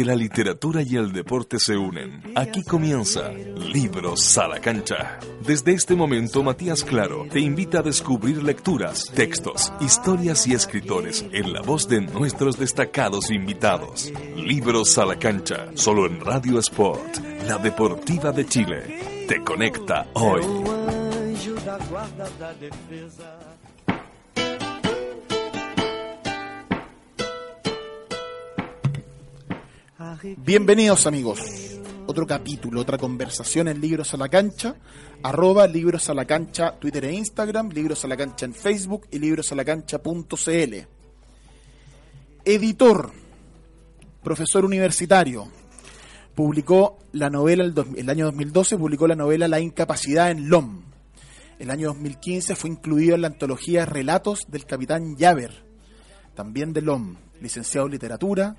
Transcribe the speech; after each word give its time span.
Porque 0.00 0.12
la 0.12 0.16
literatura 0.16 0.80
y 0.80 0.96
el 0.96 1.12
deporte 1.12 1.58
se 1.58 1.76
unen. 1.76 2.22
Aquí 2.34 2.62
comienza 2.62 3.28
Libros 3.30 4.38
a 4.38 4.48
la 4.48 4.58
cancha. 4.58 5.18
Desde 5.46 5.74
este 5.74 5.94
momento, 5.94 6.42
Matías 6.42 6.84
Claro 6.84 7.26
te 7.30 7.38
invita 7.38 7.80
a 7.80 7.82
descubrir 7.82 8.42
lecturas, 8.42 9.12
textos, 9.14 9.70
historias 9.78 10.46
y 10.46 10.54
escritores 10.54 11.26
en 11.32 11.52
la 11.52 11.60
voz 11.60 11.86
de 11.86 12.00
nuestros 12.00 12.58
destacados 12.58 13.30
invitados. 13.30 14.10
Libros 14.36 14.96
a 14.96 15.04
la 15.04 15.18
cancha, 15.18 15.66
solo 15.74 16.06
en 16.06 16.20
Radio 16.20 16.58
Sport, 16.60 17.18
la 17.46 17.58
deportiva 17.58 18.32
de 18.32 18.46
Chile. 18.46 19.26
Te 19.28 19.44
conecta 19.44 20.06
hoy. 20.14 20.40
Bienvenidos 30.22 31.06
amigos. 31.06 31.40
Otro 32.06 32.26
capítulo, 32.26 32.82
otra 32.82 32.98
conversación 32.98 33.68
en 33.68 33.80
Libros 33.80 34.12
a 34.12 34.18
la 34.18 34.28
Cancha. 34.28 34.74
Arroba 35.22 35.66
Libros 35.66 36.10
a 36.10 36.14
la 36.14 36.26
Cancha, 36.26 36.78
Twitter 36.78 37.06
e 37.06 37.14
Instagram, 37.14 37.70
Libros 37.70 38.04
a 38.04 38.08
la 38.08 38.18
Cancha 38.18 38.44
en 38.44 38.52
Facebook 38.52 39.06
y 39.10 39.18
librosalacancha.cl. 39.18 40.74
Editor, 42.44 43.10
profesor 44.22 44.64
universitario. 44.66 45.48
Publicó 46.34 46.98
la 47.12 47.30
novela, 47.30 47.64
el, 47.64 47.74
el 47.96 48.10
año 48.10 48.26
2012 48.26 48.76
publicó 48.76 49.08
la 49.08 49.16
novela 49.16 49.48
La 49.48 49.60
incapacidad 49.60 50.30
en 50.30 50.50
LOM. 50.50 50.82
El 51.58 51.70
año 51.70 51.88
2015 51.88 52.56
fue 52.56 52.68
incluido 52.68 53.14
en 53.14 53.22
la 53.22 53.28
antología 53.28 53.86
Relatos 53.86 54.40
del 54.48 54.66
Capitán 54.66 55.16
Yaver, 55.16 55.64
también 56.34 56.74
de 56.74 56.82
LOM, 56.82 57.16
licenciado 57.40 57.86
en 57.86 57.92
literatura, 57.92 58.56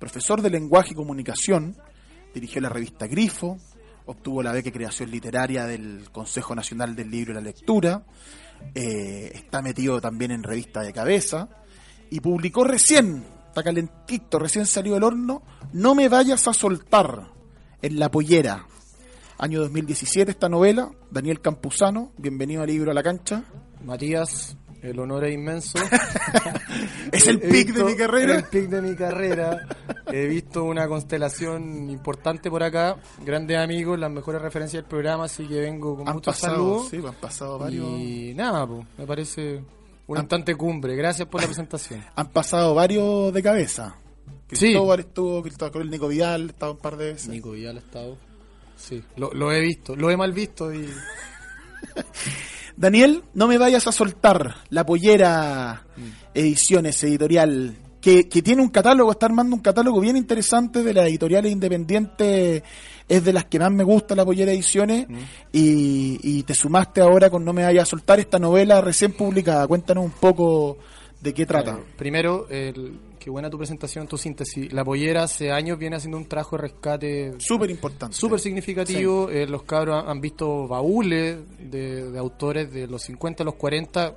profesor 0.00 0.42
de 0.42 0.50
lenguaje 0.50 0.92
y 0.92 0.96
comunicación, 0.96 1.76
dirigió 2.34 2.60
la 2.60 2.70
revista 2.70 3.06
Grifo, 3.06 3.58
obtuvo 4.06 4.42
la 4.42 4.52
beca 4.52 4.64
de 4.64 4.72
creación 4.72 5.10
literaria 5.10 5.66
del 5.66 6.10
Consejo 6.10 6.54
Nacional 6.56 6.96
del 6.96 7.10
Libro 7.10 7.32
y 7.32 7.34
la 7.34 7.40
Lectura, 7.40 8.02
eh, 8.74 9.30
está 9.34 9.62
metido 9.62 10.00
también 10.00 10.32
en 10.32 10.42
revista 10.42 10.80
de 10.80 10.92
cabeza 10.92 11.48
y 12.10 12.18
publicó 12.20 12.64
recién, 12.64 13.24
está 13.46 13.62
calentito, 13.62 14.38
recién 14.38 14.66
salió 14.66 14.94
del 14.94 15.04
horno, 15.04 15.42
No 15.72 15.94
me 15.94 16.08
vayas 16.08 16.48
a 16.48 16.54
soltar, 16.54 17.30
en 17.82 17.98
La 17.98 18.10
Pollera. 18.10 18.66
Año 19.38 19.60
2017 19.60 20.32
esta 20.32 20.48
novela, 20.48 20.90
Daniel 21.10 21.40
Campuzano, 21.40 22.12
bienvenido 22.18 22.62
a 22.62 22.66
Libro 22.66 22.90
a 22.90 22.94
la 22.94 23.02
Cancha. 23.02 23.44
Matías, 23.84 24.56
el 24.82 24.98
honor 24.98 25.24
es 25.24 25.34
inmenso. 25.34 25.78
es 27.12 27.26
el 27.26 27.40
pic 27.40 27.72
de 27.72 27.84
mi 27.84 27.96
carrera. 27.96 28.36
El 28.36 28.44
pic 28.44 28.68
de 28.68 28.82
mi 28.82 28.94
carrera. 28.94 29.66
He 30.12 30.26
visto 30.26 30.64
una 30.64 30.86
constelación 30.88 31.90
importante 31.90 32.50
por 32.50 32.62
acá. 32.62 32.96
Grandes 33.24 33.58
amigos, 33.58 33.98
las 33.98 34.10
mejores 34.10 34.42
referencias 34.42 34.82
del 34.82 34.88
programa, 34.88 35.24
así 35.24 35.46
que 35.46 35.60
vengo 35.60 35.96
con 35.96 36.08
Han 36.08 36.14
muchos 36.14 36.34
pasado, 36.34 36.54
saludos. 36.54 36.88
sí, 36.88 36.96
han 37.06 37.14
pasado 37.14 37.58
varios. 37.58 37.86
Y 37.86 38.32
nada, 38.34 38.66
pues, 38.66 38.86
me 38.98 39.06
parece 39.06 39.62
un 40.06 40.18
instante 40.18 40.54
cumbre. 40.54 40.96
Gracias 40.96 41.28
por 41.28 41.40
la 41.40 41.46
presentación. 41.46 42.04
Han 42.14 42.28
pasado 42.30 42.74
varios 42.74 43.32
de 43.32 43.42
cabeza. 43.42 43.96
Sí. 44.52 44.56
Cristóbal 44.66 45.00
estuvo, 45.00 45.42
Cristóbal 45.42 45.88
Nico 45.90 46.08
Vidal, 46.08 46.50
estaba 46.50 46.72
un 46.72 46.78
par 46.78 46.96
de 46.96 47.12
veces. 47.12 47.28
Nico 47.28 47.52
Vidal 47.52 47.76
ha 47.76 47.80
estado. 47.80 48.16
Sí, 48.76 49.02
lo, 49.16 49.32
lo 49.32 49.52
he 49.52 49.60
visto, 49.60 49.94
lo 49.94 50.10
he 50.10 50.16
mal 50.16 50.32
visto 50.32 50.72
y 50.72 50.88
Daniel, 52.76 53.22
no 53.34 53.46
me 53.46 53.58
vayas 53.58 53.86
a 53.86 53.92
soltar 53.92 54.56
la 54.70 54.86
pollera 54.86 55.84
ediciones 56.34 57.02
editorial 57.04 57.76
que, 58.00 58.28
que 58.28 58.42
tiene 58.42 58.62
un 58.62 58.68
catálogo, 58.68 59.10
está 59.12 59.26
armando 59.26 59.54
un 59.54 59.62
catálogo 59.62 60.00
bien 60.00 60.16
interesante 60.16 60.82
de 60.82 60.94
las 60.94 61.06
editoriales 61.08 61.52
independientes, 61.52 62.62
es 63.08 63.24
de 63.24 63.32
las 63.32 63.44
que 63.46 63.58
más 63.58 63.70
me 63.72 63.84
gusta 63.84 64.14
la 64.14 64.24
pollera 64.24 64.52
ediciones 64.52 65.06
y, 65.52 66.18
y 66.22 66.42
te 66.44 66.54
sumaste 66.54 67.00
ahora 67.00 67.28
con 67.30 67.44
No 67.44 67.52
me 67.52 67.62
vayas 67.64 67.82
a 67.82 67.86
soltar 67.86 68.20
esta 68.20 68.38
novela 68.38 68.80
recién 68.80 69.12
publicada. 69.12 69.66
Cuéntanos 69.66 70.04
un 70.04 70.12
poco 70.12 70.78
de 71.20 71.34
qué 71.34 71.44
trata. 71.44 71.72
Eh, 71.72 71.82
primero, 71.96 72.46
el, 72.48 72.98
qué 73.18 73.28
buena 73.30 73.50
tu 73.50 73.58
presentación, 73.58 74.06
tu 74.06 74.16
síntesis. 74.16 74.72
La 74.72 74.84
pollera 74.84 75.24
hace 75.24 75.50
años 75.50 75.78
viene 75.78 75.96
haciendo 75.96 76.16
un 76.16 76.26
trabajo 76.26 76.56
de 76.56 76.62
rescate 76.62 77.32
Súper 77.38 77.68
importante. 77.70 78.16
súper 78.16 78.40
significativo. 78.40 79.28
Eh, 79.28 79.46
los 79.46 79.64
cabros 79.64 80.02
han- 80.02 80.08
han 80.10 80.20
visto 80.20 80.66
baúles 80.68 81.36
de, 81.58 82.10
de 82.10 82.18
autores 82.18 82.72
de 82.72 82.86
los 82.86 83.02
50 83.02 83.42
a 83.42 83.46
los 83.46 83.56
40, 83.56 84.14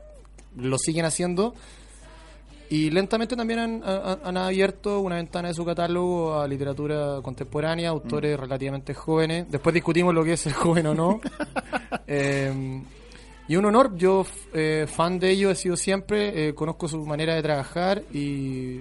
lo 0.57 0.77
siguen 0.77 1.05
haciendo. 1.05 1.53
Y 2.73 2.89
lentamente 2.89 3.35
también 3.35 3.59
han, 3.59 3.83
han- 3.83 4.19
han 4.23 4.37
abierto 4.37 4.99
una 5.01 5.17
ventana 5.17 5.49
de 5.49 5.53
su 5.53 5.63
catálogo 5.63 6.39
a 6.41 6.47
literatura 6.47 7.19
contemporánea, 7.21 7.89
autores 7.89 8.39
relativamente 8.39 8.93
jóvenes. 8.95 9.45
Después 9.51 9.73
discutimos 9.75 10.11
lo 10.13 10.23
que 10.23 10.33
es 10.33 10.39
ser 10.39 10.53
joven 10.53 10.87
o 10.87 10.93
no. 10.95 11.21
Eh, 12.07 12.81
y 13.47 13.55
un 13.55 13.65
honor, 13.65 13.95
yo 13.95 14.25
eh, 14.53 14.85
fan 14.87 15.19
de 15.19 15.29
ellos 15.31 15.51
he 15.51 15.55
sido 15.55 15.75
siempre, 15.77 16.49
eh, 16.49 16.53
conozco 16.55 16.87
su 16.87 17.05
manera 17.05 17.35
de 17.35 17.41
trabajar 17.41 18.01
y, 18.13 18.79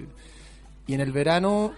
y 0.87 0.93
en 0.93 0.99
el 1.01 1.11
verano 1.11 1.73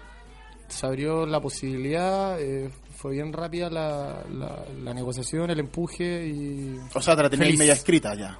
se 0.68 0.86
abrió 0.86 1.24
la 1.26 1.40
posibilidad, 1.40 2.40
eh, 2.40 2.70
fue 2.96 3.12
bien 3.12 3.32
rápida 3.32 3.70
la, 3.70 4.22
la, 4.32 4.64
la 4.82 4.94
negociación, 4.94 5.50
el 5.50 5.60
empuje 5.60 6.26
y... 6.28 6.78
O 6.94 7.00
sea, 7.00 7.14
te 7.16 7.22
la 7.22 7.30
tenías 7.30 7.56
media 7.58 7.72
escrita 7.74 8.14
ya. 8.14 8.38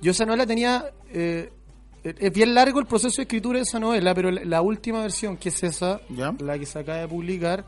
Yo 0.00 0.10
esa 0.12 0.24
novela 0.26 0.46
tenía... 0.46 0.84
eh, 1.12 1.50
es 2.18 2.32
bien 2.32 2.54
largo 2.54 2.80
el 2.80 2.86
proceso 2.86 3.16
de 3.16 3.22
escritura 3.22 3.58
de 3.58 3.62
esa 3.64 3.78
novela, 3.78 4.14
pero 4.14 4.30
la, 4.30 4.44
la 4.44 4.62
última 4.62 5.00
versión, 5.02 5.36
que 5.36 5.48
es 5.50 5.62
esa, 5.62 6.00
¿Ya? 6.08 6.34
la 6.38 6.58
que 6.58 6.66
se 6.66 6.78
acaba 6.78 6.98
de 6.98 7.08
publicar, 7.08 7.64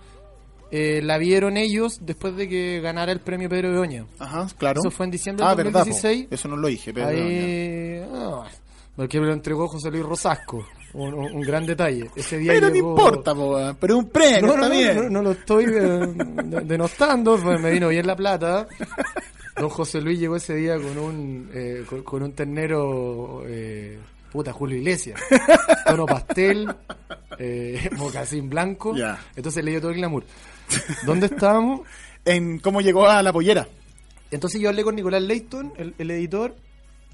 eh, 0.70 1.00
la 1.02 1.18
vieron 1.18 1.56
ellos 1.56 1.98
después 2.02 2.36
de 2.36 2.48
que 2.48 2.80
ganara 2.80 3.10
el 3.12 3.20
premio 3.20 3.48
Pedro 3.48 3.70
Bedoña. 3.70 4.06
Ajá, 4.18 4.46
claro. 4.56 4.80
Eso 4.80 4.90
fue 4.90 5.06
en 5.06 5.10
diciembre 5.12 5.44
ah, 5.46 5.54
del 5.54 5.64
verdad, 5.66 5.80
po. 5.80 5.86
2016. 5.90 6.28
Eso 6.30 6.48
no 6.48 6.56
lo 6.56 6.68
dije, 6.68 6.92
pero... 6.94 7.10
ya. 7.10 7.16
Ahí. 7.18 8.02
ah, 8.12 8.44
porque 8.96 9.20
me 9.20 9.26
lo 9.26 9.32
entregó 9.32 9.66
José 9.68 9.90
Luis 9.90 10.04
Rosasco. 10.04 10.66
Un, 10.92 11.14
un- 11.14 11.40
gran 11.42 11.64
detalle. 11.66 12.10
Ese 12.16 12.36
día 12.38 12.52
Pero 12.52 12.68
no 12.68 12.74
llegó- 12.74 12.90
importa, 12.90 13.32
po, 13.32 13.56
pero 13.78 13.94
es 13.94 13.98
un 14.04 14.10
premio, 14.10 14.40
No, 14.48 14.56
no, 14.56 14.72
está 14.72 14.94
no, 14.94 15.02
no, 15.04 15.10
no 15.10 15.22
lo 15.22 15.30
estoy 15.32 15.64
eh, 15.66 15.68
de- 15.70 16.60
denostando, 16.64 17.38
pues 17.40 17.60
me 17.60 17.70
vino 17.70 17.88
bien 17.88 18.06
la 18.08 18.16
plata. 18.16 18.66
Don 19.56 19.68
José 19.68 20.00
Luis 20.00 20.18
llegó 20.18 20.34
ese 20.36 20.54
día 20.56 20.74
con 20.76 20.98
un 20.98 21.48
eh, 21.54 21.84
con, 21.88 22.02
con 22.02 22.22
un 22.24 22.32
ternero 22.32 23.42
eh, 23.46 23.98
puta 24.30 24.52
Julio 24.52 24.78
Iglesias, 24.78 25.20
tono 25.86 26.06
pastel, 26.06 26.72
eh, 27.38 27.88
mocasín 27.96 28.48
blanco. 28.48 28.94
Ya. 28.96 29.18
Entonces 29.36 29.64
le 29.64 29.72
dio 29.72 29.80
todo 29.80 29.90
el 29.90 29.96
glamour. 29.98 30.24
¿Dónde 31.04 31.26
estábamos? 31.26 31.80
En 32.22 32.58
cómo 32.58 32.82
llegó 32.82 33.08
a 33.08 33.22
la 33.22 33.32
pollera. 33.32 33.66
Entonces 34.30 34.60
yo 34.60 34.68
hablé 34.68 34.84
con 34.84 34.94
Nicolás 34.94 35.22
Leighton, 35.22 35.72
el, 35.78 35.94
el 35.96 36.10
editor, 36.10 36.54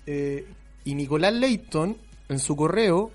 eh, 0.05 0.45
y 0.85 0.95
Nicolás 0.97 1.33
Leighton, 1.33 1.97
en 2.29 2.39
su 2.41 2.57
correo, 2.57 3.13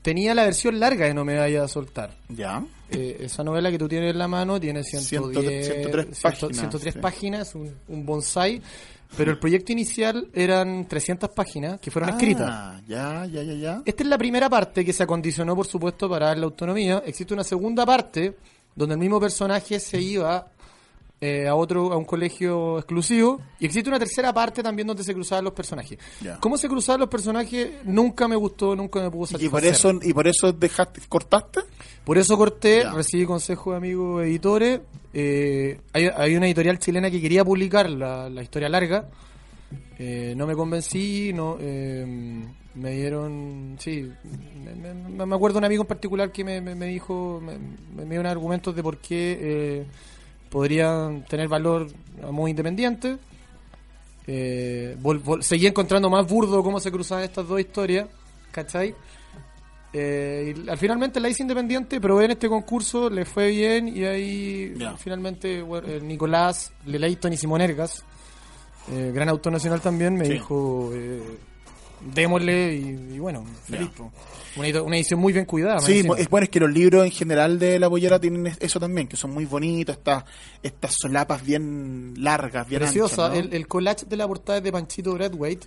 tenía 0.00 0.34
la 0.34 0.44
versión 0.44 0.80
larga 0.80 1.06
de 1.06 1.14
No 1.14 1.24
me 1.24 1.36
vaya 1.36 1.64
a 1.64 1.68
soltar. 1.68 2.16
Ya. 2.28 2.64
Eh, 2.90 3.18
esa 3.20 3.42
novela 3.42 3.70
que 3.70 3.78
tú 3.78 3.88
tienes 3.88 4.12
en 4.12 4.18
la 4.18 4.28
mano 4.28 4.60
tiene 4.60 4.84
110, 4.84 5.66
103 5.66 6.06
100, 6.06 6.22
páginas, 6.22 6.58
103 6.58 6.94
sí. 6.94 7.00
páginas, 7.00 7.54
un, 7.54 7.74
un 7.88 8.06
bonsai, 8.06 8.60
pero 9.16 9.30
el 9.30 9.38
proyecto 9.38 9.72
inicial 9.72 10.28
eran 10.34 10.86
300 10.88 11.30
páginas 11.30 11.80
que 11.80 11.90
fueron 11.90 12.10
Ah, 12.10 12.12
escritas. 12.12 12.82
Ya, 12.88 13.26
ya, 13.26 13.42
ya, 13.42 13.52
ya. 13.54 13.82
Esta 13.84 14.02
es 14.02 14.08
la 14.08 14.18
primera 14.18 14.48
parte 14.50 14.84
que 14.84 14.92
se 14.92 15.02
acondicionó, 15.02 15.54
por 15.54 15.66
supuesto, 15.66 16.08
para 16.08 16.34
la 16.34 16.44
autonomía. 16.44 17.02
Existe 17.06 17.32
una 17.34 17.44
segunda 17.44 17.86
parte 17.86 18.36
donde 18.74 18.94
el 18.94 19.00
mismo 19.00 19.20
personaje 19.20 19.78
se 19.78 20.00
iba 20.00 20.48
eh, 21.20 21.46
a 21.48 21.54
otro 21.54 21.92
a 21.92 21.96
un 21.96 22.04
colegio 22.04 22.78
exclusivo 22.78 23.40
y 23.58 23.66
existe 23.66 23.88
una 23.88 23.98
tercera 23.98 24.32
parte 24.34 24.62
también 24.62 24.86
donde 24.86 25.02
se 25.04 25.14
cruzaban 25.14 25.44
los 25.44 25.54
personajes. 25.54 25.98
Ya. 26.20 26.38
¿Cómo 26.40 26.58
se 26.58 26.68
cruzaban 26.68 27.00
los 27.00 27.08
personajes? 27.08 27.70
Nunca 27.84 28.28
me 28.28 28.36
gustó, 28.36 28.76
nunca 28.76 29.00
me 29.00 29.10
pudo 29.10 29.24
Y 29.38 29.48
por 29.48 29.62
satisfacer. 29.62 29.72
eso, 29.72 29.92
y 30.02 30.12
por 30.12 30.26
eso 30.28 30.52
dejaste, 30.52 31.00
cortaste. 31.08 31.60
Por 32.04 32.18
eso 32.18 32.36
corté, 32.36 32.80
Ya. 32.82 32.92
recibí 32.92 33.24
consejo 33.24 33.70
de 33.70 33.76
amigos 33.78 34.24
editores. 34.24 34.80
eh, 35.14 35.80
hay, 35.92 36.08
hay 36.14 36.36
una 36.36 36.46
editorial 36.46 36.78
chilena 36.78 37.10
que 37.10 37.20
quería 37.20 37.44
publicar 37.44 37.88
la, 37.88 38.28
la 38.28 38.42
historia 38.42 38.68
larga. 38.68 39.08
Eh, 39.98 40.34
no 40.36 40.46
me 40.46 40.54
convencí, 40.54 41.32
no 41.32 41.56
me 41.56 42.90
dieron, 42.90 43.76
sí, 43.78 44.10
me, 44.64 44.92
me- 44.94 45.24
me 45.26 45.34
acuerdo 45.34 45.54
de 45.54 45.58
un 45.60 45.64
amigo 45.66 45.82
en 45.84 45.86
particular 45.86 46.32
que 46.32 46.42
me, 46.44 46.60
me- 46.60 46.74
me 46.74 46.86
dijo, 46.86 47.40
me, 47.40 48.18
unos 48.18 48.30
argumentos 48.32 48.74
de 48.74 48.82
por 48.82 48.98
qué 48.98 49.86
podrían 50.54 51.24
tener 51.24 51.48
valor 51.48 51.88
a 52.22 52.30
modo 52.30 52.46
independiente. 52.46 53.18
eh, 54.26 54.96
vol- 55.02 55.22
vol- 55.22 55.42
seguí 55.42 55.66
encontrando 55.66 56.08
más 56.08 56.26
burdo 56.26 56.62
cómo 56.62 56.78
se 56.80 56.90
cruzaban 56.90 57.24
estas 57.24 57.46
dos 57.46 57.58
historias, 57.60 58.06
¿cachai? 58.52 58.94
Eh, 59.92 60.54
y 60.56 60.68
al 60.68 60.78
finalmente 60.78 61.20
la 61.20 61.28
hice 61.28 61.42
independiente, 61.42 62.00
probé 62.00 62.24
en 62.26 62.30
este 62.30 62.48
concurso, 62.48 63.10
le 63.10 63.24
fue 63.26 63.50
bien 63.50 63.86
y 63.88 64.04
ahí 64.04 64.74
finalmente 64.96 65.60
bueno, 65.60 65.88
el 65.88 66.06
Nicolás 66.08 66.72
Lelayton 66.86 67.32
y 67.32 67.36
Simonergas, 67.36 68.02
eh, 68.92 69.10
gran 69.14 69.28
autor 69.28 69.52
nacional 69.52 69.80
también, 69.82 70.14
me 70.14 70.24
Sí. 70.24 70.32
dijo 70.34 70.90
eh, 70.94 71.20
démosle 72.12 72.74
y, 72.74 73.14
y 73.14 73.18
bueno, 73.18 73.44
feliz. 73.64 73.88
Una, 74.56 74.96
edición 74.96 75.18
muy 75.20 75.32
bien 75.32 75.44
cuidada. 75.46 75.80
Sí, 75.80 75.98
encima. 75.98 76.14
es 76.16 76.28
bueno, 76.28 76.44
es 76.44 76.50
que 76.50 76.60
los 76.60 76.70
libros 76.70 77.04
en 77.04 77.10
general 77.10 77.58
de 77.58 77.78
la 77.80 77.88
bollera 77.88 78.20
tienen 78.20 78.46
es- 78.46 78.58
eso 78.60 78.78
también, 78.78 79.08
que 79.08 79.16
son 79.16 79.32
muy 79.32 79.44
bonitos, 79.46 79.96
estas, 79.96 80.24
estas 80.62 80.94
solapas 81.00 81.44
bien 81.44 82.14
largas, 82.18 82.68
bien 82.68 82.82
Preciosa. 82.82 83.26
anchas, 83.26 83.44
¿no? 83.44 83.48
el, 83.50 83.54
el 83.56 83.66
collage 83.66 84.06
de 84.06 84.16
la 84.16 84.28
portada 84.28 84.58
es 84.58 84.64
de 84.64 84.70
Panchito 84.72 85.12
Bradwaite. 85.14 85.66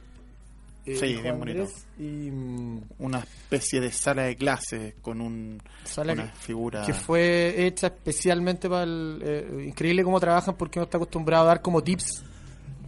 eh, 0.85 0.95
Sí, 0.97 1.15
bien 1.21 1.37
bonito. 1.37 1.63
Andrés, 1.63 1.85
Y, 1.99 2.31
mm, 2.31 2.81
Una 2.99 3.19
especie 3.19 3.81
de 3.81 3.91
sala 3.91 4.23
de 4.23 4.37
clases 4.37 4.93
con 5.01 5.19
un, 5.19 5.61
Sala 5.83 6.13
una 6.13 6.31
que- 6.31 6.37
figura... 6.39 6.85
que 6.85 6.93
fue 6.93 7.65
hecha 7.67 7.87
especialmente 7.87 8.69
para 8.69 8.83
el... 8.83 9.19
eh, 9.21 9.65
increíble 9.67 10.01
cómo 10.05 10.17
trabajan 10.21 10.55
porque 10.55 10.79
uno 10.79 10.85
está 10.85 10.95
acostumbrado 10.97 11.43
a 11.43 11.47
dar 11.47 11.61
como 11.61 11.83
tips 11.83 12.23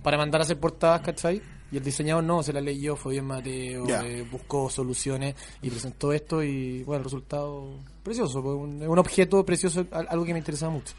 para 0.02 0.18
mandar 0.18 0.40
a 0.40 0.44
hacer 0.46 0.58
portadas, 0.58 1.02
¿cachai? 1.02 1.42
Y 1.72 1.78
el 1.78 1.84
diseñador 1.84 2.24
no, 2.24 2.42
se 2.42 2.52
la 2.54 2.62
leyó, 2.62 2.96
fue 2.96 3.14
bien 3.14 3.26
Mateo, 3.26 3.86
eh, 3.88 4.26
buscó 4.32 4.70
soluciones 4.70 5.36
y 5.62 5.70
presentó 5.70 6.12
esto 6.12 6.42
y 6.44 6.82
bueno, 6.84 7.00
el 7.00 7.04
resultado 7.04 7.70
precioso, 8.02 8.40
un, 8.42 8.82
un 8.82 9.00
objeto 9.00 9.46
precioso, 9.46 9.86
al- 9.92 10.08
algo 10.10 10.26
que 10.26 10.34
me 10.34 10.40
interesaba 10.40 10.72
mucho. 10.72 10.94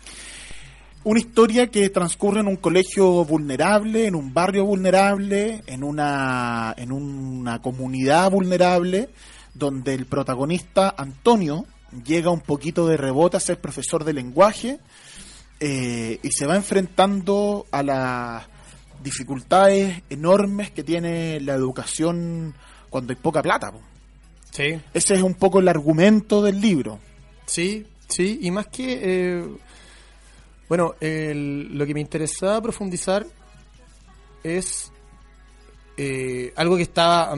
Una 1.02 1.18
historia 1.18 1.68
que 1.68 1.88
transcurre 1.88 2.40
en 2.40 2.46
un 2.46 2.56
colegio 2.56 3.24
vulnerable, 3.24 4.06
en 4.06 4.14
un 4.14 4.34
barrio 4.34 4.66
vulnerable, 4.66 5.62
en 5.66 5.82
una, 5.82 6.74
en 6.76 6.92
una 6.92 7.60
comunidad 7.62 8.30
vulnerable, 8.30 9.08
donde 9.54 9.94
el 9.94 10.04
protagonista, 10.06 10.94
Antonio, 10.96 11.64
llega 12.04 12.30
un 12.30 12.42
poquito 12.42 12.86
de 12.86 12.96
rebote 12.98 13.38
a 13.38 13.40
ser 13.40 13.60
profesor 13.60 14.04
de 14.04 14.12
lenguaje 14.12 14.78
eh, 15.58 16.20
y 16.22 16.30
se 16.30 16.46
va 16.46 16.54
enfrentando 16.56 17.66
a 17.72 17.82
las 17.82 18.46
dificultades 19.02 20.02
enormes 20.10 20.70
que 20.70 20.82
tiene 20.84 21.40
la 21.40 21.54
educación 21.54 22.54
cuando 22.88 23.12
hay 23.12 23.16
poca 23.16 23.42
plata. 23.42 23.70
po. 23.72 23.80
Sí, 24.50 24.80
Ese 24.94 25.14
es 25.14 25.22
un 25.22 25.34
poco 25.34 25.60
el 25.60 25.68
argumento 25.68 26.42
del 26.42 26.60
libro. 26.60 26.98
Sí, 27.46 27.86
sí, 28.08 28.38
y 28.42 28.50
más 28.50 28.66
que... 28.66 29.00
eh, 29.02 29.48
bueno, 30.68 30.94
el- 31.00 31.76
lo 31.76 31.84
que 31.86 31.94
me 31.94 32.00
interesaba 32.00 32.60
profundizar 32.60 33.26
es 34.42 34.90
eh, 35.96 36.52
algo 36.56 36.76
que 36.76 36.82
estaba... 36.82 37.36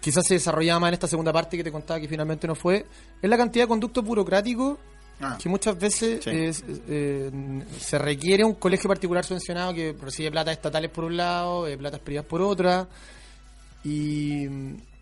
quizás 0.00 0.26
se 0.26 0.34
desarrollaba 0.34 0.80
más 0.80 0.88
en 0.88 0.94
esta 0.94 1.06
segunda 1.08 1.32
parte 1.32 1.56
que 1.56 1.64
te 1.64 1.72
contaba 1.72 2.00
que 2.00 2.08
finalmente 2.08 2.46
no 2.46 2.54
fue, 2.54 2.86
es 3.20 3.30
la 3.30 3.36
cantidad 3.36 3.64
de 3.64 3.68
conductos 3.68 4.04
burocráticos 4.04 4.78
Ah, 5.22 5.36
que 5.40 5.48
muchas 5.50 5.78
veces 5.78 6.24
Sí. 6.24 6.30
es, 6.30 6.64
eh, 6.88 7.30
se 7.78 7.98
requiere 7.98 8.42
un 8.44 8.54
colegio 8.54 8.88
particular 8.88 9.24
subvencionado 9.24 9.74
que 9.74 9.94
recibe 10.00 10.30
plata 10.30 10.50
estatales 10.50 10.90
por 10.90 11.04
un 11.04 11.16
lado, 11.16 11.66
eh, 11.68 11.76
platas 11.76 12.00
privadas 12.00 12.26
por 12.28 12.40
otra, 12.40 12.88
y, 13.84 14.44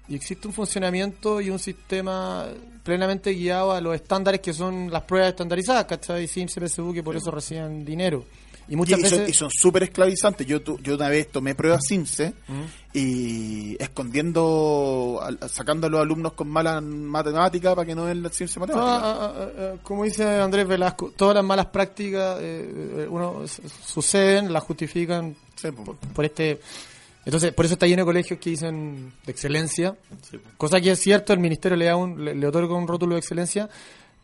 y 0.09 0.15
existe 0.15 0.49
un 0.49 0.55
funcionamiento 0.55 1.41
y 1.41 1.51
un 1.51 1.59
sistema 1.59 2.47
plenamente 2.83 3.33
guiado 3.33 3.73
a 3.73 3.81
los 3.81 3.95
estándares 3.95 4.41
que 4.41 4.53
son 4.53 4.91
las 4.91 5.03
pruebas 5.03 5.31
estandarizadas, 5.31 5.85
¿cachai? 5.85 6.27
SIMS, 6.27 6.55
PSU, 6.55 6.93
que 6.93 7.03
por 7.03 7.17
eso 7.17 7.31
reciben 7.31 7.85
dinero. 7.85 8.25
Y 8.69 8.77
muchas 8.77 8.99
y 8.99 9.03
son- 9.03 9.11
veces... 9.19 9.29
y 9.31 9.33
son 9.33 9.51
súper 9.51 9.83
esclavizantes. 9.85 10.47
Yo, 10.47 10.61
tu- 10.63 10.79
yo 10.81 10.95
una 10.95 11.09
vez 11.09 11.29
tomé 11.33 11.55
pruebas 11.55 11.81
CIMSE 11.89 12.35
y 12.93 13.77
escondiendo, 13.83 15.21
sacando 15.49 15.87
a 15.87 15.91
los 15.91 16.01
alumnos 16.01 16.33
con 16.33 16.49
mala 16.49 16.81
matemática 16.81 17.75
para 17.75 17.87
que 17.87 17.95
no 17.95 18.07
den 18.07 18.23
la 18.23 18.31
CIMSE 18.31 18.61
Toda- 18.61 18.67
matemática. 18.77 19.09
ah, 19.11 19.33
ah, 19.37 19.49
ah, 19.59 19.79
como 19.83 20.05
dice 20.05 20.25
Andrés 20.25 20.67
Velasco, 20.67 21.13
todas 21.17 21.35
las 21.35 21.45
malas 21.45 21.67
prácticas 21.67 22.39
eh, 22.41 22.71
eh, 23.01 23.07
uno 23.09 23.43
suceden, 23.85 24.53
las 24.53 24.63
justifican 24.65 25.35
Sí, 25.57 25.71
por, 25.73 25.97
por 25.97 26.25
este 26.25 26.61
entonces 27.25 27.53
por 27.53 27.65
eso 27.65 27.75
está 27.75 27.87
lleno 27.87 28.03
de 28.03 28.07
colegios 28.07 28.39
que 28.39 28.51
dicen 28.51 29.13
de 29.27 29.33
excelencia 29.33 29.97
Sí, 30.31 30.39
cosa 30.57 30.81
que 30.81 30.93
es 30.93 31.01
cierto 31.01 31.33
el 31.33 31.41
ministerio 31.41 31.77
le 31.77 31.87
da 31.87 31.97
un, 31.97 32.25
le, 32.25 32.35
le 32.35 32.47
otorga 32.47 32.75
un 32.75 32.87
rótulo 32.87 33.15
de 33.17 33.19
excelencia 33.21 33.69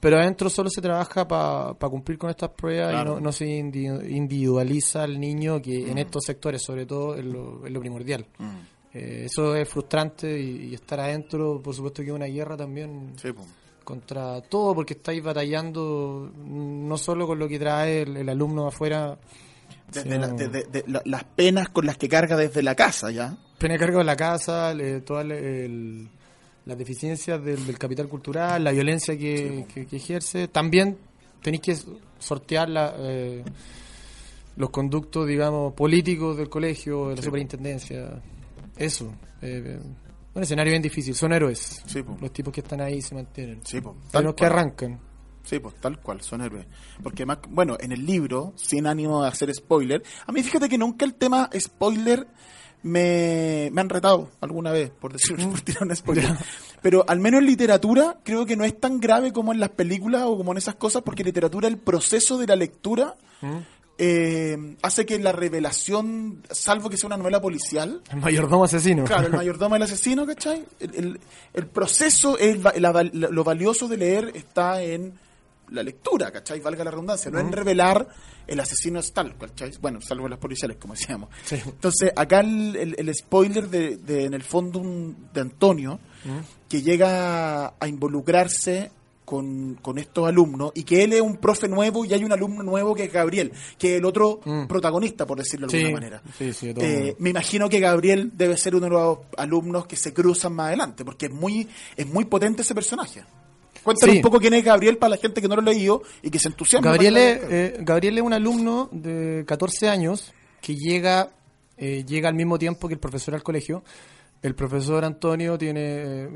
pero 0.05 0.19
adentro 0.19 0.51
solo 0.51 0.69
se 0.71 0.81
trabaja 0.83 1.27
para 1.27 1.75
cumplir 1.91 2.19
con 2.19 2.29
estas 2.31 2.51
pruebas 2.51 2.91
Claro. 2.91 3.12
y 3.12 3.15
no, 3.15 3.21
no 3.21 3.33
se 3.33 3.47
indi- 3.47 4.11
individualiza 4.11 5.03
al 5.05 5.19
niño 5.19 5.61
que 5.62 5.91
en 5.91 5.99
estos 5.99 6.25
sectores 6.25 6.62
sobre 6.62 6.85
todo 6.87 7.15
es 7.17 7.25
lo, 7.25 7.65
es 7.67 7.73
lo 7.73 7.81
primordial 7.81 8.27
Mm, 8.39 8.59
Eh, 8.97 9.23
eso 9.27 9.56
es 9.56 9.69
frustrante 9.69 10.39
y, 10.41 10.69
y 10.71 10.75
estar 10.75 11.01
adentro 11.01 11.61
por 11.62 11.75
supuesto 11.75 12.03
que 12.03 12.11
es 12.11 12.15
una 12.15 12.27
guerra 12.27 12.56
también 12.56 13.15
sí, 13.17 13.31
contra 13.83 14.41
todo 14.43 14.75
porque 14.75 14.95
estáis 14.95 15.21
batallando 15.23 16.31
no 16.37 16.97
solo 16.97 17.27
con 17.27 17.39
lo 17.39 17.49
que 17.49 17.59
trae 17.59 18.03
el, 18.03 18.17
el 18.19 18.29
alumno 18.29 18.69
afuera 18.69 19.19
Desde 19.91 20.03
sino- 20.12 20.19
la- 20.21 20.29
desde- 20.33 20.65
de 20.71 20.85
la- 20.87 21.03
las 21.07 21.25
penas 21.25 21.69
con 21.71 21.87
las 21.87 21.97
que 21.99 22.09
carga 22.09 22.37
desde 22.37 22.62
la 22.62 22.75
casa, 22.75 23.11
¿ya? 23.11 23.37
pena 23.59 23.75
de 23.75 23.81
cargo 23.81 23.99
de 23.99 24.05
la 24.05 24.17
casa, 24.17 24.73
le- 24.75 25.00
todas 25.00 25.25
le- 25.27 25.65
el- 25.67 26.09
las 26.66 26.78
deficiencias 26.78 27.44
del, 27.44 27.66
del 27.66 27.78
capital 27.78 28.08
cultural, 28.08 28.62
la 28.64 28.72
violencia 28.72 29.16
que, 29.16 29.66
que- 29.72 29.87
que 29.87 29.96
ejerce. 29.96 30.49
También 30.49 30.96
tenéis 31.43 31.62
que 31.62 31.76
sortear 32.19 32.69
la, 32.69 32.94
eh, 32.99 33.44
los 34.56 34.70
conductos, 34.70 35.26
digamos, 35.26 35.75
políticos 35.75 36.37
del 36.37 36.49
colegio, 36.49 37.08
de 37.11 37.16
la 37.16 37.22
superintendencia. 37.22 38.22
Eso. 38.76 39.12
eh, 39.43 39.78
un 40.34 40.43
escenario 40.43 40.72
bien 40.72 40.82
difícil. 40.82 41.14
Son 41.14 41.32
héroes. 41.32 41.82
Sí. 41.87 42.02
Los 42.20 42.32
tipos 42.32 42.52
que 42.52 42.61
están 42.61 42.81
ahí 42.81 43.00
se 43.00 43.14
mantienen. 43.14 43.61
Sí. 43.64 43.81
Son 44.11 44.25
los 44.25 44.34
que 44.34 44.46
arrancan. 44.46 44.99
Sí, 45.44 45.58
pues 45.61 45.75
tal 45.76 46.00
cual, 46.00 46.22
son 46.22 46.40
héroes. 46.40 46.66
Porque 47.02 47.26
más, 47.26 47.38
bueno, 47.50 47.76
en 47.78 47.93
el 47.93 48.05
libro, 48.06 48.52
sin 48.56 48.87
ánimo 48.87 49.22
de 49.22 49.28
hacer 49.28 49.55
spoiler, 49.55 50.02
a 50.26 50.32
mí 50.32 50.43
fíjate 50.43 50.69
que 50.69 50.78
nunca 50.78 51.05
el 51.05 51.14
tema 51.14 51.50
spoiler 51.56 52.26
me, 52.85 53.71
me 53.73 53.81
han 53.81 53.89
retado 53.89 54.31
alguna 54.41 54.71
vez, 54.71 54.91
por 54.91 55.13
decir, 55.13 55.37
por 55.51 55.61
tirar 55.63 55.83
un 55.83 55.97
spoiler. 55.97 56.37
Pero 56.81 57.05
al 57.09 57.19
menos 57.19 57.41
en 57.41 57.47
literatura 57.47 58.19
creo 58.23 58.47
que 58.47 58.57
no 58.57 58.65
es 58.65 58.79
tan 58.79 59.01
grave 59.01 59.33
como 59.33 59.53
en 59.53 59.59
las 59.59 59.71
películas 59.71 60.23
o 60.27 60.37
como 60.37 60.53
en 60.53 60.59
esas 60.59 60.77
cosas, 60.77 61.03
porque 61.03 61.23
en 61.23 61.27
literatura 61.27 61.67
el 61.67 61.79
proceso 61.79 62.39
de 62.39 62.47
la 62.47 62.55
lectura 62.57 63.15
eh, 63.97 64.77
hace 64.83 65.07
que 65.07 65.19
la 65.19 65.33
revelación, 65.33 66.43
salvo 66.50 66.91
que 66.91 66.97
sea 66.97 67.07
una 67.07 67.17
novela 67.17 67.41
policial, 67.41 68.03
El 68.11 68.19
mayordomo 68.21 68.64
asesino. 68.64 69.05
Claro, 69.05 69.29
el 69.29 69.33
mayordomo 69.37 69.75
del 69.76 69.83
asesino, 69.85 70.26
¿cachai? 70.26 70.64
El, 70.81 70.95
el- 70.95 71.21
el 71.55 71.67
proceso, 71.67 72.37
el 72.38 72.64
va- 72.64 72.75
la 72.76 72.91
val- 72.93 73.11
la- 73.14 73.29
lo 73.29 73.45
valioso 73.45 73.87
de 73.88 73.97
leer 73.97 74.33
está 74.35 74.83
en 74.83 75.14
la 75.71 75.83
lectura, 75.83 76.31
¿cachai? 76.33 76.61
Valga 76.61 76.85
la 76.85 76.91
redundancia, 76.91 77.31
no 77.31 77.38
en 77.38 77.50
revelar 77.53 78.07
el 78.47 78.61
asesino 78.61 78.99
es 79.01 79.13
tal, 79.13 79.37
¿cachai? 79.37 79.73
Bueno, 79.81 80.01
salvo 80.01 80.29
las 80.29 80.39
policiales, 80.39 80.77
como 80.79 80.95
decíamos. 80.95 81.29
Sí. 81.45 81.57
Entonces, 81.65 82.13
acá 82.17 82.41
el, 82.41 82.77
el- 82.77 82.95
el 82.99 83.15
spoiler 83.15 83.69
de, 83.69 83.97
de, 83.97 84.25
en 84.25 84.35
el 84.35 84.43
fondo, 84.43 84.79
un- 84.81 85.29
de 85.33 85.41
Antonio, 85.41 85.99
que 86.69 86.83
llega 86.83 87.75
a 87.79 87.89
involucrarse 87.89 88.91
con, 89.25 89.79
con 89.81 89.97
estos 89.99 90.27
alumnos 90.29 90.73
y 90.75 90.83
que 90.85 91.03
él 91.03 91.15
es 91.15 91.21
un 91.23 91.39
profe 91.39 91.67
nuevo 91.67 92.05
y 92.05 92.13
hay 92.13 92.23
un 92.25 92.33
alumno 92.33 92.63
nuevo 92.63 92.95
que 92.95 93.05
es 93.05 93.13
Gabriel, 93.13 93.53
que 93.79 93.93
es 93.95 93.99
el 93.99 94.05
otro 94.05 94.41
Mm. 94.45 94.67
protagonista, 94.67 95.27
por 95.27 95.39
decirlo 95.39 95.67
de 95.67 95.71
Sí, 95.71 95.79
alguna 95.85 95.95
manera. 96.01 96.23
sí, 96.37 96.53
sí, 96.53 96.75
Eh, 96.77 97.17
me 97.19 97.31
imagino 97.31 97.69
que 97.71 97.81
Gabriel 97.81 98.31
debe 98.35 98.57
ser 98.59 98.75
uno 98.75 98.85
de 98.87 98.91
los 98.91 99.19
alumnos 99.39 99.87
que 99.87 99.97
se 99.97 100.13
cruzan 100.13 100.53
más 100.55 100.67
adelante, 100.69 101.05
porque 101.07 101.27
es 101.27 101.33
muy, 101.33 101.67
es 101.97 102.07
muy 102.07 102.27
potente 102.27 102.61
ese 102.63 102.75
personaje. 102.75 103.25
Cuéntanos 103.83 104.12
Sí. 104.12 104.19
un 104.19 104.23
poco 104.23 104.38
quién 104.40 104.54
es 104.54 104.64
Gabriel 104.64 104.97
para 104.99 105.11
la 105.11 105.16
gente 105.16 105.40
que 105.43 105.49
no 105.49 105.57
lo 105.57 105.61
ha 105.62 105.64
leído 105.64 106.02
y 106.23 106.31
que 106.31 106.38
se 106.38 106.49
entusiasma. 106.49 106.90
Gabriel 106.93 107.16
es, 107.16 107.40
eh, 107.50 107.76
Gabriel 107.81 108.19
es 108.19 108.25
un 108.25 108.33
alumno 108.33 108.88
de 108.93 109.45
14 109.47 109.88
años 109.88 110.33
que 110.62 110.75
llega, 110.76 111.28
eh, 111.76 112.04
llega 112.07 112.28
al 112.28 112.35
mismo 112.35 112.59
tiempo 112.59 112.88
que 112.88 112.95
el 112.95 113.00
profesor 113.00 113.35
al 113.35 113.43
colegio. 113.43 113.83
El 114.43 114.54
profesor 114.54 115.04
Antonio 115.04 115.59
tiene 115.59 115.81
eh, 115.83 116.28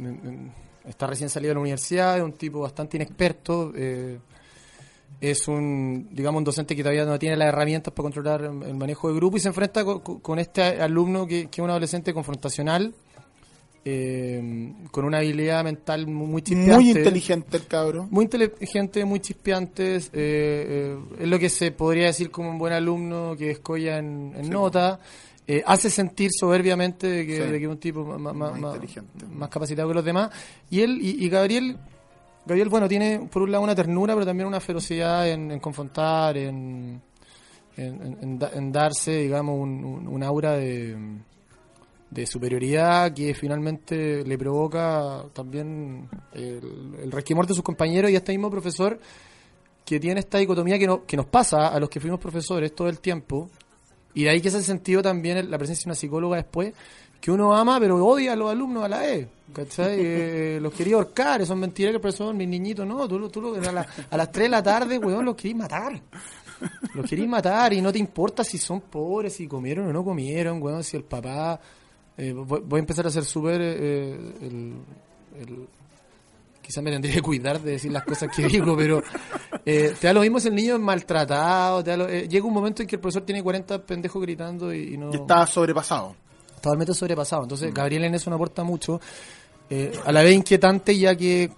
eh, 0.00 0.50
está 0.86 1.06
recién 1.06 1.28
salido 1.30 1.50
de 1.50 1.54
la 1.54 1.60
universidad, 1.60 2.16
es 2.18 2.22
un 2.24 2.32
tipo 2.32 2.60
bastante 2.60 2.96
inexperto. 2.96 3.72
es 5.20 5.46
un, 5.46 6.08
digamos, 6.10 6.38
un 6.40 6.44
docente 6.44 6.74
que 6.74 6.82
todavía 6.82 7.04
no 7.04 7.18
tiene 7.18 7.36
las 7.36 7.48
herramientas 7.48 7.94
para 7.94 8.02
controlar 8.04 8.42
el 8.44 8.74
manejo 8.74 9.08
de 9.08 9.14
grupo 9.14 9.36
y 9.36 9.40
se 9.40 9.48
enfrenta 9.48 9.84
co- 9.84 10.02
co- 10.02 10.18
con, 10.20 10.38
este 10.40 10.62
alumno 10.82 11.26
que, 11.26 11.46
que 11.48 11.60
es 11.60 11.64
un 11.64 11.70
adolescente 11.70 12.12
confrontacional, 12.12 12.92
eh, 13.84 14.72
con 14.90 15.04
una 15.04 15.18
habilidad 15.18 15.64
mental 15.64 16.06
muy, 16.06 16.42
chispeante. 16.42 16.74
muy 16.74 16.90
inteligente 16.90 17.56
el 17.56 17.66
cabro. 17.66 18.06
Muy 18.10 18.24
inteligente, 18.24 19.04
muy 19.04 19.20
chispeantes, 19.20 20.06
eh, 20.12 20.12
eh, 20.14 20.98
es 21.20 21.28
lo 21.28 21.38
que 21.38 21.48
se 21.48 21.72
podría 21.72 22.06
decir 22.06 22.30
como 22.30 22.50
un 22.50 22.58
buen 22.58 22.72
alumno 22.72 23.34
que 23.36 23.50
escolla 23.50 23.98
en, 23.98 24.32
en 24.36 24.44
Sí. 24.44 24.50
nota, 24.50 25.00
eh, 25.48 25.62
hace 25.66 25.90
sentir 25.90 26.30
soberbiamente 26.32 27.08
de 27.08 27.26
que, 27.26 27.36
Sí. 27.36 27.42
de 27.50 27.58
que 27.58 27.64
es 27.64 27.70
un 27.70 27.78
tipo 27.78 28.04
más, 28.04 28.20
más- 28.20 28.34
Más 28.34 28.60
más- 28.60 28.74
inteligente. 28.76 29.26
más 29.32 29.48
capacitado 29.48 29.88
que 29.88 29.94
los 29.94 30.04
demás. 30.04 30.30
Y 30.70 30.80
él 30.80 30.98
y, 31.02 31.24
y 31.24 31.28
Gabriel, 31.28 31.76
Gabriel, 32.46 32.68
bueno, 32.68 32.88
tiene 32.88 33.28
por 33.30 33.42
un 33.42 33.50
lado 33.50 33.64
una 33.64 33.74
ternura, 33.74 34.14
pero 34.14 34.24
también 34.26 34.46
una 34.46 34.60
ferocidad 34.60 35.28
en, 35.28 35.50
en 35.50 35.58
confrontar, 35.60 36.36
en, 36.36 37.00
en, 37.76 38.02
en- 38.02 38.18
en 38.22 38.38
da- 38.38 38.50
en 38.54 38.70
darse, 38.70 39.12
digamos, 39.22 39.58
un, 39.60 39.84
un- 39.84 40.06
un 40.08 40.22
aura 40.22 40.52
de, 40.52 40.96
de 42.12 42.26
superioridad 42.26 43.14
que 43.14 43.32
finalmente 43.34 44.22
le 44.24 44.36
provoca 44.36 45.24
también 45.32 46.08
el, 46.34 46.94
el 47.02 47.10
resquemor 47.10 47.46
de 47.46 47.54
sus 47.54 47.62
compañeros 47.62 48.10
y 48.10 48.14
a 48.14 48.18
este 48.18 48.32
mismo 48.32 48.50
profesor 48.50 48.98
que 49.84 49.98
tiene 49.98 50.20
esta 50.20 50.36
dicotomía 50.38 50.78
que, 50.78 50.86
no- 50.86 51.06
que 51.06 51.16
nos 51.16 51.26
pasa 51.26 51.68
a 51.68 51.80
los 51.80 51.88
que 51.88 52.00
fuimos 52.00 52.20
profesores 52.20 52.74
todo 52.74 52.88
el 52.88 52.98
tiempo 53.00 53.48
y 54.14 54.24
de 54.24 54.30
ahí 54.30 54.40
que 54.42 54.50
se 54.50 54.58
ha 54.58 54.60
sentido 54.60 55.00
también 55.00 55.50
la 55.50 55.56
presencia 55.56 55.84
de 55.84 55.88
una 55.90 55.94
psicóloga 55.94 56.36
después 56.36 56.74
que 57.18 57.30
uno 57.30 57.54
ama 57.54 57.80
pero 57.80 57.96
odia 58.04 58.34
a 58.34 58.36
los 58.36 58.50
alumnos 58.50 58.84
a 58.84 58.88
la 58.88 58.98
vez 58.98 59.28
¿cachai? 59.54 59.96
Eh, 59.98 60.58
los 60.60 60.74
quería 60.74 60.96
ahorcar 60.96 61.40
eso 61.40 61.54
es 61.54 61.58
mentira 61.58 61.90
que 61.90 61.96
el 61.96 62.00
profesor 62.02 62.34
mis 62.34 62.46
niñitos 62.48 62.86
no 62.86 63.08
tú, 63.08 63.18
lo- 63.18 63.30
tú 63.30 63.54
a, 63.56 63.72
la- 63.72 63.86
a 64.10 64.16
las 64.18 64.30
3 64.30 64.44
de 64.44 64.48
la 64.50 64.62
tarde 64.62 64.98
weón 64.98 65.24
los 65.24 65.34
querías 65.34 65.56
matar 65.58 65.98
los 66.94 67.08
queréis 67.08 67.28
matar 67.28 67.72
y 67.72 67.80
no 67.80 67.90
te 67.90 67.98
importa 67.98 68.44
si 68.44 68.58
son 68.58 68.82
pobres, 68.82 69.32
si 69.32 69.48
comieron 69.48 69.86
o 69.88 69.92
no 69.92 70.04
comieron, 70.04 70.62
weón, 70.62 70.84
si 70.84 70.96
el 70.96 71.02
papá... 71.04 71.58
eh, 72.16 72.32
voy, 72.32 72.60
voy 72.64 72.78
a 72.78 72.80
empezar 72.80 73.06
a 73.06 73.10
ser 73.10 73.24
súper... 73.24 73.60
eh, 73.62 74.12
el, 74.42 74.74
el- 75.40 75.68
quizás 76.60 76.84
me 76.84 76.92
tendría 76.92 77.14
que 77.14 77.22
cuidar 77.22 77.60
de 77.60 77.72
decir 77.72 77.90
las 77.90 78.04
cosas 78.04 78.28
que 78.34 78.42
digo, 78.48 78.76
pero 78.76 79.02
eh, 79.66 79.94
te 80.00 80.06
da 80.06 80.12
lo 80.12 80.20
mismo 80.20 80.38
si 80.38 80.46
el 80.48 80.54
niño 80.54 80.74
es 80.74 80.80
maltratado, 80.80 81.82
te 81.82 81.90
da 81.90 81.96
lo- 81.96 82.08
eh, 82.08 82.28
llega 82.28 82.46
un 82.46 82.54
momento 82.54 82.82
en 82.82 82.88
que 82.88 82.96
el 82.96 83.00
profesor 83.00 83.22
tiene 83.22 83.42
40 83.42 83.84
pendejos 83.84 84.22
gritando 84.22 84.72
y, 84.72 84.94
y 84.94 84.96
no... 84.96 85.10
Y 85.12 85.16
está 85.16 85.44
sobrepasado. 85.46 86.14
totalmente 86.54 86.94
sobrepasado. 86.94 87.42
Entonces, 87.42 87.74
Gabriel 87.74 88.04
en 88.04 88.14
eso 88.14 88.30
no 88.30 88.36
aporta 88.36 88.62
mucho. 88.62 89.00
Eh, 89.68 89.92
a 90.04 90.12
la 90.12 90.22
vez 90.22 90.34
inquietante, 90.34 90.96
ya 90.96 91.16
que, 91.16 91.50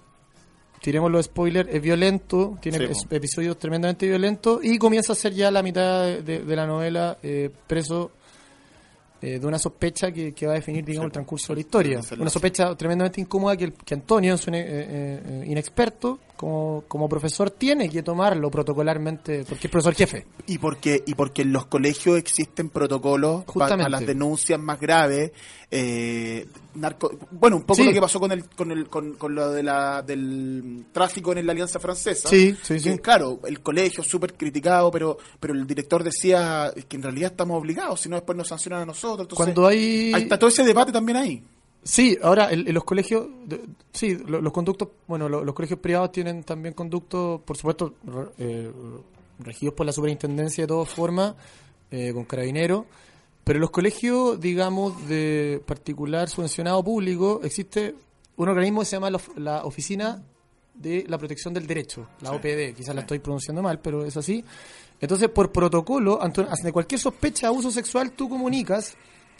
tiremos 0.81 1.11
los 1.11 1.25
spoilers, 1.25 1.69
es 1.71 1.81
violento, 1.81 2.57
tiene 2.61 2.79
Sí, 2.79 2.93
episodios 3.11 3.57
tremendamente 3.59 4.07
violentos 4.07 4.63
y 4.63 4.77
comienza 4.79 5.13
a 5.13 5.15
ser 5.15 5.33
ya 5.33 5.51
la 5.51 5.61
mitad 5.61 6.03
de, 6.03 6.21
de- 6.23 6.39
de 6.43 6.55
la 6.55 6.65
novela 6.65 7.17
eh, 7.21 7.51
preso 7.67 8.11
eh, 9.27 9.39
de 9.39 9.47
una 9.47 9.57
sospecha 9.59 10.11
que, 10.11 10.33
que 10.33 10.45
va 10.45 10.53
a 10.53 10.55
definir, 10.55 10.85
digamos, 10.85 11.07
el 11.07 11.11
transcurso 11.13 11.53
de 11.53 11.55
la 11.55 11.59
historia. 11.61 11.99
Una 12.21 12.29
sospecha 12.29 12.75
tremendamente 12.75 13.19
incómoda 13.21 13.57
que, 13.57 13.65
el- 13.65 13.73
que 13.73 13.93
Antonio, 13.93 14.37
su 14.37 14.49
ine- 14.49 14.61
eh, 14.67 15.21
eh, 15.25 15.43
inexperto, 15.47 16.19
como, 16.35 16.83
como 16.87 17.07
profesor, 17.09 17.49
tiene 17.51 17.89
que 17.89 18.03
tomarlo 18.03 18.49
protocolarmente, 18.51 19.43
porque 19.47 19.67
es 19.67 19.71
profesor 19.71 19.93
jefe. 19.95 20.25
Y 20.47 20.57
porque, 20.57 21.03
y 21.05 21.15
porque 21.15 21.41
en 21.43 21.51
los 21.53 21.65
colegios 21.67 22.17
existen 22.17 22.69
protocolos 22.69 23.43
Justamente. 23.47 23.83
para 23.83 23.89
las 23.89 24.05
denuncias 24.05 24.59
más 24.59 24.79
graves. 24.79 25.31
eh, 25.71 26.45
narco, 26.75 27.11
bueno, 27.31 27.57
un 27.57 27.63
poco 27.63 27.75
Sí. 27.81 27.85
lo 27.85 27.91
que 27.93 27.99
pasó 27.99 28.19
con 28.19 28.31
el 28.31 28.45
con 28.49 28.71
el 28.71 28.87
con, 28.87 29.13
con 29.13 29.33
lo 29.35 29.51
de 29.51 29.63
la, 29.63 30.01
del 30.03 30.85
tráfico 30.91 31.33
en 31.33 31.45
la 31.45 31.51
Alianza 31.53 31.79
Francesa. 31.79 32.29
Sí, 32.29 32.55
sí, 32.61 32.75
que, 32.75 32.79
sí. 32.79 32.97
Claro, 32.99 33.39
el 33.45 33.61
colegio 33.61 34.03
súper 34.03 34.35
criticado, 34.35 34.91
pero 34.91 35.17
pero 35.39 35.53
el 35.53 35.65
director 35.65 36.03
decía 36.03 36.71
que 36.87 36.95
en 36.97 37.03
realidad 37.03 37.31
estamos 37.31 37.59
obligados, 37.59 37.99
si 38.01 38.09
no 38.09 38.15
después 38.15 38.37
nos 38.37 38.47
sancionan 38.47 38.83
a 38.83 38.85
nosotros. 38.85 39.25
Entonces, 39.25 39.37
Cuando 39.53 39.67
hay... 39.67 40.13
ahí 40.13 40.23
está 40.23 40.37
todo 40.37 40.49
ese 40.49 40.63
debate 40.63 40.91
también 40.91 41.17
ahí. 41.17 41.43
Sí, 41.87 42.17
ahora 42.21 42.51
en, 42.51 42.67
en 42.67 42.73
los 42.73 42.83
colegios, 42.83 43.27
de- 43.45 43.61
sí, 43.93 44.17
lo- 44.25 44.41
los 44.41 44.51
conductos, 44.51 44.89
bueno, 45.07 45.29
lo- 45.29 45.43
los 45.43 45.53
colegios 45.53 45.79
privados 45.79 46.11
tienen 46.11 46.43
también 46.43 46.73
conductos, 46.73 47.41
por 47.41 47.55
supuesto, 47.55 47.93
re- 48.03 48.29
eh, 48.39 48.71
regidos 49.39 49.75
por 49.75 49.85
la 49.85 49.91
superintendencia 49.93 50.63
de 50.63 50.67
todas 50.67 50.89
formas, 50.89 51.35
eh, 51.91 52.11
con 52.11 52.25
carabineros, 52.25 52.85
pero 53.43 53.57
en 53.57 53.61
los 53.61 53.69
colegios, 53.69 54.39
digamos, 54.41 55.07
de 55.07 55.61
particular 55.65 56.27
subvencionado 56.27 56.83
público, 56.83 57.41
existe 57.43 57.93
un 58.37 58.49
organismo 58.49 58.79
que 58.79 58.85
se 58.87 58.95
llama 58.95 59.11
la, 59.11 59.17
of- 59.17 59.37
la 59.37 59.63
Oficina 59.65 60.23
de 60.73 61.05
la 61.07 61.19
Protección 61.19 61.53
del 61.53 61.67
Derecho, 61.67 62.07
la 62.21 62.31
OPD, 62.31 62.73
quizás 62.75 62.95
la 62.95 63.01
estoy 63.01 63.19
pronunciando 63.19 63.61
mal, 63.61 63.79
pero 63.79 64.03
es 64.03 64.17
así. 64.17 64.43
Entonces, 64.99 65.29
por 65.29 65.51
protocolo, 65.51 66.19
ante 66.21 66.71
cualquier 66.73 66.99
sospecha 66.99 67.41
de 67.47 67.53
abuso 67.53 67.69
sexual, 67.69 68.11
tú 68.13 68.27
comunicas 68.27 68.95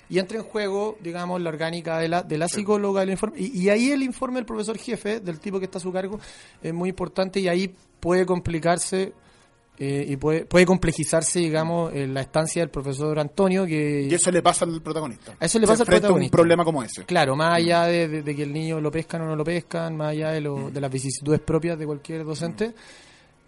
y 0.10 0.20
entra 0.20 0.38
en 0.38 0.44
juego, 0.44 0.98
digamos, 1.02 1.42
la 1.42 1.50
orgánica 1.50 1.98
de 2.00 2.08
la, 2.10 2.22
de 2.24 2.38
la 2.38 2.48
psicóloga, 2.48 3.02
del 3.02 3.12
informe, 3.12 3.38
y, 3.40 3.60
y 3.64 3.70
ahí 3.70 3.92
el 3.92 4.04
informe 4.04 4.36
del 4.38 4.46
profesor 4.46 4.78
jefe, 4.78 5.20
del 5.20 5.40
tipo 5.40 5.60
que 5.60 5.66
está 5.66 5.78
a 5.80 5.82
su 5.82 5.92
cargo, 5.92 6.20
es 6.62 6.74
muy 6.74 6.90
importante 6.90 7.40
y 7.40 7.48
ahí 7.48 7.74
puede 8.00 8.26
complicarse 8.26 9.14
eh, 9.78 10.06
y 10.08 10.16
puede, 10.16 10.46
puede 10.46 10.66
complejizarse, 10.66 11.40
digamos, 11.40 11.92
eh, 11.94 12.08
la 12.08 12.22
estancia 12.22 12.62
del 12.62 12.70
profesor 12.70 13.20
Antonio, 13.20 13.66
que... 13.66 14.08
Y 14.10 14.14
eso 14.14 14.32
le 14.32 14.42
pasa 14.42 14.64
al 14.64 14.82
protagonista. 14.82 15.36
Eso 15.40 15.60
le 15.60 15.66
Se 15.66 15.72
pasa 15.74 15.84
al 15.84 15.88
enfrenta 15.88 16.08
a 16.08 16.10
un 16.12 16.14
protagonista. 16.14 16.36
problema 16.38 16.64
como 16.64 16.82
ese. 16.84 17.04
Claro, 17.04 17.36
más 17.36 17.56
allá 17.58 17.84
de, 17.84 18.08
de- 18.08 18.22
de 18.24 18.36
que 18.36 18.44
el 18.44 18.54
niño 18.54 18.80
lo 18.80 18.90
pescan 18.90 19.24
o 19.24 19.26
no 19.26 19.36
lo 19.36 19.44
pescan, 19.44 19.98
más 19.98 20.12
allá 20.12 20.30
de, 20.32 20.40
lo- 20.40 20.70
de 20.72 20.80
las 20.80 20.90
vicisitudes 20.90 21.42
propias 21.42 21.78
de 21.78 21.86
cualquier 21.86 22.24
docente, 22.24 22.74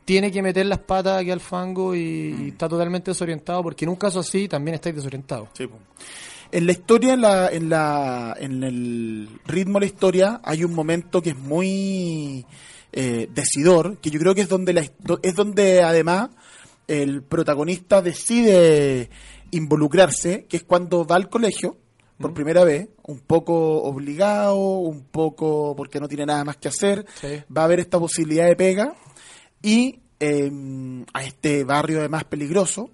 tiene 0.04 0.30
que 0.32 0.42
meter 0.42 0.66
las 0.66 0.80
patas 0.80 1.22
aquí 1.22 1.32
al 1.32 1.40
fango 1.40 1.96
y, 1.96 2.36
y 2.42 2.48
está 2.50 2.68
totalmente 2.68 3.12
desorientado, 3.12 3.64
porque 3.64 3.86
en 3.86 3.90
un 3.90 3.96
caso 3.98 4.20
así 4.20 4.50
también 4.50 4.76
estáis 4.76 4.96
desorientados. 4.96 5.48
Sí, 5.54 5.66
po. 5.68 5.78
En 6.52 6.66
la 6.66 6.72
historia, 6.72 7.14
en, 7.14 7.22
la, 7.22 7.50
en, 7.50 7.70
la, 7.70 8.36
en 8.40 8.64
el 8.64 9.30
ritmo 9.46 9.80
de 9.80 9.86
la 9.86 9.92
historia, 9.92 10.42
hay 10.44 10.64
un 10.64 10.74
momento 10.74 11.22
que 11.22 11.32
es 11.32 11.38
muy 11.38 12.46
eh, 12.94 13.28
decidor, 13.34 13.98
que 13.98 14.10
yo 14.10 14.20
creo 14.20 14.34
que 14.34 14.42
es 14.42 14.50
donde, 14.50 14.74
la, 14.74 14.82
es 15.22 15.36
donde 15.36 15.84
además 15.84 16.30
el 16.88 17.22
protagonista 17.24 18.02
decide 18.02 19.10
involucrarse, 19.52 20.46
que 20.46 20.58
es 20.58 20.64
cuando 20.64 21.06
va 21.06 21.16
al 21.18 21.30
colegio 21.30 21.78
por 22.18 22.34
primera 22.34 22.64
vez, 22.64 22.90
un 23.04 23.20
poco 23.20 23.84
obligado, 23.84 24.56
un 24.58 25.04
poco 25.04 25.76
porque 25.76 26.00
no 26.00 26.08
tiene 26.08 26.26
nada 26.26 26.44
más 26.44 26.58
que 26.58 26.68
hacer, 26.70 27.06
Sí. 27.22 27.44
va 27.56 27.62
a 27.62 27.66
haber 27.66 27.80
esta 27.80 28.00
posibilidad 28.00 28.48
de 28.48 28.56
pega 28.56 28.96
y 29.62 30.00
eh, 30.20 30.52
a 31.14 31.24
este 31.24 31.64
barrio 31.64 32.00
además 32.00 32.24
peligroso 32.24 32.90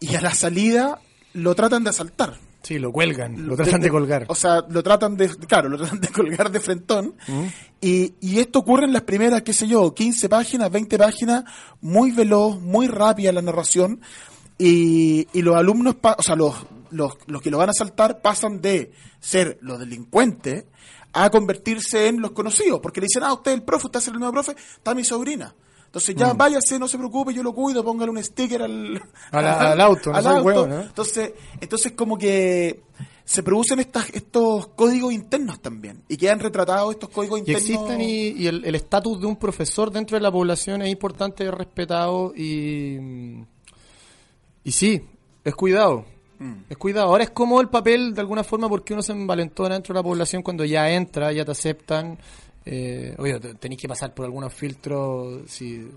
y 0.00 0.14
a 0.14 0.20
la 0.20 0.34
salida 0.34 1.00
lo 1.32 1.54
tratan 1.54 1.84
de 1.84 1.90
asaltar. 1.90 2.34
Sí, 2.62 2.78
lo 2.78 2.92
cuelgan, 2.92 3.46
lo 3.46 3.56
tratan 3.56 3.80
de 3.80 3.88
colgar. 3.90 4.26
O 4.28 4.34
sea, 4.34 4.62
lo 4.68 4.82
tratan 4.82 5.16
de, 5.16 5.28
claro, 5.28 5.68
lo 5.68 5.78
tratan 5.78 6.00
de 6.00 6.08
colgar 6.08 6.50
de 6.50 6.60
frentón. 6.60 7.14
Y, 7.80 8.14
y 8.20 8.40
esto 8.40 8.58
ocurre 8.58 8.84
en 8.84 8.92
las 8.92 9.02
primeras, 9.02 9.42
qué 9.42 9.52
sé 9.52 9.66
yo, 9.68 9.94
15 9.94 10.28
páginas, 10.28 10.70
20 10.70 10.98
páginas, 10.98 11.44
muy 11.80 12.10
veloz, 12.10 12.60
muy 12.60 12.88
rápida 12.88 13.32
la 13.32 13.42
narración. 13.42 14.00
Y, 14.58 15.28
y 15.32 15.42
los 15.42 15.54
alumnos, 15.56 15.94
pa- 15.94 16.16
o 16.18 16.22
sea, 16.22 16.34
los, 16.34 16.54
los, 16.90 17.12
los 17.26 17.40
que 17.40 17.50
lo 17.50 17.58
van 17.58 17.68
a 17.68 17.72
asaltar 17.72 18.20
pasan 18.20 18.60
de 18.60 18.92
ser 19.20 19.58
los 19.62 19.78
delincuentes 19.78 20.64
a 21.12 21.30
convertirse 21.30 22.08
en 22.08 22.20
los 22.20 22.32
conocidos. 22.32 22.80
Porque 22.82 23.00
le 23.00 23.06
dicen, 23.06 23.22
ah, 23.22 23.32
usted 23.34 23.52
es 23.52 23.58
el 23.58 23.62
profe, 23.64 23.86
usted 23.86 24.00
es 24.00 24.08
el 24.08 24.14
nuevo 24.18 24.32
profe, 24.32 24.52
está 24.52 24.94
mi 24.94 25.04
sobrina. 25.04 25.54
Entonces 25.88 26.14
ya 26.14 26.34
váyase, 26.34 26.78
no 26.78 26.86
se 26.86 26.98
preocupe, 26.98 27.32
yo 27.34 27.42
lo 27.42 27.52
cuido, 27.54 27.82
póngale 27.82 28.10
un 28.10 28.22
sticker 28.22 28.62
al, 28.62 29.02
Al- 29.32 29.46
al 29.72 29.80
auto, 29.80 30.10
no 30.12 30.16
al 30.18 30.26
auto. 30.26 30.42
huevo, 30.44 30.66
¿no? 30.66 30.80
Entonces, 30.82 31.32
entonces 31.60 31.92
como 31.92 32.16
que 32.18 32.82
se 33.24 33.42
producen 33.42 33.78
estas, 33.80 34.08
estos 34.10 34.68
códigos 34.68 35.12
internos 35.12 35.60
también 35.60 36.02
y 36.08 36.16
quedan 36.16 36.40
retratados 36.40 36.92
estos 36.94 37.08
códigos 37.10 37.38
Y 37.38 37.40
internos. 37.40 37.62
existen 37.62 38.00
y, 38.00 38.28
y 38.30 38.46
el 38.46 38.64
el 38.64 38.74
estatus 38.74 39.20
de 39.20 39.26
un 39.26 39.36
profesor 39.36 39.90
dentro 39.90 40.16
de 40.16 40.22
la 40.22 40.30
población 40.32 40.82
es 40.82 40.90
importante, 40.90 41.44
es 41.44 41.52
respetado 41.52 42.32
y, 42.36 42.98
y 44.64 44.72
sí, 44.72 45.02
es 45.44 45.54
cuidado. 45.54 46.04
Es 46.70 46.76
cuidado. 46.78 47.08
Ahora 47.08 47.24
es 47.24 47.30
como 47.30 47.60
el 47.60 47.68
papel, 47.68 48.14
de 48.14 48.20
alguna 48.20 48.44
forma, 48.44 48.68
porque 48.68 48.92
uno 48.92 49.02
se 49.02 49.10
envalentona 49.10 49.74
dentro 49.74 49.92
de 49.92 49.98
la 49.98 50.04
población 50.04 50.40
cuando 50.42 50.64
ya 50.64 50.88
entra, 50.88 51.32
ya 51.32 51.44
te 51.44 51.50
aceptan. 51.50 52.16
Eh, 52.70 53.14
te- 53.40 53.54
tenéis 53.54 53.80
que 53.80 53.88
pasar 53.88 54.12
por 54.14 54.26
algunos 54.26 54.52
filtros, 54.52 55.42
si, 55.50 55.88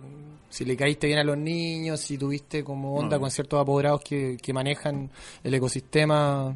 si 0.49 0.63
le 0.63 0.77
caíste 0.77 1.07
bien 1.07 1.19
a 1.19 1.23
los 1.25 1.37
niños, 1.37 1.99
si 1.99 2.17
tuviste 2.17 2.63
como 2.63 2.95
onda 2.95 3.19
con 3.19 3.29
ciertos 3.29 3.59
apoderados 3.59 3.99
que, 4.01 4.37
que 4.41 4.53
manejan 4.53 5.09
el 5.43 5.53
ecosistema 5.53 6.55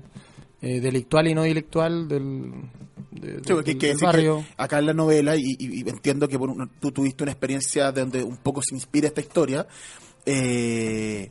eh, 0.62 0.80
delictual 0.80 1.28
y 1.28 1.34
no 1.36 1.44
delictual 1.44 2.08
del, 2.08 2.50
de- 3.12 3.40
Sí, 3.46 3.54
porque 3.54 3.72
hay 3.72 3.76
del- 3.76 3.78
que 3.78 3.88
del 3.88 3.96
decir 3.98 4.06
barrio. 4.06 4.46
que 4.48 4.54
acá 4.64 4.80
en 4.80 4.86
la 4.86 4.94
novela, 4.94 5.36
y, 5.36 5.42
y- 5.60 5.82
y 5.86 5.90
entiendo 5.90 6.30
que 6.30 6.38
un- 6.38 6.70
tú 6.80 6.92
tuviste 6.94 7.24
una 7.24 7.34
experiencia 7.34 7.92
de 7.92 8.00
donde 8.02 8.24
un 8.24 8.38
poco 8.38 8.62
se 8.62 8.74
inspira 8.74 9.08
esta 9.08 9.20
historia, 9.20 9.68
eh, 10.26 11.30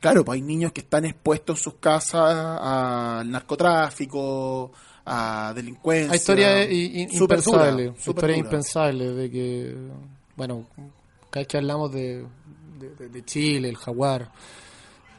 claro, 0.00 0.24
pues 0.24 0.36
hay 0.36 0.42
niños 0.42 0.72
que 0.72 0.80
están 0.80 1.04
expuestos 1.04 1.58
en 1.58 1.62
sus 1.64 1.74
casas 1.74 2.58
al 2.62 3.30
narcotráfico, 3.30 4.72
a 5.04 5.52
delincuencia. 5.54 6.12
Hay 6.12 6.16
historias 6.18 6.68
impensables, 7.72 7.92
historias 8.10 8.38
impensables 8.46 9.16
de 9.16 9.30
que, 9.30 9.76
bueno, 10.36 10.66
cada 11.30 11.40
vez 11.40 11.46
que 11.48 11.56
hablamos 11.56 11.92
de, 11.92 12.24
de- 13.10 13.24
Chile, 13.24 13.68
el 13.68 13.76
jaguar, 13.76 14.30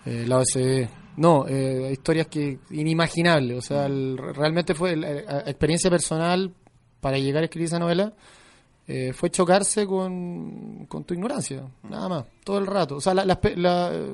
eh, 0.05 0.25
la 0.27 0.37
OSD, 0.37 0.87
no, 1.17 1.45
eh, 1.47 1.89
historias 1.91 2.27
que 2.27 2.59
inimaginables, 2.71 3.57
o 3.57 3.61
sea, 3.61 3.85
el- 3.85 4.17
realmente 4.17 4.73
fue 4.73 4.95
la, 4.95 5.11
la 5.13 5.39
experiencia 5.41 5.89
personal 5.89 6.53
para 7.01 7.17
llegar 7.17 7.41
a 7.43 7.45
escribir 7.45 7.67
esa 7.67 7.79
novela. 7.79 8.13
eh, 8.85 9.13
fue 9.13 9.29
chocarse 9.29 9.85
con, 9.87 10.85
con 10.87 11.05
tu 11.05 11.13
ignorancia, 11.13 11.63
nada 11.89 12.09
más, 12.09 12.25
todo 12.43 12.57
el 12.57 12.67
rato. 12.67 12.97
O 12.97 13.01
sea, 13.01 13.13
la- 13.13 13.39
eh, 13.41 14.13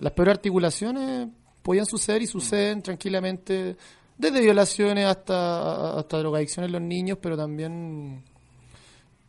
las 0.00 0.12
peores 0.12 0.32
articulaciones 0.34 1.28
podían 1.62 1.86
suceder 1.86 2.20
y 2.20 2.26
suceden 2.26 2.82
tranquilamente, 2.82 3.74
desde 4.16 4.40
violaciones 4.40 5.06
hasta, 5.06 5.98
hasta 5.98 6.18
drogadicción 6.18 6.64
en 6.64 6.72
los 6.72 6.82
niños, 6.82 7.18
pero 7.20 7.36
también 7.36 8.22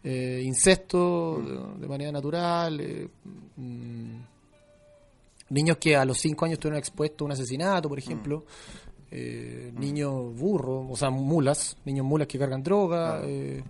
eh, 0.04 0.42
incesto 0.44 1.42
de, 1.42 1.82
de 1.82 1.88
manera 1.88 2.12
natural. 2.12 2.80
eh, 2.80 3.10
mm, 3.56 4.16
niños 5.50 5.78
que 5.78 5.96
a 5.96 6.06
los 6.06 6.18
5 6.20 6.46
años 6.46 6.54
estuvieron 6.54 6.80
expuestos 6.80 7.22
a 7.22 7.26
un 7.26 7.32
asesinato, 7.32 7.90
por 7.90 8.00
ejemplo, 8.00 8.46
eh, 9.12 9.72
niños 9.78 10.36
burros, 10.36 10.88
o 10.90 10.96
sea, 10.96 11.10
mulas, 11.10 11.78
niños 11.86 12.06
mulas 12.06 12.28
que 12.28 12.40
cargan 12.40 12.64
droga, 12.64 13.22
eh, 13.24 13.64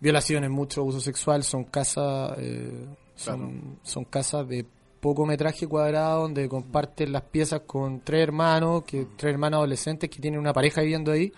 violaciones, 0.00 0.50
mucho 0.50 0.80
abuso 0.80 1.00
sexual, 1.00 1.44
son 1.44 1.64
casas, 1.64 2.36
eh, 2.38 2.86
son, 3.14 3.78
son 3.82 4.04
casas 4.04 4.48
de 4.48 4.66
poco 5.04 5.26
metraje 5.26 5.66
cuadrado 5.66 6.22
donde 6.22 6.48
comparten 6.48 7.12
las 7.12 7.20
piezas 7.24 7.60
con 7.66 8.00
tres 8.00 8.22
hermanos, 8.22 8.84
que 8.84 9.06
tres 9.18 9.34
hermanos 9.34 9.58
adolescentes 9.58 10.08
que 10.08 10.18
tienen 10.18 10.40
una 10.40 10.54
pareja 10.54 10.80
viviendo 10.80 11.12
ahí. 11.12 11.30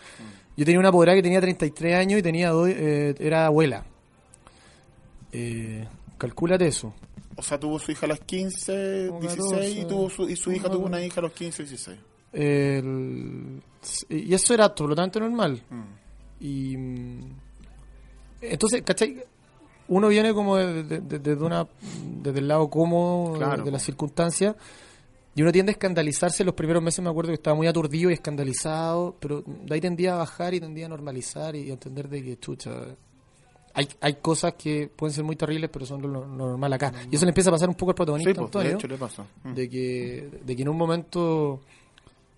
Yo 0.56 0.64
tenía 0.64 0.78
una 0.78 0.90
apoderada 0.90 1.16
que 1.16 1.22
tenía 1.24 1.40
33 1.40 1.96
años 1.96 2.20
y 2.20 2.22
tenía 2.22 2.50
dos, 2.50 2.68
eh, 2.68 3.12
era 3.18 3.46
abuela. 3.46 3.84
Eh, 5.32 5.84
calcúlate 6.16 6.68
eso. 6.68 6.94
O 7.34 7.42
sea, 7.42 7.58
tuvo 7.58 7.80
su 7.80 7.90
hija 7.90 8.06
a 8.06 8.10
los 8.10 8.20
15, 8.20 9.06
Como 9.08 9.20
16 9.20 9.50
y, 9.50 9.80
14. 9.82 9.84
tuvo 9.86 10.10
su, 10.10 10.28
y 10.30 10.36
su 10.36 10.52
hija 10.52 10.70
tuvo 10.70 10.86
una 10.86 10.98
14. 10.98 11.06
hija 11.08 11.20
a 11.20 11.22
los 11.24 11.32
15, 11.32 11.62
16. 11.64 11.98
El- 12.32 13.62
y 14.10 14.32
eso 14.32 14.54
era 14.54 14.66
absolutamente 14.66 15.18
normal. 15.18 15.60
Mm. 15.68 15.82
Y 16.40 16.76
mm, 16.76 17.20
entonces, 18.42 18.82
¿cachai? 18.82 19.24
Uno 19.88 20.08
viene 20.08 20.32
como 20.34 20.56
de- 20.56 20.82
de- 20.82 21.00
de- 21.00 21.18
desde 21.18 21.42
una 21.44 21.66
desde 22.22 22.38
el 22.40 22.48
lado 22.48 22.68
cómodo 22.68 23.34
Claro, 23.38 23.64
de 23.64 23.70
las 23.70 23.82
circunstancias 23.82 24.54
y 25.34 25.42
uno 25.42 25.52
tiende 25.52 25.70
a 25.70 25.74
escandalizarse 25.74 26.42
los 26.44 26.54
primeros 26.54 26.82
meses 26.82 27.04
me 27.04 27.10
acuerdo 27.10 27.28
que 27.30 27.34
estaba 27.34 27.54
muy 27.54 27.66
aturdido 27.66 28.10
y 28.10 28.14
escandalizado 28.14 29.14
pero 29.20 29.42
de 29.46 29.74
ahí 29.74 29.80
tendía 29.80 30.14
a 30.14 30.18
bajar 30.18 30.54
y 30.54 30.60
tendía 30.60 30.86
a 30.86 30.88
normalizar 30.88 31.54
y 31.54 31.70
a 31.70 31.74
entender 31.74 32.08
de 32.08 32.22
que 32.24 32.38
chucha 32.38 32.70
hay, 33.74 33.86
hay 34.00 34.14
cosas 34.14 34.54
que 34.54 34.88
pueden 34.88 35.12
ser 35.14 35.22
muy 35.24 35.36
terribles 35.36 35.68
pero 35.70 35.84
son 35.86 36.00
lo, 36.02 36.08
lo 36.08 36.26
normal 36.26 36.72
acá 36.72 36.92
y 37.10 37.14
eso 37.16 37.24
le 37.26 37.30
empieza 37.30 37.50
a 37.50 37.52
pasar 37.52 37.68
un 37.68 37.74
poco 37.74 37.90
al 37.92 37.94
protagonista 37.96 38.30
Sí, 38.32 38.34
pues, 38.38 38.50
de 38.50 38.58
Antonio 38.58 38.76
hecho 38.78 38.88
le 38.88 38.96
pasa. 38.96 39.24
Mm. 39.44 39.52
de 39.54 39.68
que, 39.70 40.30
de 40.44 40.56
que 40.56 40.62
en 40.62 40.68
un 40.68 40.76
momento 40.78 41.60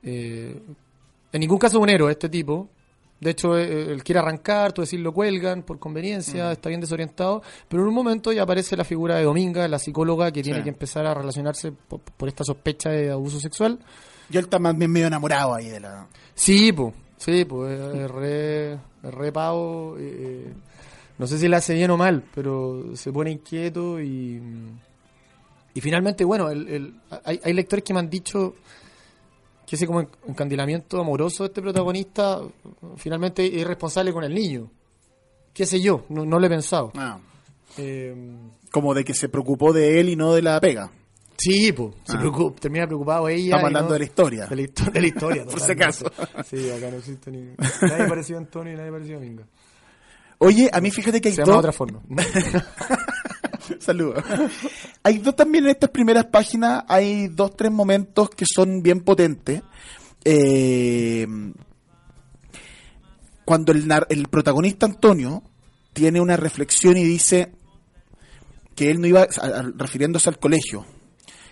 eh, 0.02 0.60
en 1.32 1.40
ningún 1.40 1.58
caso 1.58 1.78
un 1.80 1.88
héroe 1.88 2.10
este 2.12 2.28
tipo 2.28 2.68
de 3.20 3.30
hecho 3.30 3.58
eh, 3.58 3.90
él 3.92 4.04
quiere 4.04 4.20
arrancar 4.20 4.72
tú 4.72 4.80
decir 4.82 5.00
lo 5.00 5.12
cuelgan 5.12 5.62
por 5.62 5.78
conveniencia 5.78 6.52
está 6.52 6.68
bien 6.68 6.80
desorientado 6.80 7.42
pero 7.68 7.82
en 7.82 7.88
un 7.88 7.94
momento 7.94 8.30
ya 8.32 8.42
aparece 8.42 8.76
la 8.76 8.84
figura 8.84 9.16
de 9.16 9.24
Dominga 9.24 9.66
la 9.68 9.78
psicóloga 9.78 10.30
que 10.30 10.42
tiene 10.42 10.58
Sí. 10.60 10.64
que 10.64 10.70
empezar 10.70 11.04
a 11.06 11.14
relacionarse 11.14 11.72
por, 11.72 12.00
por 12.00 12.28
esta 12.28 12.44
sospecha 12.44 12.90
de 12.90 13.10
abuso 13.10 13.40
sexual 13.40 13.78
Y 14.30 14.36
él 14.36 14.44
está 14.44 14.58
más 14.58 14.76
bien 14.78 14.90
medio 14.92 15.06
enamorado 15.08 15.54
ahí 15.54 15.68
de 15.68 15.80
la... 15.80 16.06
sí 16.34 16.72
pues 16.72 16.94
sí 17.16 17.44
pues 17.44 17.78
es 17.80 18.10
re, 18.10 18.72
es 18.74 18.80
re 19.12 19.32
pavo 19.32 19.96
eh, 19.98 20.16
eh, 20.46 20.52
no 21.18 21.26
sé 21.26 21.38
si 21.38 21.48
le 21.48 21.56
hace 21.56 21.74
bien 21.74 21.90
o 21.90 21.96
mal 21.96 22.22
pero 22.32 22.94
se 22.94 23.10
pone 23.12 23.32
inquieto 23.32 24.00
y 24.00 24.40
y 25.74 25.80
finalmente 25.80 26.24
bueno 26.24 26.48
el, 26.50 26.68
el- 26.68 26.94
hay, 27.24 27.40
hay 27.42 27.52
lectores 27.52 27.84
que 27.84 27.92
me 27.92 28.00
han 28.00 28.08
dicho 28.10 28.54
que 29.68 29.76
ese 29.76 29.86
como 29.86 30.00
encandilamiento 30.26 30.98
amoroso 31.00 31.42
de 31.42 31.48
este 31.48 31.60
protagonista 31.60 32.40
finalmente 32.96 33.60
es 33.60 33.66
responsable 33.66 34.12
con 34.14 34.24
el 34.24 34.32
niño. 34.34 34.70
¿Qué 35.52 35.66
sé 35.66 35.80
yo? 35.80 36.04
No, 36.08 36.24
no 36.24 36.38
lo 36.38 36.46
he 36.46 36.48
pensado. 36.50 36.90
Ah, 36.96 37.18
Eh, 37.76 38.14
como 38.72 38.94
de 38.94 39.04
que 39.04 39.12
se 39.14 39.28
preocupó 39.28 39.72
de 39.74 40.00
él 40.00 40.08
y 40.08 40.16
no 40.16 40.32
de 40.32 40.40
la 40.42 40.58
pega. 40.60 40.90
sí, 41.36 41.72
pues, 41.72 41.94
se 42.04 42.16
Ah. 42.16 42.20
preocupa- 42.20 42.58
termina 42.60 42.86
preocupado 42.86 43.28
ella. 43.28 43.44
Estamos 43.56 43.64
hablando 43.66 43.88
no- 43.88 43.92
de 43.92 43.98
la 43.98 44.04
historia. 44.06 44.46
De 44.46 44.56
la, 44.56 44.62
histo- 44.62 44.90
de 44.90 45.00
la 45.00 45.06
historia, 45.06 45.44
Por 45.50 45.60
si 45.60 45.72
acaso. 45.72 46.10
Sí, 46.48 46.70
acá 46.70 46.90
no 46.90 46.96
existe 46.96 47.30
ni... 47.30 47.42
Nadie 47.82 48.08
pareció 48.08 48.38
Antonio 48.38 48.72
y 48.72 48.76
nadie 48.76 48.90
pareció 48.90 49.20
Minga. 49.20 49.44
Oye, 50.38 50.70
a 50.72 50.80
mí 50.80 50.90
fíjate 50.90 51.20
que 51.20 51.28
hay 51.28 51.34
Se 51.34 51.42
llama 51.42 51.52
dos... 51.52 51.58
otra 51.58 51.72
forma. 51.72 52.00
Saludos. 53.80 54.24
Hay 55.02 55.18
dos 55.18 55.36
también 55.36 55.64
en 55.64 55.70
estas 55.70 55.90
primeras 55.90 56.26
páginas, 56.26 56.84
hay 56.88 57.28
dos, 57.28 57.56
tres 57.56 57.70
momentos 57.70 58.30
que 58.30 58.44
son 58.46 58.82
bien 58.82 59.00
potentes. 59.00 59.62
Eh, 60.24 61.26
cuando 63.44 63.72
el, 63.72 64.28
protagonista 64.28 64.86
Antonio 64.86 65.42
tiene 65.92 66.20
una 66.20 66.36
reflexión 66.36 66.96
y 66.96 67.04
dice 67.04 67.52
que 68.74 68.90
él 68.90 69.00
no 69.00 69.06
iba, 69.06 69.22
a- 69.22 69.62
refiriéndose 69.76 70.28
al 70.28 70.38
colegio, 70.38 70.84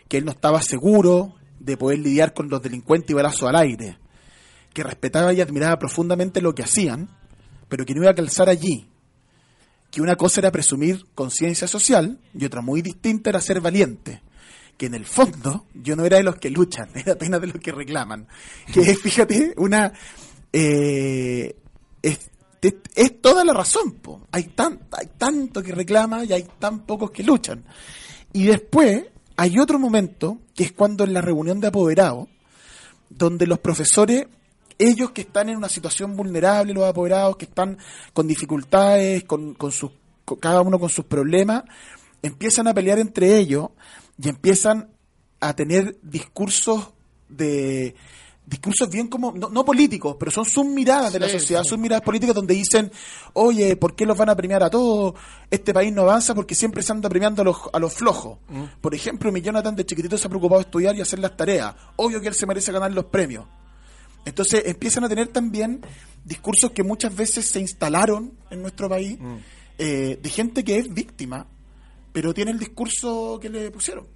que 0.08 0.18
él 0.18 0.24
no 0.24 0.32
estaba 0.32 0.60
seguro 0.62 1.34
de 1.58 1.76
poder 1.76 2.00
lidiar 2.00 2.34
con 2.34 2.48
los 2.48 2.62
delincuentes 2.62 3.10
y 3.10 3.14
balazos 3.14 3.48
al 3.48 3.56
aire, 3.56 3.98
que 4.74 4.82
respetaba 4.82 5.32
y 5.32 5.40
admiraba 5.40 5.78
profundamente 5.78 6.42
lo 6.42 6.54
que 6.54 6.62
hacían, 6.62 7.08
pero 7.68 7.86
que 7.86 7.94
no 7.94 8.02
iba 8.02 8.10
a 8.10 8.14
calzar 8.14 8.48
allí, 8.50 8.86
que 9.96 10.02
una 10.02 10.16
cosa 10.16 10.42
era 10.42 10.52
presumir 10.52 11.06
conciencia 11.14 11.66
social 11.66 12.18
y 12.38 12.44
otra 12.44 12.60
muy 12.60 12.82
distinta 12.82 13.30
era 13.30 13.40
ser 13.40 13.62
valiente. 13.62 14.20
Que 14.76 14.84
en 14.84 14.94
el 14.94 15.06
fondo 15.06 15.64
yo 15.72 15.96
no 15.96 16.04
era 16.04 16.18
de 16.18 16.22
los 16.22 16.36
que 16.36 16.50
luchan, 16.50 16.90
era 16.94 17.14
apenas 17.14 17.40
de 17.40 17.46
los 17.46 17.56
que 17.62 17.72
reclaman. 17.72 18.28
Que 18.74 18.82
es, 18.82 19.00
fíjate, 19.00 19.54
una... 19.56 19.94
eh, 20.52 21.56
es, 22.02 22.30
es- 22.94 23.20
toda 23.22 23.42
la 23.42 23.54
razón, 23.54 23.92
po. 24.02 24.26
Hay, 24.32 24.44
tan, 24.48 24.80
hay 24.92 25.06
tanto 25.16 25.62
que 25.62 25.72
reclama 25.72 26.26
y 26.26 26.32
hay 26.34 26.46
tan 26.58 26.80
pocos 26.84 27.10
que 27.10 27.22
luchan. 27.22 27.64
Y 28.34 28.44
después 28.44 29.02
hay 29.38 29.58
otro 29.58 29.78
momento, 29.78 30.40
que 30.54 30.64
es 30.64 30.72
cuando 30.72 31.04
en 31.04 31.14
la 31.14 31.22
reunión 31.22 31.58
de 31.58 31.68
apoderados, 31.68 32.28
donde 33.08 33.46
los 33.46 33.60
profesores, 33.60 34.26
ellos 34.78 35.10
que 35.12 35.22
están 35.22 35.48
en 35.48 35.56
una 35.56 35.68
situación 35.68 36.16
vulnerable, 36.16 36.74
los 36.74 36.84
apoderados 36.84 37.36
que 37.36 37.46
están 37.46 37.78
con 38.12 38.26
dificultades, 38.26 39.24
con, 39.24 39.54
con 39.54 39.72
sus, 39.72 39.90
con- 40.24 40.38
cada 40.38 40.60
uno 40.60 40.78
con 40.78 40.88
sus 40.90 41.04
problemas, 41.06 41.64
empiezan 42.22 42.68
a 42.68 42.74
pelear 42.74 42.98
entre 42.98 43.36
ellos 43.38 43.68
y 44.22 44.28
empiezan 44.28 44.90
a 45.40 45.54
tener 45.54 45.98
discursos 46.02 46.88
de 47.28 47.94
discursos 48.48 48.88
bien 48.88 49.08
como, 49.08 49.32
no, 49.32 49.48
no 49.48 49.64
políticos, 49.64 50.14
pero 50.20 50.30
son 50.30 50.44
sus 50.44 50.64
miradas 50.64 51.12
de 51.12 51.18
la 51.18 51.28
sociedad, 51.28 51.64
sí. 51.64 51.68
sus 51.70 51.78
miradas 51.78 52.04
políticas 52.04 52.32
donde 52.32 52.54
dicen, 52.54 52.92
oye, 53.32 53.74
¿por 53.76 53.96
qué 53.96 54.06
los 54.06 54.16
van 54.16 54.28
a 54.28 54.36
premiar 54.36 54.62
a 54.62 54.70
todos? 54.70 55.14
Este 55.50 55.74
país 55.74 55.92
no 55.92 56.02
avanza 56.02 56.32
porque 56.32 56.54
siempre 56.54 56.84
se 56.84 56.92
anda 56.92 57.08
premiando 57.08 57.42
a 57.42 57.44
los, 57.44 57.56
a 57.72 57.78
los 57.80 57.92
flojos. 57.92 58.38
Por 58.80 58.94
ejemplo, 58.94 59.32
mi 59.32 59.40
Jonathan 59.42 59.74
de 59.74 59.84
chiquitito 59.84 60.16
se 60.16 60.28
ha 60.28 60.30
preocupado 60.30 60.60
de 60.60 60.66
estudiar 60.66 60.94
y 60.94 61.00
hacer 61.00 61.18
las 61.18 61.36
tareas. 61.36 61.74
Obvio 61.96 62.20
que 62.20 62.28
él 62.28 62.34
se 62.34 62.46
merece 62.46 62.70
ganar 62.70 62.92
los 62.92 63.06
premios. 63.06 63.46
Entonces 64.26 64.62
empiezan 64.66 65.04
a 65.04 65.08
tener 65.08 65.28
también 65.28 65.80
discursos 66.24 66.72
que 66.72 66.82
muchas 66.82 67.16
veces 67.16 67.46
se 67.46 67.60
instalaron 67.60 68.32
en 68.50 68.60
nuestro 68.60 68.88
país 68.88 69.18
eh, 69.78 70.18
de 70.22 70.28
gente 70.28 70.62
que 70.64 70.76
es 70.78 70.92
víctima, 70.92 71.46
pero 72.12 72.34
tiene 72.34 72.50
el 72.50 72.58
discurso 72.58 73.38
que 73.40 73.48
le 73.48 73.70
pusieron. 73.70 74.06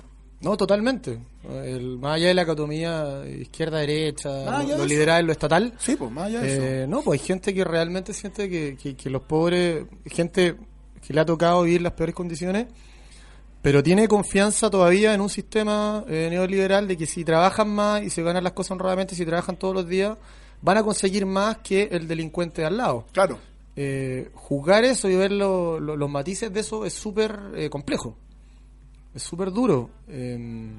No, 0.42 0.56
totalmente. 0.56 1.18
El, 1.64 1.98
más 1.98 2.16
allá 2.16 2.28
de 2.28 2.34
la 2.34 2.46
catomía 2.46 3.22
izquierda-derecha, 3.28 4.44
lo, 4.62 4.68
lo 4.68 4.74
eso. 4.76 4.86
liberal, 4.86 5.26
lo 5.26 5.32
estatal, 5.32 5.74
Sí, 5.78 5.96
pues 5.96 6.10
más 6.10 6.26
allá 6.26 6.40
de 6.40 6.52
eso. 6.54 6.62
Eh, 6.64 6.86
no, 6.88 7.02
pues 7.02 7.20
hay 7.20 7.26
gente 7.26 7.54
que 7.54 7.62
realmente 7.64 8.12
siente 8.14 8.48
que, 8.48 8.76
que- 8.76 8.96
que 8.96 9.10
los 9.10 9.22
pobres, 9.22 9.84
gente 10.06 10.56
que 11.06 11.12
le 11.14 11.20
ha 11.20 11.24
tocado 11.26 11.62
vivir 11.62 11.82
las 11.82 11.92
peores 11.92 12.14
condiciones, 12.14 12.66
pero 13.62 13.82
tiene 13.82 14.08
confianza 14.08 14.70
todavía 14.70 15.12
en 15.14 15.20
un 15.20 15.28
sistema 15.28 16.04
eh, 16.08 16.28
neoliberal 16.30 16.88
de 16.88 16.96
que 16.96 17.06
si 17.06 17.24
trabajan 17.24 17.68
más 17.68 18.02
y 18.02 18.10
se 18.10 18.22
ganan 18.22 18.44
las 18.44 18.52
cosas 18.54 18.72
honradamente, 18.72 19.14
si 19.14 19.26
trabajan 19.26 19.56
todos 19.56 19.74
los 19.74 19.86
días, 19.88 20.16
van 20.62 20.78
a 20.78 20.82
conseguir 20.82 21.26
más 21.26 21.58
que 21.58 21.88
el 21.92 22.08
delincuente 22.08 22.62
de 22.62 22.66
al 22.68 22.76
lado. 22.76 23.06
Claro. 23.12 23.38
Eh, 23.76 24.30
juzgar 24.34 24.84
eso 24.84 25.08
y 25.08 25.16
ver 25.16 25.30
lo- 25.32 25.78
lo- 25.80 25.96
los 25.96 26.10
matices 26.10 26.52
de 26.52 26.60
eso 26.60 26.84
es 26.84 26.92
súper 26.94 27.38
eh, 27.56 27.70
complejo. 27.70 28.16
Es 29.14 29.22
súper 29.22 29.50
duro. 29.52 29.90
Eh, 30.08 30.70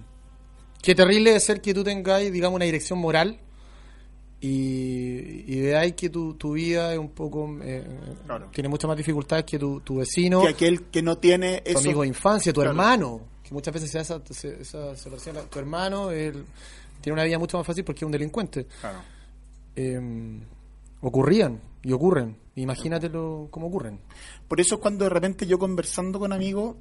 qué 0.82 0.96
terrible 0.96 1.36
es 1.36 1.44
ser 1.44 1.62
que 1.62 1.74
tú 1.74 1.84
tengáis, 1.84 2.32
digamos, 2.32 2.56
una 2.56 2.66
dirección 2.66 3.00
moral 3.00 3.40
y, 4.42 5.44
y 5.54 5.62
veáis 5.62 5.94
que 5.94 6.10
tu, 6.10 6.34
tu 6.34 6.54
vida 6.54 6.92
es 6.94 7.00
un 7.00 7.10
poco. 7.10 7.48
eh, 7.62 7.86
Claro. 8.26 8.50
Tiene 8.52 8.70
muchas 8.70 8.88
más 8.88 8.98
dificultades 8.98 9.46
que 9.46 9.60
tu, 9.60 9.80
tu 9.82 9.98
vecino, 9.98 10.42
Que 10.42 10.50
aquel 10.50 10.84
que 10.86 11.02
no 11.02 11.18
tiene 11.18 11.62
tu 11.62 11.70
eso. 11.72 11.80
amigo 11.80 12.02
de 12.02 12.08
infancia, 12.08 12.52
tu 12.52 12.62
Claro. 12.62 12.72
hermano. 12.72 13.22
Que 13.44 13.54
muchas 13.54 13.74
veces 13.74 13.92
se 13.92 14.00
hace 14.00 14.16
esa, 14.16 14.34
se- 14.34 14.62
esa 14.62 14.96
situación. 14.96 15.38
Tu 15.50 15.60
hermano 15.60 16.10
él 16.12 16.44
tiene 17.02 17.14
una 17.14 17.24
vida 17.24 17.38
mucho 17.40 17.58
más 17.58 17.66
fácil 17.68 17.84
porque 17.84 18.00
es 18.00 18.06
un 18.06 18.12
delincuente. 18.12 18.66
Claro. 18.82 19.00
Eh, 19.76 20.40
ocurrían 21.02 21.60
y 21.84 21.92
ocurren. 21.92 22.36
Imagínatelo 22.56 23.48
cómo 23.52 23.68
ocurren. 23.68 24.00
Por 24.48 24.60
eso 24.60 24.76
es 24.76 24.82
cuando 24.82 25.06
de 25.06 25.10
repente 25.10 25.46
yo 25.48 25.58
conversando 25.60 26.20
con 26.20 26.34
amigos, 26.34 26.76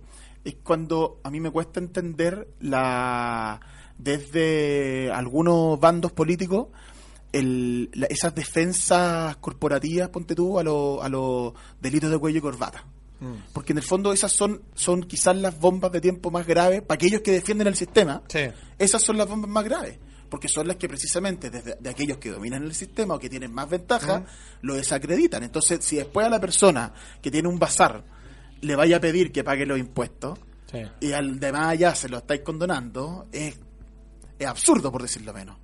es 0.45 0.57
cuando 0.65 1.21
a 1.23 1.31
mí 1.31 1.41
me 1.41 1.51
cuesta 1.51 1.79
entender 1.81 2.49
la 2.61 3.61
desde 3.99 5.11
algunos 5.13 5.79
bandos 5.79 6.11
políticos 6.13 6.69
el- 7.33 7.91
la- 7.95 8.07
esas 8.07 8.35
defensas 8.35 9.37
corporativas, 9.37 10.09
ponte 10.09 10.35
tú, 10.35 10.59
a, 10.59 10.63
los 10.63 11.03
a 11.03 11.09
los 11.09 11.53
delitos 11.81 12.11
de 12.11 12.19
cuello 12.19 12.39
y 12.39 12.43
corbata. 12.43 12.85
Porque 13.53 13.73
en 13.73 13.79
el 13.79 13.85
fondo 13.85 14.15
esas 14.15 14.33
son, 14.33 14.63
son 14.75 15.03
quizás 15.03 15.37
las 15.37 15.59
bombas 15.61 15.93
de 15.93 16.01
tiempo 16.01 16.31
más 16.31 16.47
graves 16.47 16.81
para 16.81 16.95
aquellos 16.95 17.21
que 17.21 17.33
defienden 17.33 17.67
el 17.67 17.75
sistema. 17.77 18.23
Sí. 18.29 18.41
Esas 18.79 19.03
son 19.03 19.19
las 19.19 19.29
bombas 19.29 19.51
más 19.51 19.63
graves, 19.63 19.99
porque 20.31 20.49
son 20.49 20.67
las 20.67 20.77
que 20.77 20.89
precisamente 20.89 21.51
desde 21.51 21.77
de 21.79 21.91
aquellos 21.91 22.17
que 22.17 22.31
dominan 22.31 22.63
el 22.63 22.75
sistema 22.75 23.15
o 23.17 23.19
que 23.19 23.29
tienen 23.29 23.53
más 23.53 23.69
ventaja, 23.69 24.25
lo 24.63 24.75
desacreditan. 24.75 25.43
Entonces, 25.43 25.85
si 25.85 25.97
después 25.97 26.27
a 26.27 26.31
la 26.31 26.41
persona 26.41 26.95
que 27.21 27.31
tiene 27.31 27.47
un 27.47 27.59
bazar 27.59 28.03
le 28.63 28.75
vaya 28.75 28.97
a 28.97 29.01
pedir 29.01 29.33
que 29.33 29.45
pague 29.45 29.67
los 29.67 29.79
impuestos, 29.79 30.39
Sí. 30.73 30.79
y 31.01 31.13
al 31.13 31.39
demás 31.39 31.79
ya 31.79 31.95
se 31.95 32.09
lo 32.09 32.19
estáis 32.19 32.41
condonando, 32.41 33.27
es, 33.33 33.55
es 34.39 34.47
absurdo 34.47 34.91
por 34.91 35.03
decirlo 35.03 35.35
menos. 35.35 35.59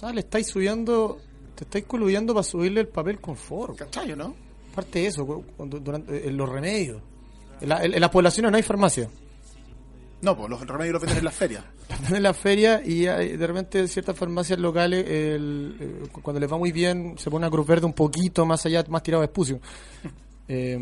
Sea, 0.00 0.12
le 0.12 0.20
estáis 0.20 0.46
subiendo, 0.46 1.18
te 1.54 1.64
estáis 1.64 1.84
coluyendo 1.84 2.32
para 2.32 2.42
subirle 2.44 2.80
el 2.80 2.88
papel 2.88 3.20
confort. 3.20 3.76
¿Cachai, 3.76 4.16
no? 4.16 4.34
Aparte 4.72 5.00
de 5.00 5.06
eso, 5.08 5.26
cuando, 5.56 5.78
durante, 5.80 6.26
en 6.28 6.36
los 6.36 6.48
remedios. 6.48 7.02
En, 7.60 7.68
la- 7.68 7.84
en- 7.84 7.92
en 7.94 8.00
las 8.00 8.10
poblaciones 8.10 8.50
no 8.50 8.56
hay 8.56 8.62
farmacia. 8.62 9.10
No, 10.22 10.36
pues 10.36 10.48
los 10.50 10.60
remedios 10.66 10.94
los 10.94 11.02
venden 11.02 11.18
en 11.18 11.24
las 11.24 11.34
ferias. 11.34 11.64
Están 11.90 12.16
en 12.16 12.22
la 12.22 12.32
feria 12.34 12.82
y 12.86 13.06
hay, 13.06 13.36
de 13.36 13.46
repente 13.46 13.88
ciertas 13.88 14.16
farmacias 14.16 14.58
locales, 14.58 15.04
el- 15.06 15.76
eh, 15.80 16.08
cu- 16.12 16.22
cuando 16.22 16.40
les 16.40 16.50
va 16.50 16.56
muy 16.58 16.72
bien, 16.72 17.16
se 17.18 17.30
pone 17.30 17.44
una 17.46 17.50
cruz 17.50 17.66
verde 17.66 17.84
un 17.86 17.92
poquito 17.94 18.46
más 18.46 18.64
allá, 18.66 18.84
más 18.88 19.02
tirado 19.02 19.20
de 19.20 19.26
espucio. 19.26 19.60
Eh, 20.52 20.76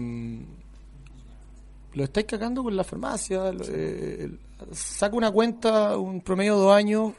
lo 1.93 2.05
estáis 2.05 2.27
cagando 2.27 2.63
con 2.63 2.75
la 2.75 2.85
farmacia. 2.85 3.51
eh, 3.69 4.31
saca 4.73 5.15
una 5.15 5.31
cuenta, 5.31 5.97
un 5.99 6.23
promedio 6.23 6.55
de 6.57 6.63
dos 6.63 6.73
años. 6.75 7.13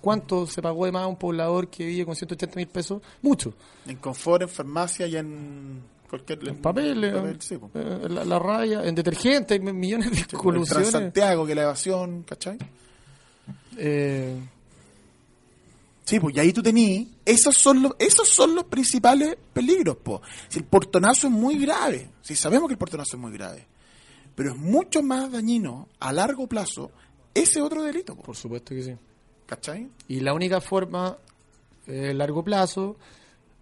¿Cuánto 0.00 0.46
se 0.46 0.62
pagó 0.62 0.86
de 0.86 0.92
más 0.92 1.02
a 1.02 1.06
un 1.06 1.16
poblador 1.16 1.68
que 1.68 1.84
vive 1.84 2.06
con 2.06 2.16
180 2.16 2.56
mil 2.56 2.68
pesos? 2.68 3.02
Mucho. 3.22 3.54
En 3.86 3.96
confort, 3.96 4.42
en 4.42 4.48
farmacia 4.48 5.06
y 5.06 5.16
en 5.16 5.82
cualquier... 6.08 6.46
En 6.48 6.56
papel, 6.56 7.04
eh, 7.04 7.12
papel, 7.12 7.40
sí, 7.40 7.56
pues. 7.58 8.10
la, 8.10 8.24
la 8.24 8.38
raya, 8.38 8.84
en 8.84 8.94
detergente, 8.94 9.54
hay 9.54 9.60
millones 9.60 10.10
de 10.10 10.18
El 10.18 10.26
colusiones. 10.38 10.90
Transantiago, 10.90 11.46
que 11.46 11.54
la 11.54 11.62
evasión, 11.62 12.22
¿cachai? 12.22 12.58
Eh, 13.76 14.36
Sí, 16.10 16.18
pues 16.18 16.34
y 16.34 16.40
ahí 16.40 16.52
tú 16.52 16.60
tenías, 16.60 17.06
esos 17.24 17.54
son 17.54 17.82
los, 17.82 17.92
esos 17.96 18.28
son 18.28 18.56
los 18.56 18.64
principales 18.64 19.36
peligros, 19.52 19.96
po. 19.98 20.20
Si 20.48 20.58
el 20.58 20.64
portonazo 20.64 21.28
es 21.28 21.32
muy 21.32 21.56
grave, 21.56 22.10
si 22.20 22.34
sabemos 22.34 22.66
que 22.66 22.72
el 22.72 22.78
portonazo 22.78 23.16
es 23.16 23.20
muy 23.20 23.30
grave, 23.32 23.64
pero 24.34 24.50
es 24.50 24.56
mucho 24.56 25.04
más 25.04 25.30
dañino 25.30 25.86
a 26.00 26.12
largo 26.12 26.48
plazo 26.48 26.90
ese 27.32 27.62
otro 27.62 27.84
delito, 27.84 28.16
po. 28.16 28.22
por 28.22 28.36
supuesto 28.36 28.74
que 28.74 28.82
sí. 28.82 28.92
¿Cachai? 29.50 29.88
Y 30.08 30.20
la 30.20 30.32
única 30.32 30.60
forma, 30.60 31.16
eh, 31.88 32.14
largo 32.14 32.42
plazo, 32.44 32.96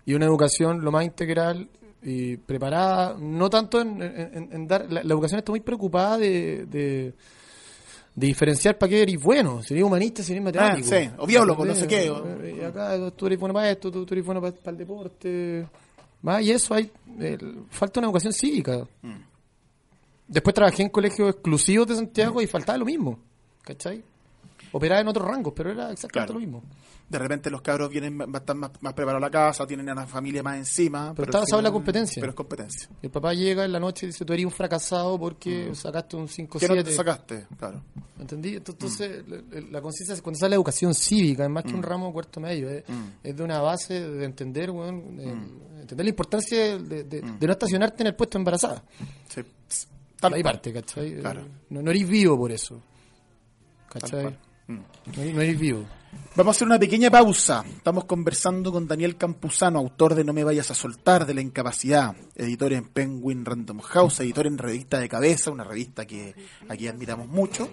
y 0.05 0.13
una 0.15 0.27
educación 0.27 0.85
lo 0.85 0.93
más 0.93 1.05
integral 1.05 1.67
y 2.03 2.37
preparada, 2.37 3.17
no 3.19 3.49
tanto 3.51 3.81
en, 3.81 4.01
en- 4.03 4.49
en 4.53 4.67
dar... 4.69 4.85
La, 4.93 5.03
la 5.03 5.13
educación 5.15 5.39
está 5.39 5.51
muy 5.51 5.61
preocupada 5.61 6.19
de, 6.19 6.67
de, 6.67 7.13
de 8.15 8.27
diferenciar 8.27 8.77
para 8.79 8.91
qué 8.91 9.03
eres 9.03 9.21
bueno, 9.21 9.63
si 9.63 9.75
eres 9.75 9.85
humanista, 9.85 10.23
si 10.23 10.33
eres 10.33 10.45
matemático. 10.45 10.89
Ah, 10.93 10.99
sí, 11.01 11.11
o 11.19 11.27
biólogo, 11.27 11.65
no 11.65 11.75
sé 11.75 11.87
qué, 11.89 12.11
o- 12.11 12.25
Eh, 12.43 12.57
Y 12.61 12.65
acá 12.65 13.11
tú 13.17 13.27
eres 13.27 13.39
bueno 13.41 13.55
para 13.55 13.71
esto, 13.71 13.91
tú, 13.91 14.05
tú 14.07 14.15
eres 14.15 14.25
bueno 14.27 14.41
para, 14.41 14.53
para 14.55 14.71
el 14.73 14.79
deporte. 14.79 15.67
Más 16.23 16.43
y 16.43 16.51
eso 16.53 16.75
hay... 16.75 16.91
eh, 17.21 17.39
falta 17.71 18.01
una 18.01 18.09
educación 18.09 18.33
cívica. 18.33 18.87
Mm. 19.03 19.15
Después 20.29 20.55
trabajé 20.55 20.83
en 20.83 20.91
colegios 20.91 21.31
exclusivos 21.31 21.87
de 21.87 21.97
Santiago 21.97 22.43
y 22.43 22.47
faltaba 22.47 22.77
lo 22.79 22.85
mismo, 22.85 23.19
¿cachai? 23.63 24.03
Operaba 24.73 25.01
en 25.01 25.09
otros 25.09 25.27
rangos, 25.27 25.53
pero 25.57 25.71
era 25.71 25.91
exactamente 25.93 26.33
Claro. 26.33 26.35
lo 26.35 26.41
mismo. 26.41 26.63
De 27.09 27.19
repente 27.19 27.49
los 27.51 27.63
cabros 27.63 27.89
vienen, 27.89 28.21
están 28.35 28.59
más, 28.59 28.71
más 28.81 28.93
preparados 28.93 29.23
a 29.23 29.27
la 29.27 29.31
casa, 29.31 29.67
tienen 29.67 29.89
a 29.89 29.95
la 29.95 30.07
familia 30.07 30.43
más 30.43 30.59
encima. 30.59 31.15
Pero 31.15 31.25
está 31.25 31.39
basado 31.39 31.61
en 31.61 31.65
la 31.65 31.73
competencia. 31.73 32.21
Pero 32.21 32.31
es 32.33 32.37
competencia. 32.37 32.89
El 33.01 33.11
papá 33.11 33.33
llega 33.33 33.65
en 33.65 33.73
la 33.73 33.81
noche 33.81 34.05
y 34.05 34.09
dice, 34.11 34.27
tú 34.27 34.33
eres 34.35 34.45
un 34.45 34.51
fracasado 34.51 35.19
porque 35.19 35.75
sacaste 35.75 36.17
un 36.17 36.29
5 36.29 36.59
¿Qué 36.59 36.69
no 36.69 36.75
te 36.75 36.81
7 36.83 36.97
sacaste? 36.97 37.47
Claro. 37.59 37.83
¿Entendí? 38.21 38.57
Entonces, 38.57 39.25
la, 39.27 39.39
la 39.71 39.81
conciencia, 39.81 40.21
cuando 40.23 40.39
sale 40.39 40.51
la 40.51 40.57
educación 40.57 40.93
cívica, 40.95 41.45
es 41.45 41.51
más 41.51 41.65
que 41.65 41.73
un 41.73 41.83
ramo 41.83 42.13
cuarto 42.13 42.41
medio, 42.41 42.69
es, 42.69 42.85
es 43.23 43.35
de 43.37 43.43
una 43.43 43.61
base 43.63 44.07
de 44.07 44.25
entender, 44.27 44.71
weón, 44.71 45.17
de- 45.17 45.81
entender 45.81 46.05
la 46.05 46.11
importancia 46.11 46.77
de, 46.79 47.05
de- 47.05 47.23
de 47.23 47.47
no 47.47 47.53
estacionarte 47.53 48.03
en 48.03 48.09
el 48.09 48.15
puesto 48.17 48.37
embarazada. 48.37 48.83
Sí. 49.29 49.41
Tal 50.21 50.35
Ahí 50.35 50.43
parte, 50.43 50.73
¿cachai? 50.73 51.15
Claro. 51.21 51.41
Eh, 51.43 51.49
No, 51.71 51.81
no 51.81 51.91
eres 51.91 52.07
vivo 52.07 52.37
por 52.37 52.51
eso. 52.53 52.83
¿Cachai? 53.89 54.37
No, 54.69 54.83
eres 55.23 55.59
vivo. 55.59 55.85
Vamos 56.37 56.55
a 56.55 56.57
hacer 56.57 56.69
una 56.69 56.79
pequeña 56.79 57.11
pausa. 57.11 57.65
Estamos 57.67 58.05
conversando 58.05 58.71
con 58.71 58.87
Daniel 58.87 59.17
Campuzano, 59.17 59.79
autor 59.79 60.15
de 60.15 60.25
No 60.25 60.33
me 60.33 60.45
vayas 60.45 60.71
a 60.71 60.75
soltar, 60.75 61.27
de 61.27 61.35
la 61.35 61.41
incapacidad, 61.41 62.15
editor 62.37 62.73
en 62.75 62.85
Penguin 62.85 63.45
Random 63.45 63.81
House, 63.81 64.21
editor 64.21 64.47
en 64.47 64.59
Revista 64.59 65.01
de 65.01 65.09
Cabeza, 65.09 65.51
una 65.51 65.65
revista 65.65 66.07
que 66.07 66.35
aquí 66.69 66.87
admiramos 66.87 67.29
mucho. 67.29 67.69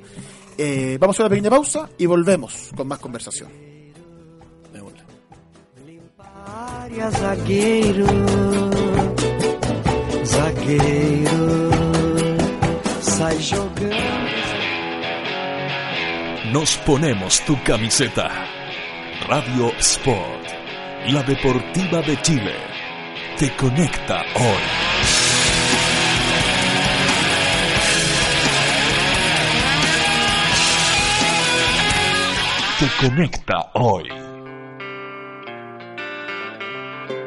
Eh, 0.57 0.97
vamos 0.99 1.19
a 1.19 1.23
una 1.23 1.29
pequeña 1.29 1.49
pausa 1.49 1.89
y 1.97 2.05
volvemos 2.05 2.71
con 2.75 2.87
más 2.87 2.99
conversación. 2.99 3.65
área 6.85 7.11
zagueiro, 7.11 8.07
zagueiro, 10.23 11.71
sai 13.01 13.37
jogando. 13.43 14.54
Nos 16.51 16.77
ponemos 16.77 17.41
tu 17.45 17.61
camiseta. 17.63 18.29
Radio 19.27 19.71
Sport, 19.79 20.47
la 21.07 21.23
deportiva 21.23 22.01
de 22.01 22.21
Chile, 22.21 22.55
te 23.37 23.55
conecta 23.55 24.21
hoy. 24.35 24.63
Te 32.79 33.07
conecta 33.07 33.71
hoy. 33.73 34.24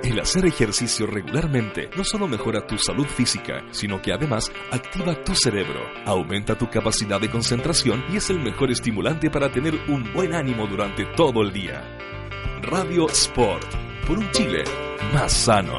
El 0.09 0.21
hacer 0.21 0.47
ejercicio 0.47 1.07
regularmente 1.07 1.91
no 1.95 2.03
solo 2.03 2.27
mejora 2.27 2.67
tu 2.67 2.79
salud 2.79 3.05
física, 3.05 3.63
sino 3.73 4.01
que 4.01 4.11
además 4.11 4.51
activa 4.71 5.23
tu 5.23 5.35
cerebro, 5.35 5.83
aumenta 6.07 6.57
tu 6.57 6.71
capacidad 6.71 7.21
de 7.21 7.29
concentración 7.29 8.03
y 8.11 8.17
es 8.17 8.31
el 8.31 8.41
mejor 8.41 8.71
estimulante 8.71 9.29
para 9.29 9.53
tener 9.53 9.75
un 9.87 10.11
buen 10.15 10.33
ánimo 10.33 10.67
durante 10.67 11.05
todo 11.15 11.43
el 11.43 11.53
día. 11.53 11.85
Radio 12.63 13.07
Sport, 13.11 13.71
por 14.07 14.19
un 14.19 14.31
Chile 14.31 14.65
más 15.13 15.31
sano. 15.31 15.79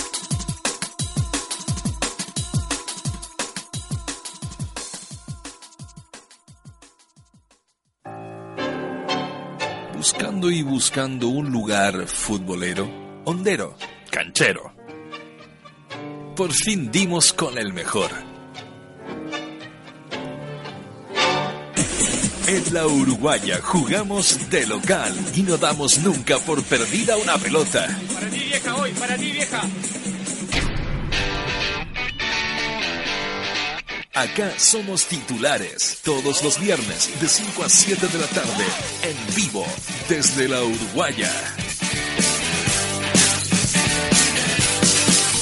Buscando 10.01 10.49
y 10.49 10.63
buscando 10.63 11.27
un 11.27 11.51
lugar 11.51 12.07
futbolero, 12.07 12.89
hondero, 13.23 13.77
canchero. 14.09 14.73
Por 16.35 16.51
fin 16.51 16.91
dimos 16.91 17.33
con 17.33 17.55
el 17.59 17.71
mejor. 17.71 18.09
En 22.47 22.73
la 22.73 22.87
Uruguaya 22.87 23.59
jugamos 23.61 24.49
de 24.49 24.65
local 24.65 25.13
y 25.35 25.43
no 25.43 25.57
damos 25.57 25.99
nunca 25.99 26.39
por 26.39 26.63
perdida 26.63 27.15
una 27.17 27.37
pelota. 27.37 27.87
Para 28.11 28.27
ti 28.27 28.39
vieja 28.39 28.75
hoy, 28.77 28.91
para 28.93 29.15
ti 29.15 29.31
vieja. 29.31 29.61
Acá 34.13 34.51
somos 34.57 35.05
titulares 35.05 35.99
todos 36.03 36.43
los 36.43 36.59
viernes 36.59 37.09
de 37.21 37.29
5 37.29 37.63
a 37.63 37.69
7 37.69 38.07
de 38.07 38.19
la 38.19 38.27
tarde 38.27 38.65
en 39.03 39.35
vivo 39.35 39.65
desde 40.09 40.49
la 40.49 40.61
Uruguaya. 40.61 41.31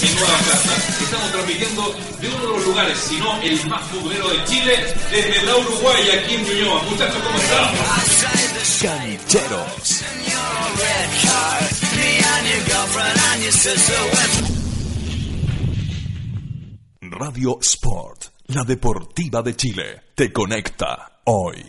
en 0.02 0.16
Nueva 0.16 0.38
Plaza. 0.38 1.04
Estamos 1.04 1.32
transmitiendo 1.32 1.96
de 2.22 2.28
uno 2.30 2.40
de 2.40 2.48
los 2.48 2.66
lugares, 2.68 2.98
si 3.00 3.18
no 3.18 3.42
el 3.42 3.66
más 3.68 3.84
futbolero 3.88 4.30
de 4.30 4.44
Chile, 4.46 4.96
desde 5.12 5.44
la 5.46 5.58
Uruguay, 5.58 6.04
aquí 6.12 6.36
en 6.36 6.44
Ñuñoa. 6.44 6.84
Muchachos, 6.84 7.24
¿cómo 7.24 7.38
están? 7.40 7.76
Cancheros. 8.82 10.04
Radio 17.02 17.58
Sport, 17.62 18.26
la 18.50 18.64
deportiva 18.64 19.44
de 19.44 19.56
Chile, 19.56 20.02
te 20.16 20.32
conecta 20.34 21.22
hoy. 21.26 21.64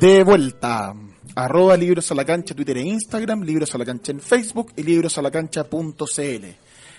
De 0.00 0.22
vuelta. 0.22 0.94
Arroba 1.34 1.76
Twitter 1.76 2.76
e 2.78 2.82
Instagram, 2.82 3.42
Libros 3.42 3.74
en 3.74 4.20
Facebook 4.20 4.72
y 4.76 4.84
librosalacancha.cl. 4.84 6.44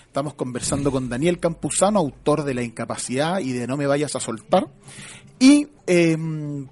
Estamos 0.06 0.34
conversando 0.34 0.92
con 0.92 1.08
Daniel 1.08 1.38
Campuzano, 1.38 2.00
autor 2.00 2.44
de 2.44 2.52
La 2.52 2.62
Incapacidad 2.62 3.38
y 3.38 3.52
de 3.52 3.66
No 3.66 3.78
me 3.78 3.86
vayas 3.86 4.14
a 4.14 4.20
soltar. 4.20 4.68
Y 5.38 5.68
eh, 5.86 6.18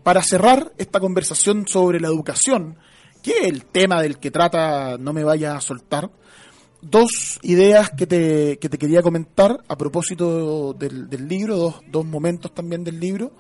para 0.03 0.23
cerrar 0.23 0.73
esta 0.77 1.01
conversación 1.01 1.67
sobre 1.67 2.01
la 2.01 2.09
educación, 2.09 2.77
que 3.23 3.31
es 3.31 3.45
el 3.45 3.65
tema 3.65 4.03
del 4.03 4.19
que 4.19 4.31
trata 4.31 4.99
No 4.99 5.15
me 5.15 5.25
vayas 5.25 5.57
a 5.57 5.61
soltar, 5.63 6.11
dos 6.91 7.39
ideas 7.43 7.91
que 7.91 8.07
te, 8.07 8.59
que 8.59 8.69
te 8.69 8.79
quería 8.79 9.03
comentar 9.03 9.59
a 9.69 9.77
propósito 9.77 10.73
del, 10.75 11.09
del 11.09 11.29
libro, 11.29 11.57
dos, 11.57 11.75
dos 11.91 12.05
momentos 12.07 12.53
también 12.55 12.85
del 12.85 13.01
libro. 13.01 13.33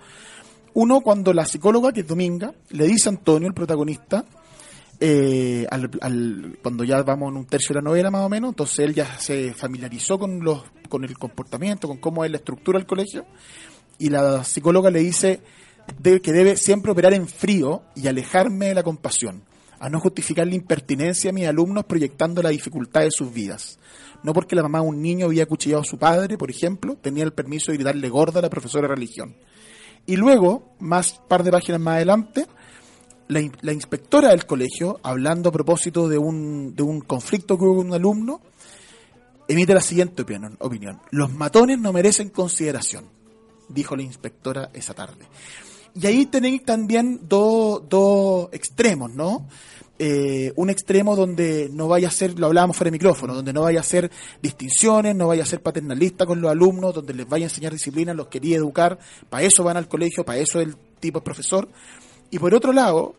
Uno, 0.74 1.00
cuando 1.02 1.32
la 1.32 1.46
psicóloga, 1.46 1.92
que 1.92 2.00
es 2.00 2.06
Dominga, 2.06 2.52
le 2.70 2.86
dice 2.86 3.08
a 3.08 3.12
Antonio, 3.12 3.46
el 3.48 3.54
protagonista, 3.54 4.24
eh, 5.00 5.66
al- 5.70 5.90
al- 6.00 6.58
cuando 6.62 6.84
ya 6.84 7.02
vamos 7.02 7.30
en 7.30 7.36
un 7.38 7.46
tercio 7.46 7.74
de 7.74 7.80
la 7.80 7.82
novela 7.88 8.10
más 8.10 8.22
o 8.22 8.28
menos, 8.28 8.50
entonces 8.50 8.78
él 8.80 8.94
ya 8.94 9.18
se 9.18 9.52
familiarizó 9.54 10.18
con, 10.18 10.40
los, 10.40 10.62
con 10.88 11.04
el 11.04 11.16
comportamiento, 11.18 11.86
con 11.88 11.98
cómo 11.98 12.24
es 12.24 12.30
la 12.30 12.38
estructura 12.38 12.78
del 12.78 12.86
colegio, 12.86 13.24
y 13.98 14.08
la 14.08 14.42
psicóloga 14.44 14.90
le 14.90 15.00
dice 15.00 15.40
de- 16.00 16.20
que 16.20 16.32
debe 16.32 16.56
siempre 16.56 16.90
operar 16.92 17.12
en 17.14 17.28
frío 17.28 17.82
y 17.94 18.06
alejarme 18.08 18.66
de 18.68 18.74
la 18.74 18.82
compasión, 18.82 19.42
a 19.84 19.90
no 19.90 20.00
justificar 20.00 20.46
la 20.46 20.54
impertinencia 20.54 21.28
de 21.28 21.34
mis 21.34 21.46
alumnos 21.46 21.84
proyectando 21.84 22.40
la 22.42 22.48
dificultad 22.48 23.02
de 23.02 23.10
sus 23.10 23.32
vidas. 23.32 23.78
No 24.22 24.32
porque 24.32 24.56
la 24.56 24.62
mamá 24.62 24.80
de 24.80 24.86
un 24.86 25.02
niño 25.02 25.26
había 25.26 25.42
acuchillado 25.42 25.82
a 25.82 25.84
su 25.84 25.98
padre, 25.98 26.38
por 26.38 26.50
ejemplo, 26.50 26.96
tenía 26.96 27.24
el 27.24 27.34
permiso 27.34 27.70
de 27.70 27.76
gritarle 27.76 28.08
gorda 28.08 28.38
a 28.38 28.42
la 28.42 28.48
profesora 28.48 28.88
de 28.88 28.94
religión. 28.94 29.36
Y 30.06 30.16
luego, 30.16 30.74
más 30.80 31.20
par 31.28 31.42
de 31.42 31.50
páginas 31.50 31.80
más 31.80 31.96
adelante, 31.96 32.46
la, 33.28 33.40
in- 33.40 33.52
la 33.60 33.72
inspectora 33.74 34.30
del 34.30 34.46
colegio, 34.46 35.00
hablando 35.02 35.50
a 35.50 35.52
propósito 35.52 36.08
de 36.08 36.16
un, 36.16 36.74
de 36.74 36.82
un 36.82 37.00
conflicto 37.02 37.58
que 37.58 37.64
hubo 37.64 37.76
con 37.76 37.88
un 37.88 37.94
alumno, 37.94 38.40
emite 39.48 39.74
la 39.74 39.82
siguiente 39.82 40.22
opinión. 40.22 41.00
Los 41.10 41.30
matones 41.34 41.78
no 41.78 41.92
merecen 41.92 42.30
consideración, 42.30 43.04
dijo 43.68 43.96
la 43.96 44.02
inspectora 44.02 44.70
esa 44.72 44.94
tarde. 44.94 45.26
Y 45.94 46.06
ahí 46.06 46.26
tenéis 46.26 46.64
también 46.64 47.20
dos 47.28 47.88
dos 47.88 48.48
extremos, 48.52 49.12
¿no? 49.12 49.46
Eh, 49.96 50.52
un 50.56 50.70
extremo 50.70 51.14
donde 51.14 51.68
no 51.72 51.86
vaya 51.86 52.08
a 52.08 52.10
ser, 52.10 52.36
lo 52.36 52.46
hablábamos 52.46 52.76
fuera 52.76 52.88
de 52.88 52.98
micrófono, 52.98 53.32
donde 53.32 53.52
no 53.52 53.62
vaya 53.62 53.78
a 53.78 53.84
ser 53.84 54.10
distinciones, 54.42 55.14
no 55.14 55.28
vaya 55.28 55.44
a 55.44 55.46
ser 55.46 55.62
paternalista 55.62 56.26
con 56.26 56.40
los 56.40 56.50
alumnos, 56.50 56.94
donde 56.94 57.14
les 57.14 57.28
vaya 57.28 57.46
a 57.46 57.48
enseñar 57.48 57.72
disciplina, 57.72 58.12
los 58.12 58.26
quería 58.26 58.56
educar, 58.56 58.98
para 59.30 59.44
eso 59.44 59.62
van 59.62 59.76
al 59.76 59.86
colegio, 59.86 60.24
para 60.24 60.40
eso 60.40 60.60
el 60.60 60.76
tipo 60.98 61.18
es 61.18 61.24
profesor. 61.24 61.68
Y 62.28 62.40
por 62.40 62.52
otro 62.56 62.72
lado, 62.72 63.14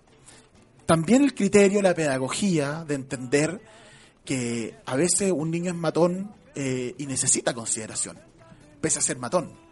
también 0.85 1.23
el 1.23 1.33
criterio, 1.33 1.81
la 1.81 1.95
pedagogía 1.95 2.83
de 2.85 2.95
entender 2.95 3.61
que 4.25 4.75
a 4.85 4.97
veces 4.97 5.31
un 5.31 5.51
niño 5.51 5.71
es 5.71 5.77
matón 5.77 6.33
eh, 6.55 6.93
y 6.97 7.05
necesita 7.05 7.53
consideración, 7.53 8.19
pese 8.81 8.99
a 8.99 9.01
ser 9.01 9.17
matón. 9.17 9.64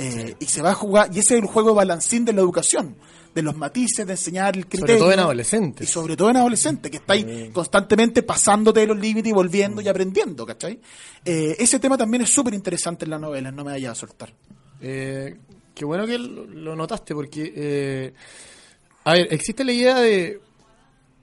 Eh, 0.00 0.36
y 0.38 0.44
se 0.44 0.62
va 0.62 0.70
a 0.70 0.74
jugar, 0.74 1.10
y 1.12 1.18
ese 1.18 1.34
es 1.34 1.42
el 1.42 1.48
juego 1.48 1.70
de 1.70 1.74
balancín 1.74 2.24
de 2.24 2.32
la 2.32 2.40
educación, 2.40 2.94
de 3.34 3.42
los 3.42 3.56
matices, 3.56 4.06
de 4.06 4.12
enseñar 4.12 4.56
el 4.56 4.68
criterio. 4.68 4.94
Sobre 4.94 4.98
todo 5.00 5.12
en 5.12 5.18
adolescentes. 5.18 5.88
Y 5.88 5.92
sobre 5.92 6.16
todo 6.16 6.30
en 6.30 6.36
adolescentes, 6.36 6.88
que 6.88 6.98
estáis 6.98 7.26
constantemente 7.52 8.22
pasándote 8.22 8.78
de 8.78 8.86
los 8.86 8.96
límites 8.96 9.30
y 9.30 9.32
volviendo 9.32 9.82
y 9.82 9.88
aprendiendo, 9.88 10.46
¿cachai? 10.46 10.78
Eh, 11.24 11.56
ese 11.58 11.80
tema 11.80 11.98
también 11.98 12.22
es 12.22 12.30
súper 12.30 12.54
interesante 12.54 13.06
en 13.06 13.10
la 13.10 13.18
novela, 13.18 13.50
no 13.50 13.64
me 13.64 13.72
vayas 13.72 13.90
a 13.90 13.94
soltar. 13.96 14.32
Eh, 14.80 15.36
qué 15.74 15.84
bueno 15.84 16.06
que 16.06 16.16
lo, 16.16 16.76
notaste, 16.76 17.12
porque, 17.12 17.52
eh, 17.56 18.12
a 19.02 19.14
ver, 19.14 19.26
existe 19.32 19.64
la 19.64 19.72
idea 19.72 19.98
de, 19.98 20.40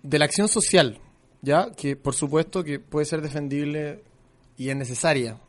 de 0.03 0.19
la 0.19 0.25
acción 0.25 0.49
social, 0.49 0.99
¿ya? 1.41 1.71
Que 1.71 1.95
por 1.95 2.13
supuesto 2.13 2.61
que 2.61 2.79
puede 2.81 3.05
ser 3.05 3.21
defendible 3.21 4.03
y 4.57 4.67
es 4.67 4.75
necesaria, 4.75 5.39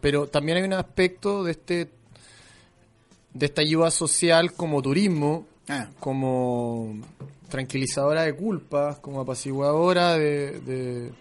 pero 0.00 0.26
también 0.26 0.58
hay 0.58 0.64
un 0.64 0.72
aspecto 0.72 1.44
de 1.44 1.52
este 1.52 2.01
de 3.34 3.46
esta 3.46 3.62
ayuda 3.62 3.90
social 3.90 4.52
como 4.52 4.82
turismo, 4.82 5.46
Ah. 5.68 5.88
como 6.00 6.98
tranquilizadora 7.48 8.22
de 8.22 8.34
culpas, 8.34 8.98
como 8.98 9.20
apaciguadora 9.20 10.14
de... 10.18 10.58
de 10.60 11.12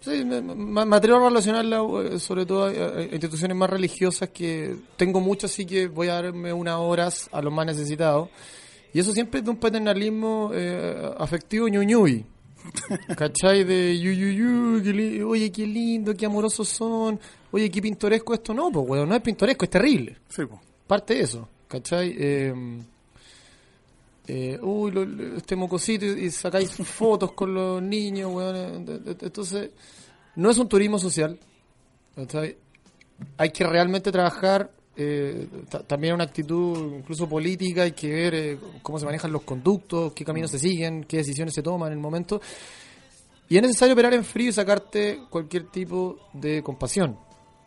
sí, 0.00 0.24
me, 0.24 0.40
me- 0.40 0.96
atrevo 0.96 1.18
a 1.26 1.28
relacionarla 1.28 1.82
eh, 2.04 2.18
sobre 2.20 2.46
todo 2.46 2.64
a, 2.66 3.02
instituciones 3.02 3.56
más 3.56 3.68
religiosas 3.70 4.28
que 4.30 4.76
tengo 4.96 5.20
muchas, 5.20 5.50
así 5.52 5.66
que 5.66 5.88
voy 5.88 6.08
a 6.08 6.22
darme 6.22 6.52
unas 6.52 6.76
horas 6.76 7.28
a 7.32 7.42
los 7.42 7.52
más 7.52 7.66
necesitados. 7.66 8.28
Y 8.92 9.00
eso 9.00 9.12
siempre 9.12 9.38
es 9.40 9.44
de 9.44 9.50
un 9.50 9.56
paternalismo 9.56 10.50
eh, 10.54 11.10
afectivo 11.18 11.66
ñuñuy. 11.68 12.24
¿Cachai? 13.16 13.64
De 13.64 13.98
yu, 13.98 14.12
yu, 14.12 14.80
yu, 14.80 15.28
oye, 15.28 15.50
qué 15.50 15.66
lindo, 15.66 16.14
qué 16.14 16.26
amorosos 16.26 16.68
son, 16.68 17.18
oye, 17.50 17.70
qué 17.70 17.80
pintoresco 17.80 18.34
esto. 18.34 18.52
No, 18.52 18.70
pues, 18.70 18.86
weón, 18.88 19.08
no 19.08 19.14
es 19.16 19.22
pintoresco, 19.22 19.64
es 19.64 19.70
terrible 19.70 20.18
Sí, 20.28 20.44
po. 20.44 20.60
Parte 20.90 21.14
de 21.14 21.20
eso, 21.22 21.48
¿cachai? 21.68 22.14
Eh, 22.18 22.54
eh, 24.26 24.58
uy, 24.62 24.90
lo- 24.92 25.04
lo- 25.04 25.36
este 25.36 25.56
mocosito 25.56 26.04
y, 26.04 26.26
y 26.26 26.30
sacáis 26.30 26.70
fotos 26.84 27.32
con 27.32 27.54
los 27.54 27.82
niños, 27.82 28.30
weón. 28.32 28.56
eh, 28.88 29.16
Entonces, 29.22 29.70
no 30.36 30.50
es 30.50 30.58
un 30.58 30.68
turismo 30.68 30.98
social, 30.98 31.38
¿cachai? 32.14 32.56
Hay 33.36 33.50
que 33.50 33.64
realmente 33.66 34.10
trabajar 34.12 34.70
eh, 34.96 35.46
ta- 35.68 35.82
también 35.82 36.14
una 36.14 36.24
actitud 36.24 36.96
incluso 36.98 37.28
política, 37.28 37.82
hay 37.82 37.92
que 37.92 38.08
ver 38.10 38.34
eh, 38.34 38.58
cómo 38.82 38.98
se 38.98 39.06
manejan 39.06 39.32
los 39.32 39.42
conductos, 39.42 40.12
qué 40.12 40.24
caminos 40.24 40.50
se 40.50 40.58
siguen, 40.58 41.04
qué 41.04 41.18
decisiones 41.18 41.54
se 41.54 41.62
toman 41.62 41.88
en 41.92 41.98
el 41.98 42.02
momento. 42.02 42.40
Y 43.48 43.56
es 43.56 43.62
necesario 43.62 43.94
operar 43.94 44.14
en 44.14 44.24
frío 44.24 44.50
y 44.50 44.52
sacarte 44.52 45.22
cualquier 45.28 45.64
tipo 45.70 46.18
de 46.32 46.62
compasión, 46.62 47.18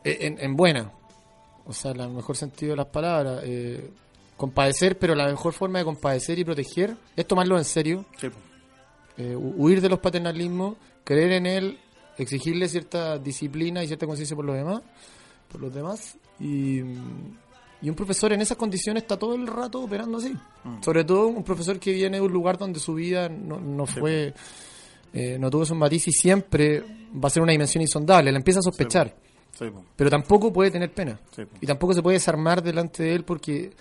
eh, 0.04 0.18
en, 0.22 0.40
en 0.40 0.56
buena, 0.56 0.92
o 1.66 1.74
sea, 1.74 1.92
en 1.92 2.02
el 2.02 2.10
mejor 2.10 2.36
sentido 2.38 2.72
de 2.72 2.78
las 2.78 2.88
palabras. 2.88 3.42
eh, 3.44 3.90
compadecer, 4.36 4.98
pero 4.98 5.14
la 5.16 5.28
mejor 5.28 5.54
forma 5.54 5.80
de 5.80 5.86
compadecer 5.86 6.38
y 6.40 6.44
proteger 6.44 6.96
es 7.16 7.26
tomarlo 7.28 7.58
en 7.58 7.64
serio, 7.64 8.04
Sí, 8.20 8.28
eh, 9.18 9.36
hu- 9.38 9.54
huir 9.58 9.80
de 9.80 9.88
los 9.90 10.00
paternalismos, 10.00 10.76
creer 11.04 11.34
en 11.34 11.46
él, 11.46 11.80
exigirle 12.18 12.68
cierta 12.68 13.18
disciplina 13.20 13.84
y 13.84 13.88
cierta 13.88 14.06
conciencia 14.08 14.36
por 14.36 14.44
los 14.46 14.56
demás, 14.56 14.82
por 15.52 15.62
los 15.62 15.74
demás. 15.74 16.18
Y, 16.40 16.80
y 16.80 17.90
un 17.90 17.96
profesor 17.96 18.34
en 18.34 18.42
esas 18.42 18.58
condiciones 18.58 19.04
está 19.04 19.18
todo 19.18 19.36
el 19.36 19.46
rato 19.48 19.82
operando 19.84 20.18
así. 20.18 20.34
Sobre 20.82 21.04
todo 21.06 21.28
un 21.28 21.44
profesor 21.44 21.80
que 21.80 21.92
viene 21.94 22.18
de 22.18 22.22
un 22.22 22.34
lugar 22.34 22.58
donde 22.58 22.80
su 22.80 22.96
vida 22.96 23.30
no, 23.30 23.60
no 23.60 23.86
fue, 23.86 24.34
eh, 25.14 25.38
no 25.40 25.50
tuvo 25.52 25.64
esos 25.64 25.78
matices 25.78 26.08
y 26.08 26.12
siempre 26.20 26.82
va 27.14 27.28
a 27.28 27.30
ser 27.30 27.44
una 27.44 27.52
dimensión 27.52 27.82
insondable. 27.84 28.32
La 28.32 28.38
empieza 28.40 28.60
a 28.60 28.64
sospechar 28.64 29.16
Sí, 29.16 29.23
pero 29.96 30.10
tampoco 30.10 30.52
puede 30.52 30.72
tener 30.72 30.92
pena. 30.92 31.20
Sí. 31.36 31.44
Y 31.62 31.66
tampoco 31.68 31.94
se 31.94 32.02
puede 32.02 32.16
desarmar 32.18 32.62
delante 32.64 33.04
de 33.04 33.14
él 33.16 33.24
porque 33.24 33.72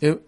eh, 0.00 0.18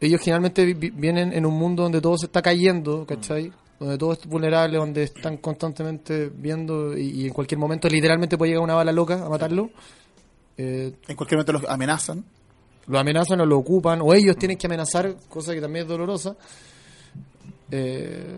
ellos 0.00 0.20
generalmente 0.20 0.64
vi- 0.64 0.74
vi- 0.74 0.90
vienen 0.90 1.32
en 1.32 1.46
un 1.46 1.54
mundo 1.54 1.82
donde 1.84 2.00
todo 2.00 2.16
se 2.18 2.26
está 2.26 2.42
cayendo, 2.42 3.06
¿cachai? 3.06 3.52
Donde 3.78 3.98
todo 3.98 4.12
es 4.12 4.26
vulnerable, 4.26 4.78
donde 4.78 5.02
están 5.04 5.36
constantemente 5.38 6.30
viendo 6.34 6.96
y, 6.96 7.22
y 7.22 7.26
en 7.26 7.32
cualquier 7.32 7.58
momento 7.58 7.88
literalmente 7.88 8.36
puede 8.38 8.50
llegar 8.52 8.64
una 8.64 8.74
bala 8.74 8.92
loca 8.92 9.24
a 9.24 9.28
matarlo. 9.28 9.70
Eh, 10.56 10.92
En 11.08 11.16
cualquier 11.16 11.38
momento 11.38 11.52
los 11.52 11.64
amenazan. 11.68 12.24
lo 12.86 12.98
amenazan 12.98 13.40
o 13.40 13.46
lo 13.46 13.58
ocupan, 13.58 14.00
o 14.02 14.12
ellos 14.14 14.36
tienen 14.36 14.56
que 14.58 14.66
amenazar, 14.66 15.14
cosa 15.28 15.52
que 15.54 15.60
también 15.60 15.84
es 15.84 15.88
dolorosa. 15.88 16.36
Eh, 17.70 18.36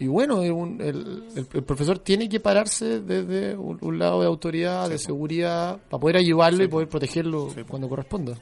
y 0.00 0.06
bueno, 0.08 0.40
un- 0.40 0.80
el, 0.80 1.24
el- 1.36 1.46
el 1.52 1.62
profesor 1.62 1.98
tiene 2.00 2.28
que 2.28 2.40
pararse 2.40 3.00
desde 3.00 3.54
un, 3.56 3.78
un 3.80 3.98
lado 3.98 4.20
de 4.22 4.26
autoridad, 4.26 4.88
de 4.88 4.98
seguridad, 4.98 5.78
para 5.88 6.00
poder 6.00 6.16
ayudarlo 6.16 6.64
y 6.64 6.68
poder 6.68 6.88
protegerlo 6.88 7.48
cuando 7.68 7.88
corresponda. 7.88 8.36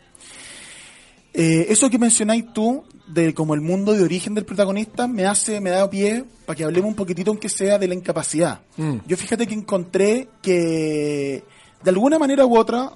Eh, 1.34 1.66
eso 1.68 1.90
que 1.90 1.98
mencionáis 1.98 2.52
tú, 2.52 2.84
de 3.06 3.32
como 3.34 3.54
el 3.54 3.60
mundo 3.60 3.92
de 3.92 4.02
origen 4.02 4.34
del 4.34 4.44
protagonista, 4.44 5.06
me 5.06 5.24
hace, 5.26 5.60
me 5.60 5.70
da 5.70 5.88
pie 5.88 6.24
para 6.46 6.56
que 6.56 6.64
hablemos 6.64 6.88
un 6.88 6.96
poquitito, 6.96 7.30
aunque 7.30 7.48
sea, 7.48 7.78
de 7.78 7.86
la 7.86 7.94
incapacidad. 7.94 8.60
Mm. 8.76 8.96
Yo 9.06 9.16
fíjate 9.16 9.46
que 9.46 9.54
encontré 9.54 10.28
que, 10.42 11.44
de 11.82 11.90
alguna 11.90 12.18
manera 12.18 12.44
u 12.46 12.56
otra, 12.58 12.90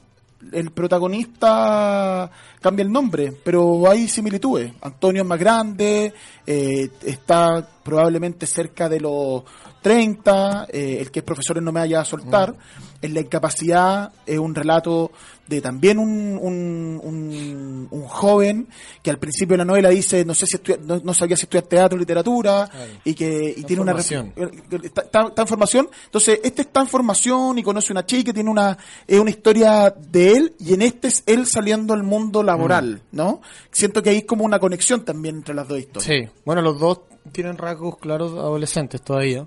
el 0.50 0.70
protagonista 0.70 2.30
cambia 2.60 2.82
el 2.82 2.92
nombre, 2.92 3.32
pero 3.44 3.88
hay 3.88 4.08
similitudes. 4.08 4.72
Antonio 4.80 5.22
es 5.22 5.28
más 5.28 5.38
grande, 5.38 6.12
eh, 6.46 6.88
está 7.04 7.66
probablemente 7.82 8.46
cerca 8.46 8.88
de 8.88 9.00
los 9.00 9.42
30, 9.82 10.66
eh, 10.72 10.98
el 11.00 11.10
que 11.10 11.20
es 11.20 11.24
profesor 11.24 11.60
No 11.62 11.72
me 11.72 11.80
vaya 11.80 12.00
a 12.00 12.04
soltar. 12.04 12.54
En 13.02 13.14
la 13.14 13.20
incapacidad 13.20 14.12
es 14.26 14.38
un 14.38 14.54
relato 14.54 15.10
de 15.48 15.60
también 15.60 15.98
un, 15.98 16.38
un, 16.40 17.00
un- 17.02 17.88
un 17.90 18.02
joven 18.06 18.68
que 19.02 19.10
al 19.10 19.18
principio 19.18 19.54
de 19.54 19.58
la 19.58 19.64
novela 19.64 19.88
dice 19.90 20.24
no 20.24 20.34
sé 20.34 20.46
si 20.46 20.56
no, 20.84 21.00
no 21.04 21.12
sabía 21.12 21.36
si 21.36 21.42
estudiar 21.42 21.64
teatro 21.64 21.96
o 21.96 21.98
literatura 21.98 22.70
y 23.04 23.12
que 23.14 23.52
y 23.56 23.64
tiene 23.64 23.82
en 23.82 23.88
una 23.88 23.92
formación. 23.92 24.32
ref- 24.36 24.84
está, 24.84 25.02
está- 25.02 25.26
está 25.28 25.42
en 25.42 25.48
formación. 25.48 25.88
Entonces 26.06 26.40
este 26.44 26.62
está 26.62 26.80
en 26.80 26.88
formación 26.88 27.58
y 27.58 27.62
conoce 27.62 27.92
una 27.92 28.06
chica 28.06 28.32
tiene 28.32 28.48
una 28.48 28.78
es 29.06 29.18
una 29.18 29.30
historia 29.30 29.90
de 29.90 30.32
él 30.32 30.54
y 30.60 30.72
en 30.74 30.82
este 30.82 31.08
es 31.08 31.22
él 31.26 31.46
saliendo 31.46 31.92
al 31.94 32.04
mundo 32.04 32.42
laboral 32.42 33.02
no 33.10 33.42
siento 33.72 34.02
que 34.02 34.10
hay 34.10 34.22
como 34.22 34.44
una 34.44 34.58
conexión 34.60 35.04
también 35.04 35.36
entre 35.36 35.54
las 35.54 35.66
dos 35.68 35.78
historias. 35.80 36.04
Sí, 36.06 36.30
bueno, 36.46 36.62
los 36.62 36.78
dos 36.78 37.00
tienen 37.32 37.58
rasgos 37.58 37.98
claros 37.98 38.32
adolescentes 38.32 39.02
todavía, 39.02 39.46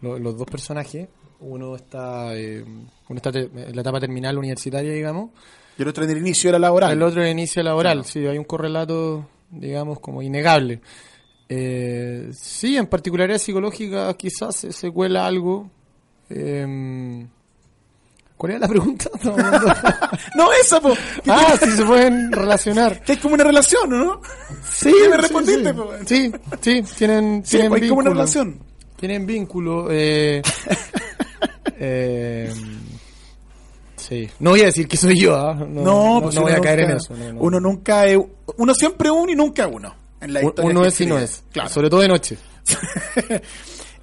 lo- 0.00 0.18
los, 0.18 0.36
dos 0.38 0.46
personajes. 0.46 1.08
Uno 1.40 1.76
está, 1.76 2.34
eh, 2.36 2.64
uno 2.64 3.16
está 3.16 3.30
en 3.30 3.74
la 3.74 3.80
etapa 3.82 4.00
terminal 4.00 4.38
universitaria, 4.38 4.92
digamos, 4.92 5.30
y 5.78 5.82
el 5.82 5.88
otro 5.88 6.04
en 6.04 6.10
el 6.10 6.18
inicio 6.18 6.48
era 6.48 6.58
laboral 6.58 6.92
el 6.92 7.02
otro 7.02 7.20
en 7.20 7.26
el 7.26 7.32
inicio 7.32 7.62
laboral, 7.62 8.04
sí, 8.04 8.26
hay 8.26 8.38
un 8.38 8.44
correlato, 8.44 9.28
digamos, 9.50 10.00
como 10.00 10.22
innegable. 10.22 10.80
Eh, 11.48 12.30
sí, 12.32 12.76
en 12.76 12.86
particularidad 12.86 13.38
psicológica 13.38 14.12
quizás 14.14 14.56
se, 14.56 14.72
se 14.72 14.90
cuela 14.90 15.26
algo. 15.26 15.70
Eh, 16.30 17.26
¿Cuál 18.36 18.52
era 18.52 18.60
la 18.60 18.68
pregunta? 18.68 19.10
No 20.36 20.52
esa 20.52 20.80
po 20.80 20.92
ah, 21.28 21.54
si 21.58 21.70
se 21.70 21.84
pueden 21.84 22.30
relacionar. 22.32 23.00
que 23.02 23.12
hay 23.12 23.18
como 23.18 23.34
una 23.34 23.44
relación 23.44 23.88
¿no? 23.88 24.20
Sí, 24.70 24.88
me 24.88 25.16
sí, 25.16 25.22
respondiste, 25.22 25.74
sí. 26.04 26.32
Sí, 26.60 26.82
sí, 26.82 26.94
tienen, 26.96 27.42
sí 27.44 27.56
tienen 27.56 27.72
hay 27.72 27.88
como 27.88 28.00
una 28.00 28.10
vínculo. 28.10 28.10
relación 28.10 28.58
Tienen 28.96 29.26
vínculo. 29.26 29.88
Eh, 29.90 30.42
eh, 31.78 32.52
sí. 33.96 34.28
No 34.38 34.50
voy 34.50 34.62
a 34.62 34.66
decir 34.66 34.86
que 34.88 34.96
soy 34.96 35.18
yo, 35.18 35.36
¿ah? 35.36 35.54
no, 35.54 35.82
no, 35.82 36.20
pues 36.22 36.34
no 36.34 36.42
voy 36.42 36.52
a 36.52 36.60
caer 36.60 36.80
en 36.80 36.90
eso. 36.92 37.14
no, 37.14 37.32
no. 37.32 37.40
uno 37.40 37.60
nunca 37.60 38.06
es 38.06 38.18
uno 38.56 38.74
siempre 38.74 39.10
uno 39.10 39.30
y 39.32 39.34
nunca 39.34 39.66
uno 39.66 39.94
en 40.20 40.32
la 40.32 40.42
historia 40.42 40.70
uno 40.70 40.84
es 40.84 41.00
y 41.00 41.06
no 41.06 41.18
es. 41.18 41.42
claro 41.52 41.68
Sobre 41.68 41.90
todo 41.90 42.00
de 42.00 42.08
noche. 42.08 42.38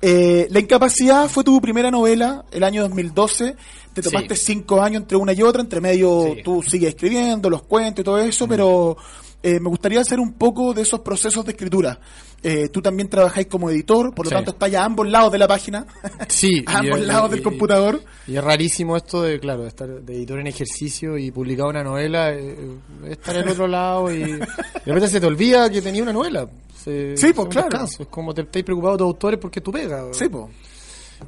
Eh, 0.06 0.48
la 0.52 0.60
incapacidad 0.60 1.30
fue 1.30 1.46
tu 1.46 1.62
primera 1.62 1.90
novela 1.90 2.44
el 2.52 2.62
año 2.66 2.82
2012. 2.82 3.56
Te 3.94 4.02
tomaste 4.02 4.36
cinco 4.36 4.82
años 4.82 5.04
entre 5.04 5.16
una 5.16 5.32
y 5.32 5.42
otra, 5.42 5.62
entre 5.62 5.80
medio 5.80 6.34
Sí. 6.36 6.42
tú 6.44 6.62
sigues 6.62 6.90
escribiendo 6.90 7.50
los 7.50 7.62
cuentos 7.64 8.02
y 8.02 8.04
todo 8.04 8.20
eso, 8.20 8.46
pero 8.46 8.98
eh, 9.44 9.60
me 9.60 9.70
gustaría 9.70 10.00
hacer 10.02 10.20
un 10.20 10.34
poco 10.34 10.74
de 10.74 10.82
esos 10.82 11.02
procesos 11.02 11.46
de 11.46 11.52
escritura. 11.52 12.00
Eh, 12.42 12.70
tú 12.70 12.82
también 12.82 13.08
trabajáis 13.10 13.48
como 13.48 13.70
editor, 13.70 14.14
por 14.16 14.26
lo 14.26 14.30
Sí. 14.30 14.36
tanto 14.36 14.52
estás 14.52 14.74
a 14.74 14.84
ambos 14.84 15.08
lados 15.08 15.32
de 15.32 15.38
la 15.38 15.48
página, 15.48 15.86
Sí. 16.28 16.64
a 16.68 16.80
ambos 16.80 17.00
y- 17.00 17.06
lados 17.06 17.28
y- 17.28 17.32
del 17.32 17.40
y- 17.40 17.44
computador. 17.44 18.02
Y 18.28 18.36
es 18.36 18.44
rarísimo 18.44 18.98
esto 18.98 19.22
de, 19.22 19.40
claro, 19.40 19.62
de 19.64 19.68
estar 19.70 19.88
de 19.88 20.16
editor 20.16 20.40
en 20.40 20.48
ejercicio 20.48 21.18
y 21.18 21.32
publicar 21.32 21.68
una 21.68 21.84
novela, 21.84 22.32
eh, 22.34 22.58
eh, 22.58 23.12
estar 23.12 23.36
en 23.38 23.48
otro 23.48 23.68
lado 23.68 24.12
y 24.14 24.20
de 24.34 24.46
repente 24.86 25.08
se 25.10 25.20
te 25.22 25.26
olvida 25.28 25.70
que 25.70 25.82
tenía 25.82 26.04
una 26.04 26.14
novela. 26.14 26.48
Se- 26.84 27.16
Sí, 27.16 27.32
pues, 27.34 27.48
claro. 27.48 27.86
Es 27.86 28.08
como 28.10 28.34
te 28.34 28.42
estáis 28.42 28.66
preocupado 28.66 28.98
de 28.98 29.04
autores 29.04 29.40
porque 29.40 29.62
tú 29.62 29.72
pega. 29.72 30.04
Sí, 30.12 30.28
po. 30.28 30.50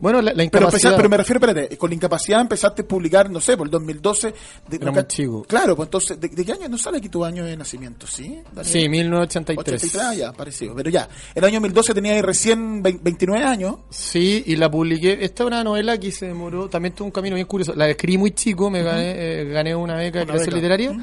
Bueno, 0.01 0.21
la, 0.21 0.31
la 0.31 0.36
Pero, 0.36 0.43
incapacidad... 0.43 0.73
empezar- 0.91 0.95
pero 0.97 1.10
me 1.10 1.17
refiero, 1.17 1.39
espérate, 1.45 1.77
con 1.77 1.89
la 1.89 1.95
incapacidad 1.95 2.41
empezaste 2.41 2.81
a 2.84 2.88
publicar, 2.88 3.29
no 3.29 3.39
sé, 3.41 3.55
por 3.58 3.67
el 3.67 3.71
2012. 3.71 4.34
De, 4.67 4.77
Era 4.77 4.91
muy 4.91 5.03
chico. 5.08 5.43
Claro, 5.47 5.75
pues 5.75 5.88
entonces, 5.88 6.19
¿de, 6.19 6.27
de 6.29 6.45
qué 6.45 6.51
año 6.51 6.67
no 6.69 6.77
sale 6.77 6.97
aquí 6.97 7.10
tu 7.10 7.23
año 7.25 7.45
de 7.45 7.55
nacimiento? 7.58 8.08
¿Sí? 8.08 8.39
Daniel? 8.53 8.65
Sí, 8.65 8.89
1983. 8.89 9.84
83, 9.84 10.03
ah, 10.05 10.13
ya, 10.13 10.31
parecido. 10.34 10.75
Pero 10.75 10.89
ya, 10.89 11.08
el 11.34 11.43
año 11.43 11.55
2012 11.55 11.93
tenía 11.93 12.13
ahí 12.13 12.21
recién 12.21 12.81
vein- 12.84 12.99
29 13.01 13.43
años. 13.45 13.75
Sí, 13.89 14.43
y 14.45 14.55
la 14.55 14.69
publiqué. 14.69 15.17
Esta 15.21 15.43
es 15.43 15.47
una 15.47 15.63
novela 15.63 15.97
que 15.97 16.12
se 16.12 16.27
demoró, 16.27 16.67
también 16.69 16.93
tuvo 16.95 17.05
un 17.08 17.12
camino 17.12 17.36
bien 17.36 17.47
curioso. 17.47 17.73
La 17.75 17.89
escribí 17.89 18.17
muy 18.17 18.31
chico, 18.31 18.69
me 18.69 18.84
gané, 18.84 19.13
eh, 19.41 19.45
gané 19.45 19.75
una 19.75 19.95
beca 19.95 20.19
de 20.19 20.25
beca. 20.25 20.51
literaria. 20.51 20.97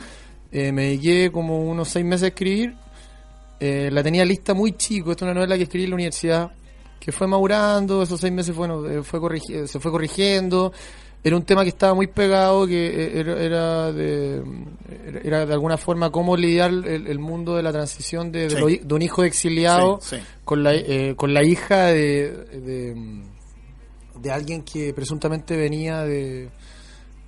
Eh, 0.50 0.70
me 0.70 0.82
dediqué 0.84 1.30
como 1.32 1.64
unos 1.64 1.88
seis 1.88 2.04
meses 2.04 2.24
a 2.24 2.26
escribir. 2.28 2.74
Eh, 3.60 3.90
la 3.92 4.02
tenía 4.02 4.24
lista 4.24 4.54
muy 4.54 4.72
chico. 4.72 5.12
Esta 5.12 5.24
es 5.24 5.30
una 5.30 5.34
novela 5.34 5.56
que 5.56 5.62
escribí 5.62 5.84
en 5.84 5.90
la 5.90 5.94
universidad, 5.96 6.50
que 7.04 7.10
fue 7.10 7.26
madurando. 7.26 8.02
Esos 8.02 8.20
seis 8.20 8.32
meses, 8.32 8.54
bueno, 8.54 8.86
eh, 8.88 9.02
fue 9.02 9.18
corrigi- 9.20 9.66
se 9.66 9.80
fue 9.80 9.90
corrigiendo. 9.90 10.72
Era 11.24 11.36
un 11.36 11.42
tema 11.44 11.62
que 11.62 11.68
estaba 11.68 11.94
muy 11.94 12.06
pegado, 12.08 12.66
que 12.66 12.86
eh, 12.86 13.20
era, 13.20 13.42
era 13.42 13.92
de, 13.92 14.42
era- 15.24 15.46
de 15.46 15.52
alguna 15.52 15.76
forma 15.76 16.10
cómo 16.10 16.36
lidiar 16.36 16.70
el, 16.70 17.06
el 17.06 17.18
mundo 17.18 17.56
de 17.56 17.62
la 17.62 17.72
transición 17.72 18.30
de, 18.32 18.48
de 18.48 18.50
Sí. 18.50 18.56
lo- 18.60 18.66
de 18.68 18.94
un 18.94 19.02
hijo 19.02 19.22
exiliado 19.24 19.98
Sí, 20.00 20.16
sí. 20.16 20.22
con 20.44 20.62
la 20.62 20.74
eh, 20.74 21.14
con 21.16 21.32
la 21.34 21.42
hija 21.44 21.86
de, 21.86 22.30
de 22.60 23.22
de 24.20 24.30
alguien 24.30 24.62
que 24.62 24.92
presuntamente 24.94 25.56
venía 25.56 26.02
de, 26.02 26.48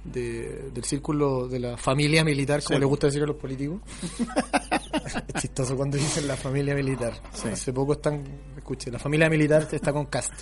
de- 0.05 0.71
del 0.73 0.85
círculo 0.85 1.47
de 1.49 1.59
la 1.61 1.77
familia 1.77 2.25
militar 2.25 2.63
como 2.63 2.77
Sí. 2.77 2.81
le 2.81 2.87
gusta 2.87 3.07
decir 3.09 3.23
a 3.23 3.27
los 3.27 3.37
políticos 3.37 3.81
es 5.35 5.43
chistoso 5.43 5.77
cuando 5.77 5.97
dicen 5.97 6.27
la 6.29 6.37
familia 6.37 6.75
militar 6.75 7.13
hace 7.33 7.73
poco 7.73 7.93
están 7.95 8.23
escuche 8.65 8.91
la 8.91 8.99
familia 8.99 9.29
militar 9.29 9.69
está 9.71 9.93
con 9.93 10.07
cast 10.07 10.33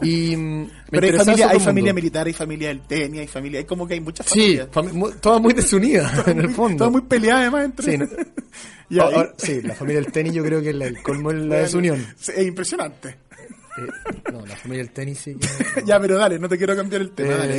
y 0.00 0.36
mm, 0.36 0.70
Pero 0.90 1.06
hay 1.08 1.12
familia, 1.12 1.48
hay 1.50 1.58
familia 1.60 1.92
militar, 1.92 2.26
hay 2.28 2.32
familia 2.32 2.68
del 2.68 2.82
tenis, 2.82 3.20
hay 3.22 3.26
familia, 3.26 3.58
hay 3.58 3.64
como 3.64 3.86
que 3.86 3.94
hay 3.94 4.00
muchas 4.00 4.26
sí 4.26 4.58
familias. 4.58 4.68
fami- 4.70 4.92
mu- 4.92 5.10
todas 5.20 5.40
muy 5.42 5.52
desunidas 5.52 6.26
en 6.28 6.38
el 6.38 6.50
fondo 6.50 6.78
Todas 6.78 6.92
muy 6.92 7.02
peleadas 7.02 7.42
además 7.42 7.64
entre 7.64 7.92
Sí, 7.92 7.98
no- 7.98 8.06
ahora- 9.02 9.34
sí, 9.36 9.60
la 9.62 9.74
familia 9.74 10.00
del 10.02 10.12
tenis 10.12 10.32
yo 10.34 10.44
creo 10.44 10.62
que 10.62 10.70
es 10.70 10.76
la, 10.76 10.86
el 10.86 11.02
colmo 11.02 11.32
de 11.32 11.46
la 11.46 11.56
desunión 11.56 12.06
Sí, 12.16 12.32
Es 12.36 12.46
impresionante. 12.46 13.08
Eh, 13.78 14.30
no 14.32 14.46
la 14.46 14.56
familia 14.56 14.84
del 14.84 14.92
tenis 14.92 15.18
sí 15.18 15.34
que 15.34 15.82
Ya, 15.84 15.98
pero 16.00 16.16
dale, 16.16 16.38
no 16.38 16.48
te 16.48 16.56
quiero 16.56 16.74
cambiar 16.76 17.02
el 17.02 17.10
tema. 17.10 17.32
Eh, 17.34 17.36
dale, 17.38 17.54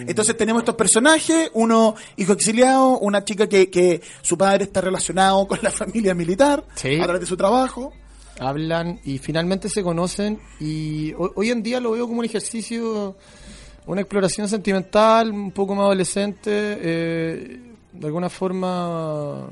ahí. 0.00 0.04
Entonces 0.08 0.36
tenemos 0.36 0.62
estos 0.62 0.74
personajes, 0.74 1.50
uno 1.52 1.94
hijo 2.16 2.32
exiliado, 2.32 2.98
una 2.98 3.22
chica 3.24 3.46
que, 3.48 3.68
que 3.70 4.00
su 4.22 4.36
padre 4.38 4.64
está 4.64 4.80
relacionado 4.80 5.46
con 5.46 5.58
la 5.62 5.70
familia 5.70 6.12
militar 6.14 6.64
Sí. 6.74 6.98
a 6.98 7.04
través 7.04 7.20
de 7.20 7.26
su 7.26 7.36
trabajo. 7.36 7.92
Hablan 8.40 8.98
y 9.04 9.18
finalmente 9.18 9.68
se 9.68 9.82
conocen 9.82 10.40
y 10.58 11.12
ho- 11.12 11.30
hoy 11.36 11.50
en 11.50 11.62
día 11.62 11.78
lo 11.78 11.92
veo 11.92 12.06
como 12.08 12.20
un 12.20 12.24
ejercicio, 12.24 13.16
una 13.86 14.00
exploración 14.00 14.48
sentimental, 14.48 15.30
un 15.30 15.52
poco 15.52 15.74
más 15.74 15.84
adolescente, 15.84 16.50
eh, 16.50 17.60
de 17.92 18.06
alguna 18.06 18.28
forma 18.30 19.46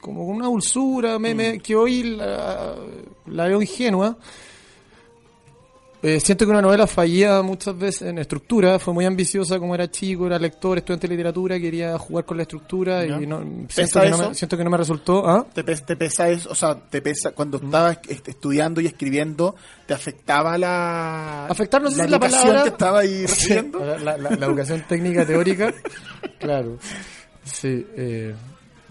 como 0.00 0.26
con 0.26 0.36
una 0.36 0.46
dulzura 0.46 1.18
me- 1.18 1.34
me- 1.34 1.58
que 1.60 1.74
hoy 1.76 2.02
la, 2.04 2.74
la 3.26 3.44
veo 3.48 3.60
ingenua. 3.60 4.16
Eh, 6.02 6.18
siento 6.18 6.46
que 6.46 6.50
una 6.50 6.62
novela 6.62 6.86
fallía 6.86 7.42
muchas 7.42 7.76
veces 7.76 8.08
en 8.08 8.18
estructura, 8.18 8.78
fue 8.78 8.94
muy 8.94 9.04
ambiciosa 9.04 9.58
como 9.58 9.74
era 9.74 9.90
chico, 9.90 10.26
era 10.26 10.38
lector, 10.38 10.78
estudiante 10.78 11.06
de 11.06 11.12
literatura, 11.14 11.60
quería 11.60 11.98
jugar 11.98 12.24
con 12.24 12.38
la 12.38 12.44
estructura 12.44 13.04
Ya. 13.04 13.20
y 13.20 13.26
no, 13.26 13.40
¿Pesa 13.68 13.86
siento, 13.86 14.00
que 14.00 14.10
no 14.10 14.28
me, 14.30 14.34
siento 14.34 14.56
que 14.56 14.64
no 14.64 14.70
me 14.70 14.76
resultó. 14.78 15.28
¿ah? 15.28 15.46
¿Te, 15.52 15.62
pes- 15.62 15.84
te 15.84 15.96
pesa 15.96 16.30
eso? 16.30 16.48
O 16.50 16.54
sea, 16.54 16.74
te 16.74 17.02
pesa 17.02 17.32
cuando 17.32 17.58
Mm. 17.58 17.64
estabas 17.66 17.98
est- 18.08 18.28
estudiando 18.28 18.80
y 18.80 18.86
escribiendo, 18.86 19.54
¿te 19.86 19.92
afectaba 19.92 20.56
la. 20.56 21.46
Afectar, 21.48 21.82
no 21.82 21.90
sé 21.90 21.98
la 21.98 22.04
si 22.04 22.10
la 22.10 22.16
educación 22.16 22.40
palabra- 22.40 22.62
que 22.62 22.68
estaba 22.70 22.98
ahí 23.00 23.26
recibiendo? 23.26 23.84
la, 23.84 23.98
la- 23.98 24.16
la- 24.16 24.30
la 24.36 24.46
educación 24.46 24.84
técnica 24.88 25.26
teórica, 25.26 25.74
claro. 26.38 26.78
Sí, 27.44 27.86
eh, 27.96 28.34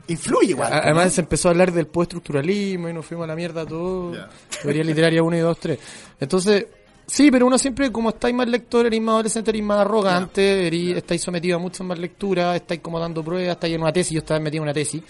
Influye 0.09 0.51
igual. 0.51 0.71
a- 0.73 0.77
además 0.79 1.13
se 1.13 1.21
empezó 1.21 1.47
a 1.47 1.51
hablar 1.51 1.71
del 1.71 1.87
postestructuralismo 1.87 2.87
y 2.89 2.93
nos 2.93 3.05
fuimos 3.05 3.23
a 3.23 3.27
la 3.27 3.35
mierda 3.35 3.65
todo. 3.65 4.13
Ya. 4.13 4.29
Teoría 4.61 4.83
literaria 4.83 5.23
1 5.23 5.37
y 5.37 5.39
2, 5.39 5.59
3. 5.59 5.79
Entonces, 6.19 6.65
sí, 7.09 7.29
pero 7.31 7.45
uno 7.47 7.57
siempre, 7.57 7.91
como 7.91 8.09
estáis 8.09 8.33
más 8.35 8.47
lector, 8.47 8.85
eres 8.85 9.01
más 9.01 9.13
adolescente, 9.13 9.51
eres 9.51 9.63
más 9.63 9.79
arrogante, 9.79 10.67
eres- 10.67 10.97
estáis 10.97 11.21
sometido 11.21 11.57
a 11.57 11.59
muchas 11.59 11.85
más 11.85 11.97
lecturas, 11.99 12.55
estáis 12.55 12.79
como 12.81 12.99
dando 12.99 13.23
pruebas, 13.23 13.53
estáis 13.55 13.75
en 13.75 13.81
una 13.81 13.91
tesis, 13.91 14.13
yo 14.13 14.19
estaba 14.19 14.39
metido 14.39 14.61
en 14.61 14.63
una 14.63 14.73
tesis 14.73 15.01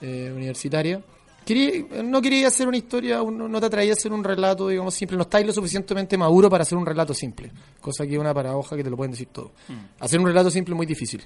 eh, 0.00 0.32
universitaria. 0.34 1.00
Quería- 1.44 2.02
no 2.04 2.20
quería 2.20 2.48
hacer 2.48 2.68
una 2.68 2.76
historia, 2.76 3.22
un- 3.22 3.50
no 3.50 3.58
te 3.60 3.66
atraía 3.66 3.92
a 3.92 3.94
hacer 3.94 4.12
un 4.12 4.22
relato, 4.22 4.68
digamos, 4.68 4.94
simple. 4.94 5.16
No 5.16 5.22
estáis 5.22 5.46
lo 5.46 5.52
suficientemente 5.52 6.16
maduro 6.18 6.50
para 6.50 6.62
hacer 6.62 6.76
un 6.76 6.84
relato 6.84 7.14
simple. 7.14 7.50
Cosa 7.80 8.06
que 8.06 8.12
es 8.12 8.18
una 8.18 8.34
paradoja 8.34 8.76
que 8.76 8.84
te 8.84 8.90
lo 8.90 8.96
pueden 8.96 9.12
decir 9.12 9.28
todo. 9.32 9.52
Hacer 9.98 10.20
un 10.20 10.26
relato 10.26 10.50
simple 10.50 10.74
es 10.74 10.76
muy 10.76 10.86
difícil. 10.86 11.22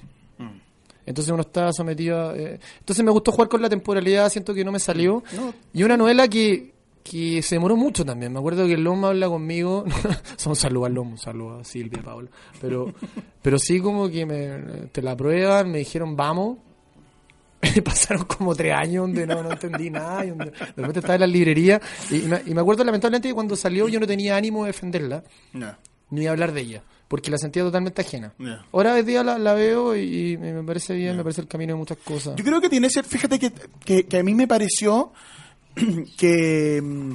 Entonces 1.05 1.33
uno 1.33 1.41
está 1.43 1.73
sometido 1.73 2.31
a... 2.31 2.37
eh, 2.37 2.61
entonces 2.79 3.05
me 3.05 3.11
gustó 3.11 3.33
jugar 3.33 3.49
con 3.49 3.61
la 3.61 3.69
temporalidad, 3.69 4.31
siento 4.31 4.55
que 4.55 4.65
no 4.65 4.71
me 4.71 4.79
salió. 4.79 5.25
No. 5.35 5.53
Y 5.75 5.83
una 5.83 5.97
novela 5.97 6.29
que, 6.29 6.72
que 7.03 7.43
se 7.43 7.57
demoró 7.57 7.77
mucho 7.77 8.05
también. 8.05 8.33
Me 8.33 8.39
acuerdo 8.39 8.67
que 8.67 8.75
el 8.75 8.85
Lomo 8.85 9.09
habla 9.09 9.29
conmigo. 9.29 9.85
Son 10.37 10.55
saludos 10.57 10.87
al 10.87 10.95
Lomo, 10.95 11.11
un 11.13 11.19
saludo 11.19 11.59
a 11.61 11.65
Silvia, 11.65 12.03
Paola. 12.03 12.29
Pero, 12.61 12.93
pero 13.43 13.59
sí 13.59 13.81
como 13.81 14.09
que 14.09 14.25
me, 14.27 14.87
te 14.93 15.03
la 15.03 15.17
prueban, 15.17 15.71
me 15.71 15.79
dijeron 15.79 16.17
vamos. 16.17 16.59
Pasaron 17.85 18.25
como 18.25 18.55
tres 18.57 18.75
años 18.75 19.05
donde 19.07 19.27
no, 19.27 19.43
no 19.43 19.53
entendí 19.53 19.89
nada. 19.91 20.25
Y 20.25 20.31
donde, 20.31 20.47
de 20.47 20.53
repente 20.77 20.99
estaba 20.99 21.15
en 21.15 21.21
la 21.21 21.27
librería. 21.27 21.81
Y, 22.11 22.17
y 22.17 22.23
me, 22.23 22.43
y 22.47 22.55
me 22.55 22.61
acuerdo 22.61 22.83
lamentablemente 22.85 23.29
que 23.29 23.35
cuando 23.35 23.55
salió 23.57 23.89
yo 23.89 24.01
no 24.01 24.07
tenía 24.07 24.37
ánimo 24.37 24.63
de 24.65 24.69
defenderla 24.69 25.23
Ya. 25.55 25.79
ni 26.11 26.27
hablar 26.27 26.53
de 26.53 26.61
ella. 26.61 26.83
Porque 27.09 27.31
la 27.31 27.37
sentía 27.37 27.63
totalmente 27.63 28.01
ajena. 28.01 28.33
Ahora 28.73 28.95
hoy 28.95 29.03
día 29.03 29.23
la, 29.23 29.39
la 29.39 29.53
veo 29.53 29.95
y, 29.95 30.33
y 30.33 30.37
me 30.39 30.53
me 30.55 30.63
parece 30.65 30.95
bien, 30.95 31.15
me 31.17 31.23
parece 31.23 31.43
el 31.43 31.47
camino 31.47 31.75
de 31.75 31.79
muchas 31.79 31.99
cosas. 31.99 32.35
Yo 32.37 32.45
creo 32.45 32.59
que 32.61 32.71
tiene 32.71 32.87
ese, 32.87 33.03
fíjate 33.03 33.39
que, 33.39 33.53
que, 33.85 34.07
que 34.07 34.19
a 34.19 34.23
mí 34.23 34.35
me 34.35 34.49
pareció 34.49 35.13
que 36.17 36.81
mm, 36.83 37.13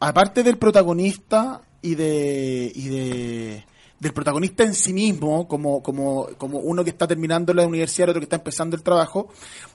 aparte 0.00 0.42
del 0.42 0.58
protagonista 0.58 1.60
y 1.82 1.94
de 1.94 2.72
y 2.74 2.88
de 2.88 3.64
del 4.00 4.12
protagonista 4.12 4.62
en 4.62 4.74
sí 4.74 4.92
mismo, 4.92 5.48
como, 5.48 5.82
como, 5.82 6.28
como 6.38 6.58
uno 6.60 6.84
que 6.84 6.90
está 6.90 7.08
terminando 7.08 7.52
la 7.52 7.66
universidad 7.66 8.10
otro 8.10 8.20
que 8.20 8.26
está 8.26 8.36
empezando 8.36 8.76
el 8.76 8.82
trabajo, 8.84 9.28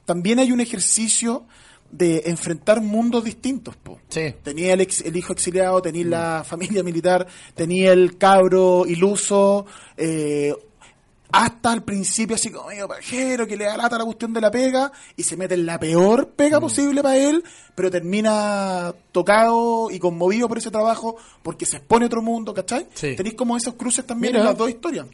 también 0.06 0.40
hay 0.40 0.54
un 0.54 0.62
ejercicio 0.62 1.44
de 1.92 2.24
enfrentar 2.28 2.80
mundos 2.82 3.26
distintos. 3.26 3.76
Po. 3.76 4.00
Sí. 4.08 4.34
Tenía 4.42 4.74
el, 4.76 4.82
ex- 4.82 5.02
el 5.02 5.18
hijo 5.18 5.34
exiliado, 5.34 5.82
tenía 5.82 6.06
la 6.06 6.44
familia 6.46 6.84
militar, 6.84 7.28
tenía 7.54 7.92
el 7.92 8.18
cabro 8.18 8.86
iluso, 8.88 9.66
eh, 9.98 10.54
hasta 11.34 11.72
al 11.72 11.84
principio 11.84 12.36
así 12.36 12.50
como 12.52 12.70
medio 12.70 12.88
pajero, 12.88 13.46
que 13.48 13.58
le 13.58 13.66
da 13.66 13.76
lata 13.76 13.98
la 13.98 14.06
cuestión 14.06 14.32
de 14.34 14.40
la 14.40 14.52
pega, 14.52 14.92
y 15.18 15.24
se 15.24 15.36
mete 15.36 15.56
en 15.56 15.66
la 15.66 15.80
peor 15.80 16.30
pega 16.36 16.60
posible 16.62 17.02
para 17.02 17.18
él, 17.18 17.44
pero 17.76 17.90
termina 17.90 18.94
tocado 19.12 19.90
y 19.92 19.98
conmovido 20.00 20.48
por 20.48 20.60
ese 20.60 20.70
trabajo 20.72 21.18
porque 21.42 21.66
se 21.66 21.78
expone 21.78 22.06
a 22.06 22.08
otro 22.08 22.22
mundo, 22.22 22.54
¿cachai? 22.54 22.88
Sí. 22.94 23.16
Tenéis 23.16 23.36
como 23.36 23.58
esos 23.58 23.74
cruces 23.74 24.06
también 24.06 24.34
Mira. 24.34 24.42
en 24.44 24.46
las 24.50 24.58
dos 24.58 24.70
historias. 24.70 25.08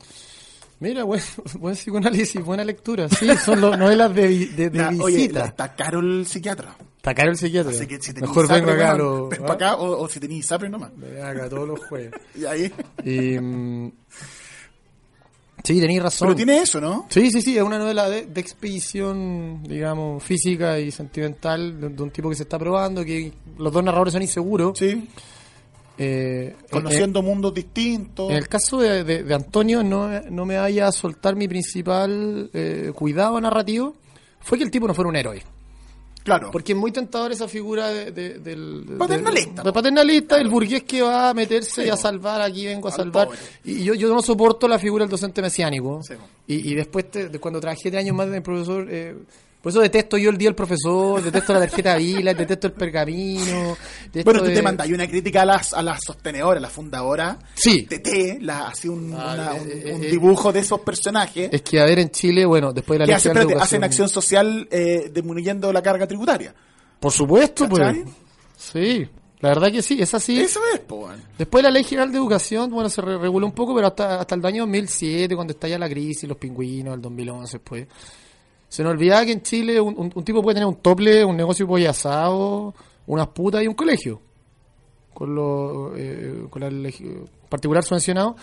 Mira, 0.81 1.03
buen, 1.03 1.21
buen 1.59 1.75
psicoanálisis, 1.75 2.43
buena 2.43 2.63
lectura. 2.63 3.07
Sí, 3.09 3.27
son 3.43 3.59
lo- 3.61 3.75
novelas 3.77 4.13
de, 4.13 4.27
de, 4.47 4.69
de 4.69 4.77
Ya, 4.77 4.91
oye, 5.01 5.15
visita. 5.17 5.45
está 5.45 5.75
caro 5.75 5.99
el 5.99 6.25
psiquiatra. 6.25 6.75
Está 6.97 7.13
caro 7.15 7.31
el 7.31 7.37
psiquiatra. 7.37 7.71
Así 7.71 7.87
que 7.87 7.95
si 8.01 8.13
tenéis 8.13 8.29
Mejor 8.29 8.47
vengo 8.49 8.71
acá, 8.71 8.89
bueno, 8.89 9.03
lo, 9.03 9.27
ven 9.29 9.41
¿ah? 9.43 9.45
pa' 9.45 9.53
acá, 9.53 9.75
o, 9.75 10.01
o 10.03 10.09
si 10.09 10.19
tenéis 10.19 10.45
Zapre 10.47 10.69
nomás. 10.69 10.91
Ven 10.97 11.21
acá 11.23 11.47
todos 11.49 11.67
los 11.67 11.79
jueves. 11.85 12.11
Y 12.35 12.45
ahí. 12.45 12.73
Y, 13.05 13.39
mm, 13.39 13.91
sí, 15.63 15.79
tenéis 15.79 16.01
razón. 16.03 16.27
Pero 16.27 16.35
tiene 16.35 16.59
eso, 16.59 16.79
¿no? 16.81 17.05
Sí, 17.09 17.29
sí, 17.31 17.41
sí, 17.41 17.57
es 17.57 17.63
una 17.63 17.77
novela 17.79 18.09
de, 18.09 18.25
de 18.25 18.41
expedición, 18.41 19.61
digamos, 19.63 20.23
física 20.23 20.79
y 20.79 20.91
sentimental 20.91 21.79
de, 21.79 21.89
de 21.89 22.03
un 22.03 22.11
tipo 22.11 22.29
que 22.29 22.35
se 22.35 22.43
está 22.43 22.57
probando, 22.59 23.03
que 23.05 23.31
los 23.57 23.71
dos 23.73 23.83
narradores 23.83 24.13
son 24.13 24.21
inseguros. 24.21 24.77
Sí. 24.77 25.07
Eh, 26.01 26.55
Conociendo 26.71 27.21
mundos 27.21 27.53
distintos. 27.53 28.29
En 28.31 28.37
el 28.37 28.47
caso 28.47 28.77
de, 28.79 29.33
Antonio, 29.33 29.83
no, 29.83 30.07
me- 30.07 30.21
no 30.31 30.45
me 30.45 30.57
vaya 30.57 30.87
a 30.87 30.91
soltar 30.93 31.35
mi 31.35 31.47
principal 31.47 32.49
eh, 32.53 32.91
cuidado 32.95 33.39
narrativo, 33.41 33.95
fue 34.39 34.57
que 34.57 34.63
el 34.63 34.71
tipo 34.71 34.87
no 34.87 34.93
fuera 34.93 35.09
un 35.09 35.15
héroe. 35.17 35.43
Claro. 36.23 36.49
Porque 36.51 36.73
es 36.73 36.77
muy 36.77 36.91
tentador 36.91 37.31
esa 37.31 37.47
figura 37.47 37.87
de, 37.89 38.11
de- 38.11 38.39
del... 38.39 38.85
Paternalista, 38.97 39.63
del- 39.63 39.73
paternalista, 39.73 40.37
el 40.39 40.47
burgués 40.49 40.83
que 40.83 41.01
va 41.01 41.29
a 41.29 41.33
meterse 41.33 41.85
y 41.85 41.89
a 41.89 41.95
salvar, 41.97 42.41
aquí 42.41 42.65
vengo 42.65 42.87
a 42.87 42.91
Al 42.91 42.97
salvar. 42.97 43.27
pobre. 43.27 43.39
Y 43.65 43.83
yo, 43.83 43.93
yo 43.93 44.13
no 44.13 44.21
soporto 44.21 44.67
la 44.67 44.79
figura 44.79 45.03
del 45.05 45.11
docente 45.11 45.41
mesiánico. 45.41 46.01
Sí. 46.03 46.13
Y, 46.47 46.71
y 46.71 46.75
después, 46.75 47.09
te- 47.09 47.29
cuando 47.39 47.59
trabajé 47.59 47.89
tres 47.89 48.03
años 48.03 48.15
más 48.15 48.29
de 48.29 48.41
profesor... 48.41 48.87
eh, 48.89 49.15
por 49.61 49.71
eso 49.71 49.81
detesto 49.81 50.17
yo 50.17 50.29
el 50.29 50.37
día 50.37 50.47
del 50.47 50.55
profesor, 50.55 51.21
detesto 51.21 51.53
la 51.53 51.59
tarjeta 51.59 51.97
Vila, 51.97 52.33
detesto 52.33 52.67
el 52.67 52.73
pergamino. 52.73 53.77
detesto 54.05 54.23
Bueno, 54.23 54.39
tú 54.39 54.45
de- 54.47 54.53
te 54.55 54.61
mandas 54.61 54.87
una 54.89 55.07
crítica 55.07 55.41
a 55.41 55.45
las, 55.45 55.73
a 55.73 55.81
las 55.81 55.99
sostenedoras, 56.03 56.61
las 56.61 56.71
fundadoras. 56.71 57.37
Sí. 57.55 57.83
TT, 57.83 58.39
la, 58.41 58.67
así 58.69 58.87
un, 58.87 59.13
Ah, 59.13 59.33
una- 59.33 59.57
eh, 59.57 59.61
un, 59.61 59.69
eh, 59.89 59.93
un 59.95 60.03
eh, 60.03 60.07
dibujo 60.09 60.53
de 60.53 60.59
esos 60.61 60.79
personajes 60.81 61.49
Es 61.51 61.61
que, 61.61 61.79
a 61.79 61.85
ver, 61.85 61.99
en 61.99 62.09
Chile, 62.09 62.45
bueno, 62.45 62.71
después 62.71 62.97
de 62.99 63.05
la 63.05 63.11
de 63.13 63.17
espérate, 63.17 63.55
hacen 63.55 63.83
acción 63.83 64.07
social 64.09 64.67
eh, 64.71 65.11
disminuyendo 65.13 65.71
la 65.73 65.81
carga 65.81 66.07
tributaria. 66.07 66.53
Por 66.99 67.11
supuesto, 67.11 67.67
pues. 67.67 67.81
¿Cachai? 67.81 68.03
Sí, 68.57 69.07
la 69.41 69.49
verdad 69.49 69.71
que 69.71 69.81
sí, 69.81 70.01
es 70.01 70.13
así. 70.13 70.39
Eso 70.39 70.59
es, 70.73 70.79
po, 70.81 71.05
weón. 71.05 71.21
Después 71.37 71.63
la 71.63 71.69
ley 71.71 71.83
general 71.83 72.11
de 72.11 72.17
educación, 72.17 72.69
bueno, 72.71 72.89
se 72.89 73.01
re- 73.01 73.17
reguló 73.17 73.45
un 73.45 73.53
poco, 73.53 73.73
pero 73.73 73.87
hasta, 73.87 74.19
hasta 74.21 74.35
el 74.35 74.45
año 74.45 74.63
2007, 74.63 75.33
cuando 75.35 75.51
estalla 75.53 75.77
la 75.79 75.89
crisis, 75.89 76.27
los 76.27 76.37
pingüinos, 76.37 76.93
el 76.95 77.01
2011, 77.01 77.59
pues. 77.59 77.87
Se 78.69 78.83
nos 78.83 78.91
olvidaba 78.93 79.25
que 79.25 79.31
en 79.33 79.41
Chile 79.41 79.81
un, 79.81 79.95
un- 79.97 80.11
un 80.15 80.23
tipo 80.23 80.41
puede 80.41 80.55
tener 80.55 80.67
un 80.67 80.75
tople, 80.75 81.25
un 81.25 81.35
negocio 81.35 81.65
de 81.65 81.69
pollo 81.69 81.89
asado, 81.89 82.73
unas 83.07 83.27
putas 83.27 83.61
y 83.63 83.67
un 83.67 83.73
colegio. 83.73 84.21
Con 85.13 85.35
lo 85.35 85.93
eh, 85.97 86.45
con 86.49 86.61
la 86.61 86.91
particular 87.49 87.83
subvencionado. 87.83 88.35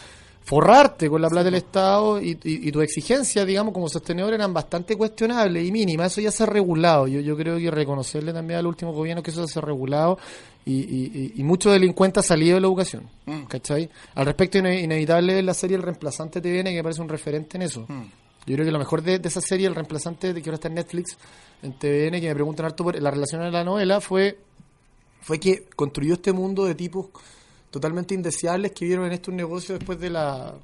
Forrarte 0.43 1.09
con 1.11 1.21
la 1.21 1.29
plata 1.29 1.45
del 1.47 1.57
Estado 1.57 2.21
y, 2.23 2.31
y- 2.45 2.69
y 2.69 2.71
tu 2.73 2.81
exigencia, 2.81 3.45
digamos, 3.45 3.75
como 3.75 3.89
sostenedor 3.89 4.33
eran 4.33 4.55
bastante 4.55 4.95
cuestionables 4.97 5.67
y 5.67 5.73
mínimas. 5.73 6.13
Eso 6.13 6.21
ya 6.21 6.31
se 6.31 6.45
ha 6.45 6.47
regulado. 6.47 7.09
Yo, 7.09 7.19
yo 7.21 7.37
creo 7.37 7.59
que 7.59 7.69
reconocerle 7.71 8.33
también 8.33 8.61
al 8.61 8.67
último 8.69 8.93
gobierno 8.93 9.25
que 9.25 9.33
eso 9.33 9.45
se 9.49 9.59
ha 9.59 9.63
regulado 9.63 10.19
y, 10.65 10.75
y, 10.75 11.33
y, 11.35 11.41
y 11.41 11.43
mucho 11.43 11.73
delincuente 11.73 12.21
ha 12.21 12.23
salido 12.23 12.55
de 12.57 12.61
la 12.61 12.69
educación. 12.69 13.09
¿Cachai? 13.49 13.89
Al 14.15 14.25
respecto, 14.27 14.59
ine- 14.59 14.83
inevitable 14.83 15.43
la 15.43 15.53
serie 15.55 15.77
El 15.77 15.83
Reemplazante 15.83 16.41
TVN, 16.41 16.65
que 16.71 16.75
me 16.77 16.83
parece 16.85 17.03
un 17.03 17.09
referente 17.09 17.57
en 17.57 17.63
eso. 17.63 17.85
Yo 18.47 18.55
creo 18.55 18.65
que 18.65 18.71
lo 18.73 18.79
mejor 18.79 19.03
de, 19.03 19.19
de 19.19 19.29
esa 19.29 19.41
serie, 19.41 19.67
El 19.67 19.75
Reemplazante, 19.75 20.33
de 20.33 20.41
que 20.41 20.49
ahora 20.49 20.55
está 20.57 20.69
en 20.69 20.75
Netflix, 20.75 21.17
en 21.63 21.73
TVN, 21.79 22.21
que 22.21 22.29
me 22.29 22.35
preguntan 22.35 22.67
harto 22.67 22.85
por 22.85 23.01
la 23.01 23.11
relación 23.11 23.41
de 23.43 23.51
la 23.51 23.65
novela, 23.65 24.01
fue, 24.01 24.39
fue 25.21 25.41
que 25.41 25.65
construyó 25.75 26.15
este 26.15 26.33
mundo 26.33 26.65
de 26.65 26.75
tipos 26.77 27.07
totalmente 27.71 28.15
indeseables 28.15 28.73
que 28.73 28.85
vieron 28.85 29.07
en 29.07 29.13
esto 29.13 29.31
un 29.33 29.37
negocio 29.37 29.77
después 29.77 29.99
de 29.99 30.11
la 30.11 30.55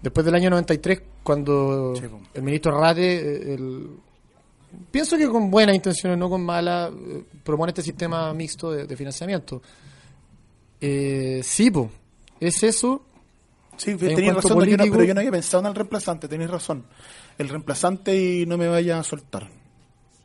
después 0.00 0.24
del 0.24 0.34
año 0.34 0.50
93 0.50 1.00
cuando 1.22 1.92
el 2.34 2.42
ministro 2.42 2.80
Rate 2.80 3.16
eh, 3.16 3.54
el- 3.54 3.88
pienso 4.90 5.16
que 5.18 5.28
con 5.28 5.50
buenas 5.50 5.74
intenciones 5.76 6.18
no 6.18 6.30
con 6.30 6.44
malas 6.44 6.90
eh, 6.92 7.24
propone 7.44 7.70
este 7.70 7.82
sistema 7.82 8.32
mixto 8.32 8.72
de, 8.72 8.86
de 8.86 8.96
financiamiento. 8.96 9.60
Eh, 10.80 11.40
sí 11.44 11.70
po 11.70 11.90
es 12.40 12.62
eso 12.62 13.04
Sí, 13.76 13.92
En 13.92 13.98
tenías 13.98 14.34
razón, 14.36 14.58
no- 14.58 14.84
pero 14.92 15.04
yo 15.04 15.14
no 15.14 15.20
había 15.20 15.30
pensado 15.32 15.60
en 15.62 15.66
el 15.68 15.74
reemplazante, 15.74 16.28
tenéis 16.28 16.50
razón. 16.50 16.84
El 17.38 17.48
reemplazante 17.48 18.14
y 18.16 18.46
no 18.46 18.56
me 18.58 18.68
vaya 18.68 18.98
a 18.98 19.02
soltar. 19.02 19.48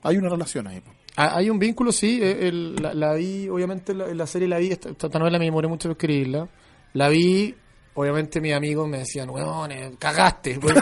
Hay 0.04 0.18
una 0.18 0.30
relación 0.30 0.68
ahí. 0.68 0.82
Ah, 1.16 1.38
Hay 1.38 1.50
un 1.50 1.58
vínculo, 1.58 1.92
sí. 1.92 2.20
eh, 2.22 2.48
el- 2.48 2.76
la, 2.76 2.94
la 2.94 3.14
vi, 3.14 3.50
obviamente, 3.50 3.94
la, 3.94 4.08
la 4.14 4.28
serie 4.28 4.48
la 4.48 4.58
vi. 4.60 4.68
Esta, 4.72 4.90
esta 4.90 5.10
novela 5.20 5.40
me 5.40 5.46
demoré 5.46 5.68
mucho 5.68 5.88
en 5.88 5.94
escribirla. 5.94 6.48
La 6.94 7.10
vi, 7.10 7.56
obviamente, 7.96 8.40
mis 8.40 8.54
amigos 8.54 8.88
me 8.88 9.00
decían, 9.00 9.30
weón, 9.30 9.72
eh, 9.72 9.94
cagaste. 9.98 10.58
weón". 10.64 10.80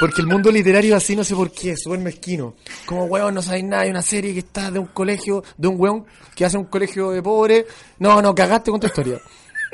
Porque 0.00 0.22
el 0.22 0.26
mundo 0.26 0.50
literario 0.50 0.96
así, 0.96 1.14
no 1.14 1.22
sé 1.24 1.34
por 1.34 1.50
qué, 1.52 1.72
es 1.72 1.82
súper 1.82 1.98
mezquino. 2.00 2.54
Como, 2.86 3.04
weón, 3.04 3.34
no 3.34 3.42
sabéis 3.42 3.64
nada. 3.64 3.82
Hay 3.82 3.90
una 3.90 4.00
serie 4.02 4.32
que 4.32 4.38
está 4.38 4.70
de 4.70 4.78
un 4.78 4.86
colegio, 4.86 5.44
de 5.58 5.68
un 5.68 5.78
weón 5.78 6.06
que 6.34 6.46
hace 6.46 6.56
un 6.56 6.64
colegio 6.64 7.10
de 7.10 7.22
pobres. 7.22 7.66
No, 7.98 8.22
no, 8.22 8.34
cagaste 8.34 8.70
con 8.70 8.80
tu 8.80 8.86
historia. 8.86 9.20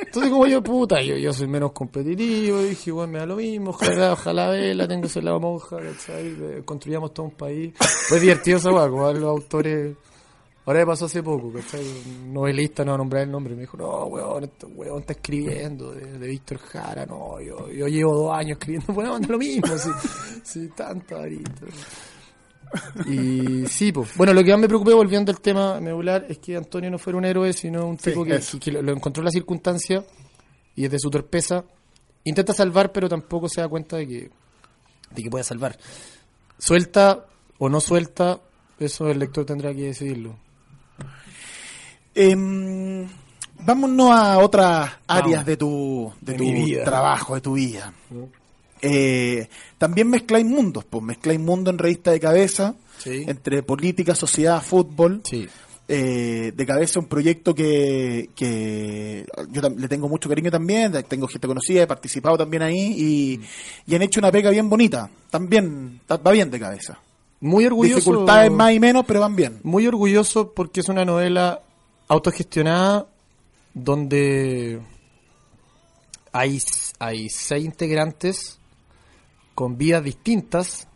Entonces, 0.07 0.31
como 0.31 0.47
yo, 0.47 0.63
puta, 0.63 1.01
yo, 1.03 1.17
yo 1.17 1.33
soy 1.33 1.47
menos 1.47 1.73
competitivo, 1.73 2.63
dije, 2.63 2.91
bueno, 2.91 3.13
me 3.13 3.19
da 3.19 3.27
lo 3.27 3.37
mismo, 3.37 3.71
ojalá, 3.71 4.13
ojalá 4.13 4.51
vela, 4.51 4.89
tengo 4.89 5.07
ese 5.07 5.23
lado 5.23 5.41
monja, 5.41 5.77
¿cachai? 5.77 6.63
Construyamos 6.65 7.13
todo 7.15 7.27
un 7.27 7.33
país. 7.33 7.75
Fue 8.09 8.19
divertido 8.19 8.59
esa 8.59 8.71
weá, 8.71 8.89
como 8.89 9.13
los 9.13 9.25
autores. 9.25 9.97
Ahora 10.67 10.81
me 10.81 10.87
pasó 10.87 11.07
hace 11.07 11.23
poco, 11.23 11.53
¿cachai? 11.53 11.81
Un 11.81 12.33
novelista, 12.33 12.85
no 12.85 12.93
va 12.93 12.95
a 12.95 12.99
nombrar 12.99 13.23
el 13.25 13.31
nombre, 13.31 13.55
me 13.55 13.63
dijo, 13.63 13.77
no, 13.77 14.05
weón, 14.07 14.45
este 14.45 14.67
weón 14.67 15.01
está 15.01 15.13
escribiendo 15.13 15.93
de, 15.93 16.19
de 16.19 16.27
Víctor 16.29 16.59
Jara, 16.59 17.07
no, 17.07 17.41
yo, 17.41 17.69
yo 17.71 17.87
llevo 17.87 18.15
dos 18.15 18.33
años 18.33 18.53
escribiendo, 18.53 18.93
bueno, 18.93 19.19
da 19.19 19.27
lo 19.29 19.39
mismo, 19.39 19.77
sí, 19.77 19.91
sí, 20.43 20.69
tanto 20.77 21.17
ahorita. 21.17 21.67
Y 23.07 23.67
sí, 23.67 23.91
pues. 23.93 24.17
Bueno, 24.17 24.33
lo 24.33 24.45
que 24.45 24.51
más 24.53 24.61
me 24.61 24.69
preocupé 24.69 24.93
volviendo 24.95 25.33
al 25.33 25.41
tema 25.41 25.81
medular 25.81 26.27
es 26.29 26.39
que 26.39 26.57
Antonio 26.57 26.91
no 26.91 26.99
fuera 26.99 27.19
un 27.19 27.25
héroe, 27.25 27.53
sino 27.53 27.87
un 27.87 27.99
Sí, 27.99 28.11
tipo 28.11 28.25
que, 28.25 28.37
eso. 28.37 28.59
que- 28.59 28.71
que 28.73 28.83
lo, 28.83 28.93
encontró 28.93 29.21
en 29.23 29.27
la 29.27 29.31
circunstancia 29.33 30.05
y 30.77 30.83
desde 30.83 30.99
su 30.99 31.11
torpeza 31.11 31.65
intenta 32.25 32.53
salvar, 32.53 32.93
pero 32.93 33.09
tampoco 33.09 33.49
se 33.49 33.61
da 33.61 33.69
cuenta 33.69 33.97
de 33.97 34.07
que, 34.07 34.31
de 35.11 35.23
que 35.23 35.31
puede 35.31 35.43
salvar. 35.45 35.79
Suelta 36.59 37.27
o 37.59 37.69
no 37.69 37.81
suelta, 37.81 38.39
eso 38.79 39.09
el 39.11 39.19
lector 39.19 39.45
tendrá 39.45 39.75
que 39.75 39.83
decidirlo. 39.83 40.37
Em, 42.15 43.09
vámonos 43.61 44.11
a 44.11 44.39
otras 44.39 44.91
áreas 45.07 45.31
Vamos. 45.33 45.47
de 45.47 45.57
tu, 45.57 46.13
de 46.21 46.33
De 46.33 46.39
tu 46.39 46.45
mi 46.45 46.53
vida. 46.65 46.85
trabajo, 46.85 47.35
de 47.35 47.41
tu 47.41 47.53
vida. 47.55 47.93
Eh, 48.83 49.49
también 49.79 50.09
mezcláis 50.09 50.45
mundos, 50.47 50.85
pues 50.89 51.03
mezcláis 51.05 51.39
mundo 51.41 51.71
en 51.71 51.79
revista 51.79 52.11
de 52.11 52.21
cabeza, 52.21 52.75
Sí. 52.99 53.25
entre 53.27 53.63
política, 53.63 54.15
sociedad, 54.15 54.63
fútbol. 54.63 55.21
Sí. 55.25 55.49
Eh, 55.93 56.53
de 56.55 56.67
cabeza 56.67 57.01
un 57.01 57.07
proyecto 57.07 57.53
que, 57.53 58.31
que 58.37 59.27
yo 59.51 59.61
le 59.71 59.89
tengo 59.89 60.09
mucho 60.09 60.29
cariño 60.29 60.49
también, 60.49 60.93
tengo 61.09 61.27
gente 61.27 61.49
conocida, 61.49 61.83
he 61.83 61.87
participado 61.89 62.39
también 62.39 62.63
ahí 62.63 62.95
y, 62.97 63.41
y 63.87 63.95
han 63.97 64.03
hecho 64.03 64.21
una 64.21 64.31
pega 64.31 64.51
bien 64.51 64.69
bonita, 64.69 65.11
también 65.31 66.01
ta- 66.07 66.17
va 66.19 66.31
bien 66.31 66.49
de 66.49 66.61
cabeza. 66.61 67.01
Muy 67.41 67.67
orgulloso. 67.67 67.97
Dificultades 67.97 68.53
más 68.53 68.73
y 68.73 68.79
menos, 68.79 69.05
pero 69.05 69.19
van 69.21 69.35
bien. 69.35 69.59
Muy 69.65 69.85
orgulloso 69.89 70.53
porque 70.53 70.79
es 70.79 70.89
una 70.89 71.05
novela 71.05 71.61
autogestionada 72.07 73.07
donde 73.75 74.79
hay, 76.33 76.63
hay 77.01 77.29
seis 77.31 77.65
integrantes 77.65 78.60
con 79.55 79.77
vidas 79.77 80.03
distintas, 80.05 80.87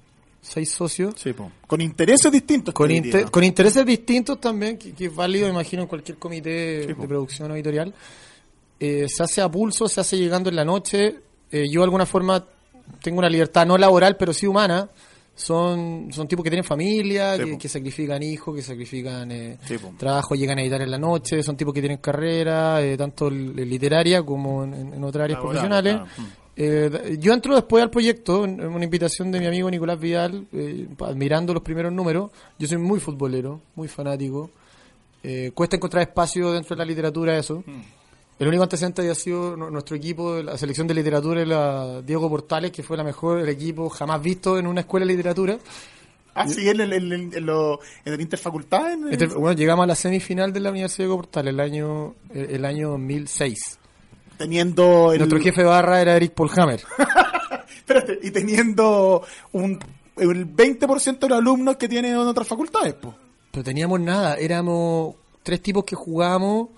seis 0.41 0.71
socios, 0.71 1.15
Con 1.67 1.81
intereses 1.81 2.31
distintos. 2.31 2.75
con, 2.75 2.89
con 3.31 3.45
intereses 3.45 3.85
distintos 3.87 4.41
también, 4.41 4.77
que, 4.79 4.93
que 4.93 5.07
es 5.07 5.15
válido, 5.15 5.49
imagino, 5.49 5.83
en 5.83 5.89
cualquier 5.89 6.19
comité 6.19 6.87
de 6.87 6.95
producción 6.95 7.51
o 7.51 7.55
editorial. 7.55 7.95
Eh, 8.81 9.07
se 9.09 9.23
hace 9.23 9.41
a 9.41 9.49
pulso, 9.51 9.89
se 9.89 10.01
hace 10.01 10.17
llegando 10.19 10.51
en 10.51 10.57
la 10.57 10.65
noche. 10.65 11.17
Eh, 11.51 11.65
yo 11.71 11.81
de 11.81 11.85
alguna 11.85 12.07
forma 12.07 12.45
tengo 13.03 13.19
una 13.21 13.29
libertad 13.31 13.67
no 13.67 13.79
laboral, 13.79 14.17
pero 14.17 14.33
sí 14.33 14.47
humana. 14.47 14.89
Son, 15.37 16.11
son 16.13 16.29
tipos 16.29 16.45
que 16.45 16.51
tienen 16.51 16.65
familia, 16.65 17.37
Sí, 17.37 17.59
que, 17.59 17.69
sacrifican 17.69 18.23
hijos, 18.23 18.55
que 18.55 18.63
sacrifican 18.63 19.33
eh, 19.33 19.59
Sí, 19.67 19.75
trabajo, 19.99 20.37
llegan 20.37 20.59
a 20.59 20.63
editar 20.63 20.81
en 20.83 20.91
la 20.93 20.99
noche, 20.99 21.43
son 21.43 21.57
tipos 21.57 21.75
que 21.75 21.81
tienen 21.81 21.99
carrera, 21.99 22.79
tanto 22.97 23.29
literaria 23.31 24.23
como 24.23 24.63
en, 24.63 24.75
en- 24.75 24.95
en 24.95 25.03
otras 25.05 25.25
áreas 25.25 25.39
Laboral, 25.41 25.61
profesionales. 25.69 25.95
claro. 26.15 26.31
Eh, 26.57 27.17
yo 27.19 27.33
entro 27.33 27.55
después 27.57 27.83
al 27.83 27.91
proyecto, 27.91 28.45
en, 28.45 28.65
una 28.65 28.85
invitación 28.85 29.33
de 29.33 29.41
mi 29.41 29.47
amigo 29.47 29.71
Nicolás 29.71 29.99
Vidal, 29.99 30.47
eh, 30.53 30.87
admirando 31.01 31.53
los 31.53 31.63
primeros 31.63 31.93
números. 31.93 32.31
Yo 32.59 32.69
soy 32.69 32.79
muy 32.79 33.01
futbolero, 33.01 33.61
muy 33.75 33.89
fanático. 33.89 34.51
Eh, 35.23 35.51
cuesta 35.55 35.77
encontrar 35.77 36.03
espacio 36.03 36.53
dentro 36.53 36.77
de 36.77 36.79
la 36.79 36.85
literatura, 36.85 37.37
eso. 37.39 37.65
El 38.39 38.49
único 38.49 38.63
antecedente 38.65 39.01
había 39.03 39.15
sido 39.15 39.57
nu- 39.57 39.71
nuestro 39.71 39.97
equipo, 39.97 40.35
de 40.35 40.43
la 40.45 40.59
selección 40.59 40.87
de 40.87 40.95
literatura, 40.95 41.45
la 41.47 42.03
Diego 42.03 42.29
Portales, 42.29 42.71
que 42.73 42.83
fue 42.83 42.97
la 42.97 43.05
mejor 43.05 43.41
el 43.41 43.49
equipo 43.49 43.89
jamás 43.89 44.21
visto 44.23 44.59
en 44.59 44.67
una 44.67 44.81
escuela 44.81 45.07
de 45.07 45.13
literatura. 45.13 45.59
Ah, 46.37 46.49
sí, 46.49 46.69
en 46.69 46.81
el, 46.81 46.93
en 46.93 47.13
el, 47.13 47.35
en 47.37 47.47
lo- 47.47 47.79
en 48.05 48.13
el 48.13 48.21
Interfacultad. 48.21 48.93
en 48.93 49.13
el- 49.13 49.29
bueno, 49.29 49.57
llegamos 49.57 49.85
a 49.85 49.87
la 49.87 49.95
semifinal 49.95 50.53
de 50.53 50.61
la 50.61 50.71
Universidad 50.71 50.99
de 50.99 51.05
Diego 51.05 51.17
Portales 51.17 51.55
el 51.55 51.61
año, 51.61 52.15
el, 52.35 52.51
el 52.51 52.65
año 52.65 52.91
2006. 52.91 53.79
Teniendo 54.37 55.13
el, 55.13 55.19
Nuestro 55.19 55.41
jefe 55.41 55.63
de 55.63 55.67
barra 55.69 56.01
era 56.01 56.17
Eric 56.17 56.33
Polhammer. 56.33 56.81
espérate, 57.77 58.19
y 58.23 58.31
teniendo 58.31 59.23
un, 59.53 59.79
el 60.17 60.47
20% 60.57 61.19
de 61.19 61.29
los 61.29 61.39
alumnos 61.39 61.77
que 61.77 61.89
tienen 61.89 62.13
en 62.13 62.19
otras 62.19 62.47
facultades, 62.47 62.95
pues. 62.95 63.15
Pero 63.51 63.65
teníamos 63.65 64.01
nada, 64.01 64.37
éramos 64.37 65.15
tres 65.43 65.61
tipos 65.63 65.85
que 65.85 65.95
jugábamos, 65.95 66.69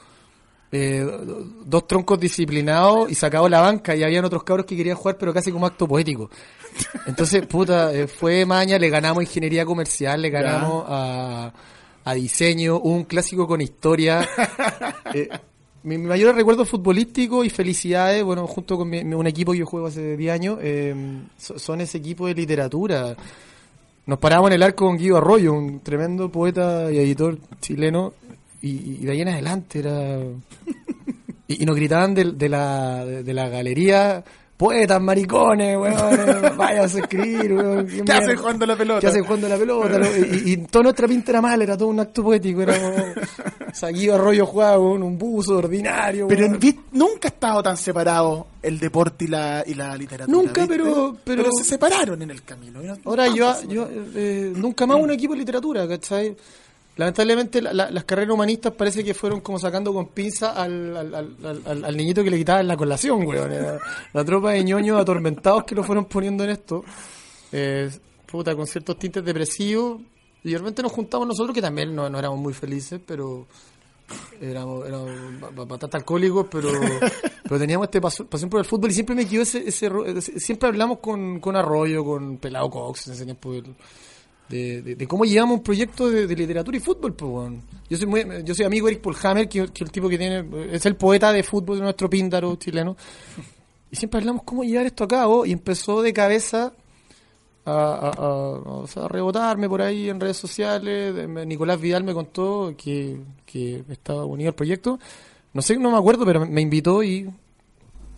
eh, 0.72 1.00
do- 1.00 1.44
dos 1.64 1.86
troncos 1.86 2.18
disciplinados 2.20 3.10
y 3.10 3.14
sacados 3.14 3.48
la 3.50 3.60
banca 3.60 3.94
y 3.96 4.02
habían 4.02 4.24
otros 4.24 4.42
cabros 4.42 4.66
que 4.66 4.76
querían 4.76 4.96
jugar 4.96 5.16
pero 5.16 5.32
casi 5.32 5.50
como 5.52 5.64
acto 5.66 5.86
poético. 5.88 6.28
Entonces, 7.06 7.46
puta, 7.46 7.94
eh, 7.94 8.06
fue 8.06 8.44
maña, 8.44 8.78
le 8.78 8.90
ganamos 8.90 9.22
ingeniería 9.22 9.64
comercial, 9.64 10.20
le 10.20 10.28
ganamos 10.28 10.84
a, 10.88 11.52
a 12.04 12.14
diseño, 12.14 12.78
un 12.80 13.04
clásico 13.04 13.46
con 13.46 13.60
historia. 13.60 14.28
Eh, 15.14 15.28
mi, 15.86 15.98
mayor 15.98 16.34
recuerdo 16.34 16.64
futbolístico 16.64 17.44
y 17.44 17.50
felicidades, 17.50 18.22
bueno, 18.24 18.46
junto 18.46 18.76
con 18.76 18.88
mi- 18.90 19.00
un 19.02 19.26
equipo 19.26 19.52
que 19.52 19.58
yo 19.58 19.66
juego 19.66 19.86
hace 19.86 20.16
10 20.16 20.32
años, 20.32 20.58
eh, 20.60 20.94
so- 21.38 21.58
son 21.58 21.80
ese 21.80 21.98
equipo 21.98 22.26
de 22.26 22.34
literatura. 22.34 23.16
Nos 24.06 24.18
parábamos 24.18 24.50
en 24.50 24.54
el 24.56 24.62
arco 24.62 24.86
con 24.86 24.96
Guido 24.98 25.16
Arroyo, 25.16 25.52
un 25.52 25.80
tremendo 25.80 26.30
poeta 26.30 26.92
y 26.92 26.98
editor 26.98 27.38
chileno, 27.60 28.12
y, 28.62 28.70
y 28.70 29.04
de 29.04 29.12
ahí 29.12 29.20
en 29.22 29.28
adelante 29.28 29.78
era... 29.80 30.18
Y, 31.48 31.64
nos 31.64 31.76
gritaban 31.76 32.12
de, 32.14 32.32
de 32.32 32.48
la, 32.48 33.04
de 33.04 33.32
la 33.34 33.48
galería, 33.48 34.24
poetas, 34.56 35.00
maricones, 35.02 35.76
weón, 35.76 36.56
vayas 36.56 36.94
a 36.94 36.98
escribir, 37.00 37.52
weón. 37.52 37.86
¿Qué 37.86 38.12
hacen 38.12 38.36
jugando 38.36 38.66
la 38.66 38.76
pelota? 38.76 39.00
¿Qué 39.00 39.06
hacen 39.08 39.24
jugando 39.24 39.48
la 39.48 39.56
pelota? 39.56 39.98
Lo- 39.98 40.06
Y, 40.16 40.52
y 40.52 40.56
toda 40.58 40.84
nuestra 40.84 41.06
pinta 41.08 41.30
era 41.32 41.40
mal, 41.42 41.60
era 41.60 41.76
todo 41.76 41.88
un 41.88 42.00
acto 42.00 42.22
poético, 42.22 42.62
éramos... 42.62 42.92
O 43.70 43.74
sea, 43.78 43.90
Guido 43.90 44.14
Arroyo 44.14 44.46
jugaba 44.46 44.76
con 44.78 45.02
un 45.02 45.18
buzo 45.18 45.58
ordinario, 45.58 46.26
Pero 46.28 46.46
weón. 46.46 46.60
nunca 46.92 47.28
ha 47.28 47.32
estado 47.32 47.62
tan 47.62 47.76
separado 47.76 48.46
el 48.62 48.78
deporte 48.78 49.26
y 49.26 49.28
la, 49.28 49.62
y 49.66 49.74
la 49.74 49.96
literatura. 49.96 50.36
Nunca, 50.36 50.62
¿viste? 50.62 50.76
pero- 50.78 51.16
pero- 51.22 51.44
se 51.58 51.64
separaron 51.64 52.22
en 52.22 52.30
el 52.30 52.42
camino. 52.42 52.80
Ahora 53.04 53.28
yo, 53.28 53.52
yo 53.68 53.86
eh, 54.14 54.52
nunca 54.56 54.86
más 54.86 54.98
un 54.98 55.10
equipo 55.10 55.34
de 55.34 55.40
literatura, 55.40 55.86
¿cachai? 55.86 56.34
Lamentablemente 56.96 57.60
la- 57.60 57.72
la- 57.74 57.90
las 57.90 58.04
carreras 58.04 58.32
humanistas 58.34 58.72
parece 58.72 59.04
que 59.04 59.12
fueron 59.12 59.40
como 59.42 59.58
sacando 59.58 59.92
con 59.92 60.06
pinza 60.08 60.52
al, 60.52 60.96
al, 60.96 61.14
al- 61.14 61.84
al- 61.84 61.96
niñito 61.96 62.24
que 62.24 62.30
le 62.30 62.38
quitaban 62.38 62.66
la 62.66 62.76
colación, 62.76 63.26
weón. 63.26 63.50
La, 64.14 64.24
tropa 64.24 64.52
de 64.52 64.64
ñoños 64.64 64.98
atormentados 65.00 65.64
que 65.64 65.74
lo 65.74 65.84
fueron 65.84 66.06
poniendo 66.06 66.42
en 66.44 66.50
esto. 66.50 66.84
Eh, 67.52 67.90
puta, 68.26 68.56
con 68.56 68.66
ciertos 68.66 68.98
tintes 68.98 69.22
depresivos. 69.24 70.00
Y 70.42 70.52
de 70.52 70.58
repente 70.58 70.82
nos 70.82 70.92
juntamos 70.92 71.26
nosotros, 71.28 71.54
que 71.54 71.60
también 71.60 71.94
no, 71.94 72.08
no 72.08 72.18
éramos 72.18 72.38
muy 72.38 72.54
felices, 72.54 73.00
pero 73.04 73.46
éramos, 74.40 74.86
éramos 74.86 75.10
ba- 75.40 75.50
ba- 75.50 75.64
bastante 75.64 75.96
alcohólicos, 75.98 76.46
pero, 76.50 76.70
pero 77.42 77.58
teníamos 77.58 77.88
este 77.88 78.00
pasión 78.00 78.48
por 78.48 78.60
el 78.60 78.64
fútbol 78.64 78.90
y 78.90 78.94
siempre 78.94 79.16
me 79.16 79.26
quedó 79.26 79.42
ese, 79.42 79.66
ese 79.68 79.90
siempre 80.38 80.68
hablamos 80.68 80.98
con, 81.00 81.40
con 81.40 81.56
Arroyo, 81.56 82.04
con 82.04 82.38
Pelado 82.38 82.70
Cox 82.70 83.08
en 83.08 83.14
ese 83.14 83.24
tiempo 83.24 83.52
del- 83.52 83.74
de, 84.48 84.82
de- 84.82 84.94
de 84.96 85.06
cómo 85.08 85.24
llevamos 85.24 85.58
un 85.58 85.62
proyecto 85.62 86.08
de, 86.10 86.26
de 86.26 86.36
literatura 86.36 86.76
y 86.76 86.80
fútbol, 86.80 87.14
pues, 87.14 87.30
weón. 87.30 87.62
Yo 87.88 87.96
soy 87.96 88.06
muy, 88.06 88.24
yo 88.44 88.54
soy 88.54 88.64
amigo 88.66 88.86
de 88.86 88.92
Eric 88.94 89.02
Polhammer, 89.02 89.48
que, 89.48 89.68
que 89.68 89.84
el 89.84 89.90
tipo 89.90 90.08
que 90.08 90.18
tiene, 90.18 90.44
es 90.72 90.84
el 90.86 90.96
poeta 90.96 91.32
de 91.32 91.42
fútbol 91.42 91.76
de 91.78 91.82
nuestro 91.84 92.08
píndaro 92.10 92.56
chileno. 92.56 92.96
Y 93.90 93.96
siempre 93.96 94.18
hablamos 94.20 94.42
cómo 94.44 94.64
llevar 94.64 94.86
esto 94.86 95.04
a 95.04 95.08
cabo 95.08 95.46
y 95.46 95.52
empezó 95.52 96.02
de 96.02 96.12
cabeza 96.12 96.72
a, 97.64 97.72
a- 97.72 99.00
a- 99.00 99.04
a 99.04 99.08
rebotarme 99.08 99.68
por 99.68 99.82
ahí 99.82 100.08
en 100.08 100.20
redes 100.20 100.36
sociales. 100.36 101.14
Nicolás 101.46 101.80
Vidal 101.80 102.04
me 102.04 102.12
contó 102.14 102.74
que, 102.76 103.20
que 103.44 103.84
estaba 103.88 104.24
unido 104.24 104.48
al 104.50 104.54
proyecto. 104.54 104.98
No 105.52 105.62
sé, 105.62 105.76
no 105.78 105.90
me 105.90 105.96
acuerdo, 105.98 106.24
pero 106.24 106.40
me- 106.40 106.46
me 106.46 106.60
invitó 106.60 107.02
y... 107.02 107.28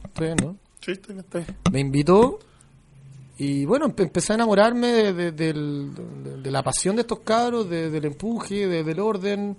Está 0.04 0.24
bien, 0.24 0.36
¿no? 0.42 0.56
Sí, 0.80 0.92
está 0.92 1.08
bien, 1.08 1.20
está 1.20 1.38
bien. 1.38 1.56
me 1.72 1.80
invitó 1.80 2.38
y 3.38 3.64
bueno, 3.64 3.86
empe- 3.88 4.02
empecé 4.02 4.32
a 4.32 4.36
enamorarme 4.36 4.88
de, 4.88 5.12
de- 5.12 5.32
del- 5.32 5.94
de- 5.94 6.36
de 6.42 6.50
la 6.50 6.62
pasión 6.62 6.96
de 6.96 7.02
estos 7.02 7.20
cabros, 7.20 7.68
de- 7.70 7.88
del 7.90 8.04
empuje, 8.06 8.66
de- 8.66 8.82
del 8.84 8.98
orden, 9.00 9.56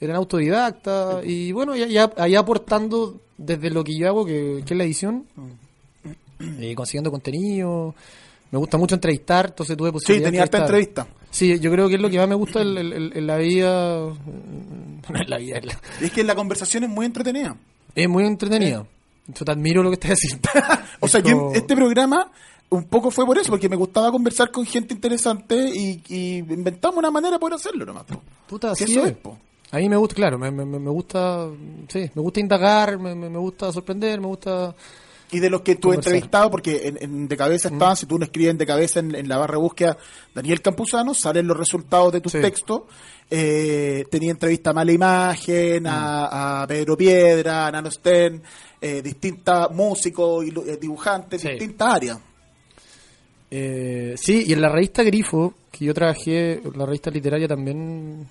eran 0.00 0.16
autodidactas 0.16 1.24
y 1.24 1.52
bueno, 1.52 1.74
ya, 1.76 1.86
ya, 1.86 2.10
ahí 2.18 2.34
aportando 2.34 3.20
desde 3.38 3.70
lo 3.70 3.82
que 3.84 3.92
yo 3.98 4.06
hago, 4.08 4.24
que, 4.26 4.62
que 4.66 4.74
es 4.74 4.78
la 4.78 4.84
edición, 4.84 5.24
eh, 6.60 6.74
consiguiendo 6.74 7.10
contenido, 7.10 7.94
me 8.50 8.58
gusta 8.58 8.76
mucho 8.76 8.94
entrevistar, 8.96 9.46
entonces 9.46 9.76
tuve 9.76 9.88
Sí, 9.90 9.92
posibilidad 9.92 10.26
tenía 10.28 10.38
de 10.40 10.42
harta 10.42 10.58
entrevistar. 10.58 11.04
entrevista. 11.06 11.26
Sí, 11.30 11.58
yo 11.58 11.70
creo 11.70 11.88
que 11.88 11.94
es 11.94 12.00
lo 12.00 12.10
que 12.10 12.18
más 12.18 12.28
me 12.28 12.34
gusta 12.34 12.60
en, 12.60 12.76
en- 12.76 12.92
en- 12.92 13.16
en 13.16 13.26
la 13.26 13.36
vida, 13.38 14.08
en 14.08 15.30
la 15.30 15.38
vida, 15.38 15.58
en 15.58 15.66
la- 15.66 15.80
Y 16.00 16.04
es 16.04 16.12
que 16.12 16.22
la 16.24 16.34
conversación 16.34 16.84
es 16.84 16.90
muy 16.90 17.06
entretenida. 17.06 17.56
es 17.94 18.08
muy 18.08 18.24
entretenido. 18.26 18.86
Yo 19.28 19.44
te 19.44 19.52
admiro 19.52 19.82
lo 19.82 19.90
que 19.90 19.94
estás 19.94 20.12
haciendo. 20.12 20.48
O 21.00 21.08
sea, 21.08 21.18
Esto- 21.20 21.30
yo, 21.30 21.52
este 21.54 21.74
programa 21.76 22.30
un 22.72 22.84
poco 22.84 23.10
fue 23.10 23.24
por 23.24 23.38
eso, 23.38 23.50
porque 23.50 23.68
me 23.68 23.76
gustaba 23.76 24.10
conversar 24.10 24.50
con 24.50 24.64
gente 24.66 24.92
interesante 24.94 25.54
y, 25.74 26.02
y 26.08 26.38
inventamos 26.38 26.98
una 26.98 27.10
manera 27.10 27.36
de 27.36 27.38
poder 27.40 27.54
hacerlo 27.54 27.84
nomás. 27.86 28.04
po. 28.04 28.20
Puta, 28.48 28.72
así 28.72 28.84
eso 28.84 29.04
es. 29.06 29.12
po. 29.12 29.38
A 29.70 29.78
mí 29.78 29.88
me 29.88 29.96
gusta, 29.96 30.14
claro, 30.14 30.38
me, 30.38 30.50
me, 30.50 30.64
me 30.66 30.90
gusta, 30.90 31.48
sí, 31.88 32.10
me 32.14 32.20
gusta 32.22 32.40
indagar, 32.40 32.98
me, 32.98 33.14
me 33.14 33.38
gusta 33.38 33.72
sorprender, 33.72 34.20
me 34.20 34.26
gusta... 34.26 34.74
Y 35.34 35.40
de 35.40 35.48
los 35.48 35.62
que 35.62 35.76
tú 35.76 35.88
Conversar. 35.88 36.12
entrevistado, 36.12 36.50
porque 36.50 36.88
en, 36.88 36.98
en 37.00 37.26
de 37.26 37.36
cabeza 37.38 37.68
estaban, 37.70 37.96
si 37.96 38.04
tú 38.04 38.18
no 38.18 38.24
escribes 38.26 38.50
en 38.50 38.58
de 38.58 38.66
cabeza 38.66 39.00
en, 39.00 39.14
en 39.14 39.26
la 39.30 39.38
barra 39.38 39.54
de 39.54 39.60
búsqueda 39.62 39.96
Daniel 40.34 40.60
Campuzano, 40.60 41.14
salen 41.14 41.46
los 41.46 41.56
resultados 41.56 42.12
de 42.12 42.20
tus 42.20 42.32
Sí. 42.32 42.40
textos. 42.42 42.82
Eh, 43.30 44.04
tenía 44.10 44.30
entrevista 44.30 44.70
a 44.70 44.72
Mala 44.74 44.92
Imagen, 44.92 45.86
a, 45.86 46.60
a 46.62 46.66
Pedro 46.66 46.98
Piedra, 46.98 47.66
a 47.66 47.70
Nano 47.72 47.90
Sten, 47.90 48.42
eh, 48.78 49.00
distintas 49.00 49.70
músicos, 49.70 50.44
eh, 50.44 50.76
dibujantes, 50.78 51.40
Sí. 51.40 51.48
distintas 51.48 51.94
áreas. 51.94 52.18
Eh, 53.54 54.14
sí, 54.16 54.44
y 54.46 54.54
en 54.54 54.62
la 54.62 54.70
revista 54.70 55.02
Grifo, 55.02 55.52
que 55.70 55.84
yo 55.84 55.92
trabajé, 55.92 56.62
la 56.74 56.86
revista 56.86 57.10
literaria 57.10 57.46
también 57.46 58.26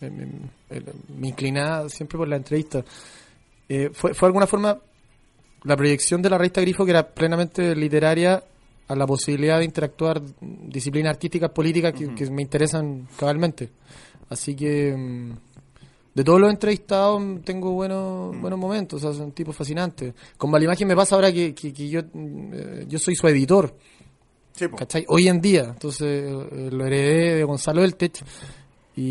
me, 0.00 0.10
me- 0.10 0.26
me- 0.26 1.28
inclinaba 1.28 1.88
siempre 1.88 2.18
por 2.18 2.26
la 2.26 2.34
entrevista. 2.36 2.84
Eh, 3.68 3.90
fue, 3.92 4.14
fue 4.14 4.26
de 4.26 4.30
alguna 4.30 4.48
forma 4.48 4.76
la 5.62 5.76
proyección 5.76 6.20
de 6.22 6.28
la 6.30 6.38
revista 6.38 6.60
Grifo, 6.60 6.84
que 6.84 6.90
era 6.90 7.06
plenamente 7.06 7.74
literaria, 7.76 8.42
a 8.88 8.94
la 8.96 9.06
posibilidad 9.06 9.60
de 9.60 9.64
interactuar 9.64 10.20
disciplinas 10.40 11.10
artísticas, 11.14 11.50
políticas 11.50 11.92
que, 11.94 12.12
que 12.14 12.28
me 12.30 12.42
interesan 12.42 13.06
cabalmente. 13.16 13.70
Así 14.28 14.54
que 14.56 14.92
mm, 14.94 15.30
de 16.16 16.24
todos 16.24 16.40
los 16.40 16.50
entrevistados 16.50 17.22
mm, 17.22 17.36
tengo 17.38 17.70
buenos 17.72 18.38
buenos 18.40 18.58
momentos, 18.58 19.02
o 19.04 19.12
sea, 19.12 19.16
son 19.18 19.30
tipos 19.32 19.54
fascinantes. 19.56 20.12
Con 20.36 20.50
Malimagen 20.50 20.88
me 20.88 20.96
pasa 20.96 21.14
ahora 21.14 21.32
que, 21.32 21.54
que, 21.54 21.72
que 21.72 21.88
yo, 21.88 22.00
mm, 22.12 22.50
eh, 22.52 22.84
yo 22.88 22.98
soy 22.98 23.14
su 23.14 23.26
editor. 23.28 23.72
Sí. 24.56 24.66
¿cachai? 24.68 25.04
Hoy 25.08 25.28
en 25.28 25.40
día, 25.40 25.64
entonces 25.64 26.02
eh, 26.24 26.68
lo 26.70 26.86
heredé 26.86 27.34
de 27.36 27.44
Gonzalo 27.44 27.82
Eltech 27.82 28.22
y, 28.96 29.02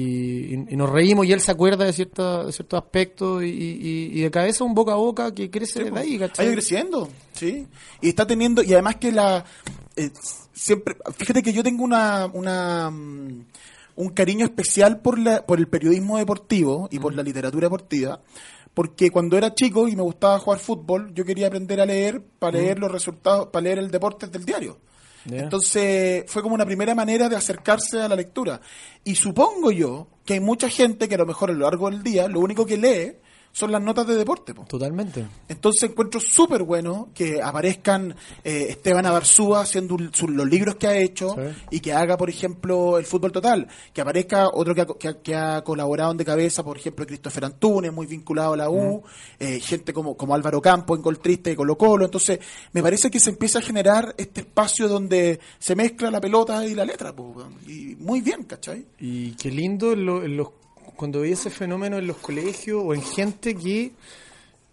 y- 0.55 0.65
y 0.69 0.75
nos 0.77 0.89
reímos 0.89 1.25
y 1.25 1.33
él 1.33 1.41
se 1.41 1.51
acuerda 1.51 1.83
de, 1.85 1.91
cierta, 1.91 2.45
de 2.45 2.53
ciertos 2.53 2.81
aspectos 2.81 3.43
y, 3.43 4.21
de 4.21 4.31
cabeza 4.31 4.63
un 4.63 4.73
boca 4.73 4.93
a 4.93 4.95
boca 4.95 5.33
que 5.33 5.49
crece 5.49 5.83
de 5.83 5.99
ahí, 5.99 6.15
Ha 6.15 6.19
¿cachai? 6.27 6.45
ido 6.45 6.53
creciendo, 6.55 7.09
sí. 7.33 7.67
Y 8.01 8.09
está 8.09 8.25
teniendo, 8.25 8.63
y 8.63 8.71
además 8.73 8.95
que 8.95 9.11
la. 9.11 9.43
eh, 9.97 10.11
siempre. 10.53 10.95
Fíjate 11.17 11.43
que 11.43 11.51
yo 11.53 11.61
tengo 11.63 11.83
una. 11.83 12.29
una 12.33 12.89
mm, 12.89 13.45
un 13.95 14.09
cariño 14.09 14.43
especial 14.45 15.01
por, 15.01 15.19
la, 15.19 15.45
por 15.45 15.59
el 15.59 15.67
periodismo 15.67 16.17
deportivo 16.17 16.87
y 16.89 16.97
por 16.97 17.13
la 17.13 17.21
literatura 17.21 17.67
deportiva. 17.67 18.21
Porque 18.73 19.11
cuando 19.11 19.37
era 19.37 19.53
chico 19.53 19.87
y 19.87 19.95
me 19.95 20.01
gustaba 20.01 20.39
jugar 20.39 20.57
fútbol, 20.59 21.13
yo 21.13 21.23
quería 21.23 21.45
aprender 21.45 21.79
a 21.79 21.85
leer 21.85 22.19
para 22.39 22.57
leer 22.57 22.79
los 22.79 22.91
resultados, 22.91 23.49
para 23.49 23.65
leer 23.65 23.77
el 23.77 23.91
deporte 23.91 24.25
del 24.25 24.45
diario. 24.45 24.79
Entonces 25.29 26.25
fue 26.27 26.41
como 26.41 26.55
una 26.55 26.65
primera 26.65 26.93
manera 26.95 27.29
de 27.29 27.35
acercarse 27.35 28.01
a 28.01 28.07
la 28.07 28.15
lectura. 28.15 28.59
Y 29.03 29.15
supongo 29.15 29.71
yo 29.71 30.07
que 30.25 30.33
hay 30.33 30.39
mucha 30.39 30.69
gente 30.69 31.07
que 31.07 31.15
a 31.15 31.19
lo 31.19 31.25
mejor 31.25 31.49
a 31.49 31.53
lo 31.53 31.59
largo 31.59 31.89
del 31.89 32.03
día 32.03 32.27
lo 32.27 32.39
único 32.39 32.65
que 32.65 32.77
lee 32.77 33.17
son 33.55 33.71
las 33.71 33.81
notas 33.81 34.05
de 34.07 34.15
deporte. 34.15 34.53
po. 34.53 34.65
Totalmente. 34.65 35.25
Entonces 35.47 35.89
encuentro 35.89 36.19
súper 36.19 36.63
bueno 36.63 37.09
que 37.13 37.39
aparezcan 37.41 38.15
eh, 38.43 38.65
Esteban 38.71 39.05
Abarzúa 39.05 39.61
haciendo 39.61 39.93
un- 39.95 40.13
su- 40.13 40.27
los 40.27 40.49
libros 40.49 40.75
que 40.75 40.87
ha 40.87 40.97
hecho 40.97 41.35
Sí. 41.37 41.55
y 41.71 41.79
que 41.79 41.93
haga, 41.93 42.17
por 42.17 42.29
ejemplo, 42.29 42.97
el 42.97 43.05
fútbol 43.05 43.31
total. 43.31 43.67
Que 43.93 44.01
aparezca 44.01 44.49
otro 44.51 44.73
que 44.75 44.81
ha, 44.81 44.85
que 44.87 45.21
que 45.23 45.35
ha 45.35 45.63
colaborado 45.63 46.11
en 46.11 46.17
de 46.17 46.25
cabeza, 46.25 46.63
por 46.63 46.77
ejemplo, 46.77 47.05
Christopher 47.05 47.45
Antunes, 47.45 47.93
muy 47.93 48.07
vinculado 48.07 48.53
a 48.53 48.57
la 48.57 48.69
U, 48.69 49.03
eh, 49.39 49.59
gente 49.59 49.93
como, 49.93 50.17
como 50.17 50.33
Álvaro 50.35 50.59
Campo 50.59 50.95
en 50.95 51.01
Gol 51.03 51.19
Triste 51.19 51.51
de 51.51 51.55
Colo 51.55 51.77
Colo. 51.77 52.05
Entonces 52.05 52.39
me 52.73 52.81
parece 52.81 53.11
que 53.11 53.19
se 53.19 53.29
empieza 53.29 53.59
a 53.59 53.61
generar 53.61 54.15
este 54.17 54.41
espacio 54.41 54.87
donde 54.87 55.39
se 55.59 55.75
mezcla 55.75 56.09
la 56.09 56.19
pelota 56.19 56.65
y 56.65 56.73
la 56.73 56.85
letra. 56.85 57.13
po, 57.15 57.35
y 57.67 57.95
muy 57.99 58.21
bien, 58.21 58.43
¿cachai? 58.45 58.85
Y 58.99 59.33
qué 59.33 59.51
lindo 59.51 59.93
en 59.93 60.05
lo- 60.07 60.23
en 60.23 60.35
los, 60.37 60.47
cuando 60.95 61.21
veía 61.21 61.33
ese 61.33 61.49
fenómeno 61.49 61.97
en 61.97 62.07
los 62.07 62.17
colegios 62.17 62.81
o 62.83 62.93
en 62.93 63.01
gente 63.01 63.55
que 63.55 63.91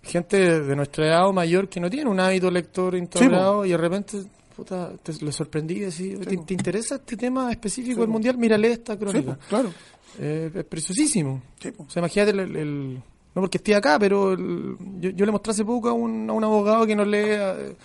gente 0.03 0.61
de 0.63 0.77
nuestra 0.77 1.07
edad 1.07 1.29
o 1.29 1.33
mayor 1.33 1.69
que 1.69 1.79
no 1.81 1.91
tiene 1.91 2.09
un 2.11 2.19
hábito 2.21 2.51
lector 2.51 2.95
instaurado 2.97 3.65
y 3.67 3.71
de 3.71 3.77
repente 3.77 4.19
puta, 4.57 4.93
te, 5.03 5.13
le 5.25 5.33
sorprendí 5.33 5.75
y 5.77 5.81
decía, 5.81 6.19
¿te, 6.21 6.37
te 6.39 6.55
interesa 6.55 6.97
este 6.97 7.17
tema 7.17 7.51
específico 7.51 8.01
del 8.01 8.09
mundial? 8.11 8.37
Mira, 8.39 8.57
lee 8.59 8.69
esta 8.69 8.95
Sí, 8.95 8.99
crónica. 8.99 9.35
po, 9.35 9.41
claro. 9.49 9.73
Eh, 10.19 10.51
es 10.55 10.65
preciosísimo. 10.65 11.43
Sí. 11.61 11.71
O 11.79 11.89
sea, 11.89 12.01
imagínate 12.01 12.31
el, 12.33 12.41
el- 12.41 12.57
el- 12.57 12.95
no 13.33 13.43
porque 13.43 13.59
esté 13.59 13.75
acá, 13.75 13.99
pero 13.99 14.33
el- 14.33 14.77
yo, 15.01 15.11
yo 15.11 15.25
le 15.27 15.33
mostré 15.33 15.53
hace 15.53 15.65
poco 15.65 15.89
a 15.89 15.93
un, 15.93 16.29
a 16.29 16.33
un 16.33 16.45
abogado 16.45 16.87
que 16.87 16.97
nos 16.97 17.07
lee 17.07 17.19
eh, 17.29 17.77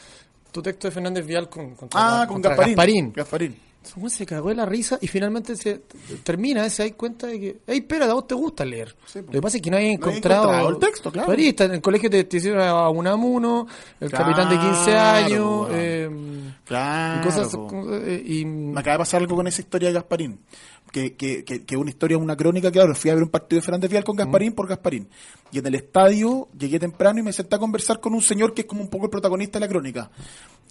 tu 0.52 0.62
texto 0.62 0.88
de 0.88 0.92
Fernández 0.92 1.26
Vial 1.26 1.50
con, 1.50 1.76
contra- 1.76 2.00
Ah, 2.22 2.26
con 2.28 2.36
contra 2.42 2.52
Gasparín. 2.56 2.76
Gasparín. 2.76 3.14
Gasparín. 3.14 3.56
Se 4.10 4.26
cagó 4.26 4.50
de 4.50 4.56
la 4.56 4.66
risa 4.66 4.98
y 5.02 5.08
finalmente 5.08 5.56
se 5.56 5.82
termina, 6.24 6.70
se 6.70 6.90
da 6.90 6.96
cuenta 6.96 7.28
de 7.28 7.40
que, 7.40 7.58
hey, 7.68 7.80
espera, 7.80 8.06
a 8.06 8.14
vos 8.14 8.28
te 8.28 8.36
gusta 8.36 8.66
leer. 8.66 8.96
Sí, 9.06 9.20
po. 9.22 9.28
Lo 9.28 9.32
que 9.34 9.42
pasa 9.42 9.58
es 9.58 9.64
que 9.64 9.72
no 9.72 9.78
hay 9.78 9.84
No 9.84 9.90
hay 9.90 9.96
encontrado, 9.96 10.44
encontrado 10.44 10.70
el 10.70 10.78
texto, 10.80 11.12
claro. 11.12 11.32
Ahí 11.32 11.48
está, 11.48 11.66
en 11.66 11.72
el 11.74 11.82
colegio 11.82 12.10
te, 12.10 12.24
te 12.24 12.38
hicieron 12.38 12.62
a 12.62 12.90
Unamuno, 12.90 13.68
el 14.00 14.10
Claro, 14.10 14.26
capitán 14.26 14.50
de 14.50 14.60
15 14.60 14.96
años, 14.98 15.68
eh, 15.72 16.10
Claro. 16.66 17.22
y 17.22 17.24
cosas, 17.24 17.54
eh, 18.06 18.24
y, 18.26 18.46
Me 18.46 18.80
acaba 18.80 18.94
de 18.94 19.00
pasar 19.00 19.22
algo 19.22 19.36
con 19.36 19.48
esa 19.48 19.62
historia 19.62 19.90
de 19.90 19.94
Gasparín. 19.94 20.40
Que, 20.92 21.16
que, 21.16 21.44
que, 21.44 21.66
que 21.66 21.78
una 21.78 21.90
historia, 21.90 22.18
una 22.18 22.36
crónica, 22.38 22.72
claro, 22.72 22.96
fui 22.96 23.12
a 23.12 23.16
ver 23.16 23.24
un 23.24 23.30
partido 23.30 23.60
de 23.60 23.66
Fernández 23.66 23.92
Vial 23.92 24.04
con 24.04 24.16
Gasparín 24.16 24.54
por 24.54 24.68
Gasparín. 24.68 25.10
Y 25.52 25.60
en 25.60 25.66
el 25.68 25.76
estadio 25.76 26.48
llegué 26.58 26.80
temprano 26.80 27.20
y 27.20 27.24
me 27.24 27.34
senté 27.34 27.56
a 27.56 27.60
conversar 27.60 28.00
con 28.00 28.14
un 28.14 28.22
señor 28.22 28.54
que 28.54 28.62
es 28.62 28.68
como 28.68 28.82
un 28.82 28.90
poco 28.90 29.06
el 29.06 29.12
protagonista 29.12 29.60
de 29.60 29.66
la 29.66 29.70
crónica, 29.70 30.10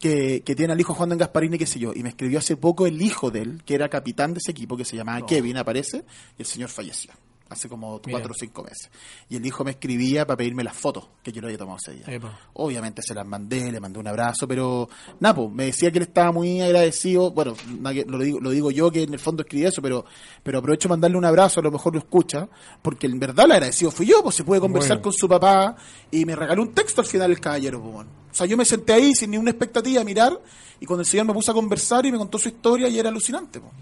que, 0.01 0.43
que 0.45 0.55
tiene 0.55 0.73
al 0.73 0.81
hijo 0.81 0.95
jugando 0.95 1.15
en 1.15 1.19
Gasparín 1.19 1.55
y 1.55 1.59
qué 1.59 1.67
sé 1.67 1.79
yo. 1.79 1.93
Y 1.95 2.03
me 2.03 2.09
escribió 2.09 2.39
hace 2.39 2.57
poco 2.57 2.87
el 2.87 3.01
hijo 3.03 3.31
de 3.31 3.43
él, 3.43 3.63
que 3.65 3.75
era 3.75 3.89
capitán 3.89 4.33
de 4.33 4.39
ese 4.39 4.53
equipo, 4.53 4.77
que 4.77 4.85
se 4.85 4.97
llamaba 4.97 5.27
Kevin, 5.27 5.59
aparece, 5.59 6.05
y 6.39 6.43
el 6.43 6.47
señor 6.47 6.71
falleció. 6.71 7.13
Hace 7.51 7.69
como 7.69 8.01
Mira. 8.07 8.19
cuatro 8.19 8.33
o 8.33 8.35
cinco 8.35 8.63
meses. 8.63 8.91
Y 9.29 9.37
el 9.37 9.45
hijo 9.45 9.65
me 9.65 9.73
escribía 9.73 10.27
para 10.27 10.39
pedirme 10.39 10.65
las 10.65 10.75
fotos 10.75 11.09
que 11.23 11.31
yo 11.31 11.41
le 11.43 11.49
había 11.49 11.59
tomado 11.59 11.77
ese 11.77 11.93
día. 11.93 12.05
Epa. 12.09 12.37
Obviamente 12.55 13.03
se 13.03 13.15
las 13.15 13.27
mandé, 13.27 13.71
le 13.71 13.81
mandé 13.81 13.99
un 13.99 14.09
abrazo, 14.09 14.49
pero 14.49 14.89
Napo, 15.21 15.51
me 15.51 15.67
decía 15.67 15.91
que 15.93 15.99
él 15.99 16.05
estaba 16.05 16.33
muy 16.33 16.63
agradecido. 16.63 17.31
Bueno, 17.33 17.55
lo 18.07 18.19
digo, 18.19 18.41
lo 18.41 18.51
digo 18.51 18.71
yo 18.71 18.91
que 18.91 19.03
en 19.03 19.13
el 19.13 19.21
fondo 19.21 19.43
escribí 19.43 19.67
eso, 19.67 19.83
pero, 19.83 20.07
pero 20.43 20.59
aprovecho 20.59 20.89
mandarle 20.89 21.19
un 21.19 21.25
abrazo, 21.27 21.61
a 21.61 21.63
lo 21.63 21.71
mejor 21.71 21.93
lo 21.93 21.99
escucha, 21.99 22.49
porque 22.81 23.07
en 23.07 23.21
verdad 23.21 23.45
el 23.45 23.53
agradecido 23.53 23.91
fui 23.91 24.07
yo, 24.07 24.23
pues 24.23 24.35
se 24.37 24.43
puede 24.45 24.61
conversar 24.61 24.97
Bueno. 24.97 25.03
con 25.03 25.13
su 25.13 25.29
papá 25.29 25.77
y 26.11 26.25
me 26.25 26.35
regaló 26.35 26.63
un 26.63 26.73
texto 26.73 27.03
al 27.03 27.07
final 27.07 27.31
el 27.31 27.41
caballero. 27.41 27.81
Pues, 27.81 27.93
bueno. 27.93 28.11
O 28.33 28.35
sea, 28.35 28.47
yo 28.47 28.57
me 28.57 28.65
senté 28.65 28.95
ahí 28.95 29.15
sin 29.15 29.31
ninguna 29.31 29.51
expectativa 29.51 30.01
a 30.01 30.05
mirar 30.05 30.41
y 30.81 30.87
cuando 30.87 31.03
el 31.03 31.07
señor 31.07 31.27
me 31.27 31.35
puso 31.35 31.51
a 31.53 31.55
conversar 31.55 32.05
y 32.07 32.11
me 32.11 32.19
contó 32.19 32.39
su 32.39 32.49
historia 32.49 32.89
y 32.89 32.99
era 32.99 33.11
alucinante. 33.11 33.61
pues. 33.61 33.73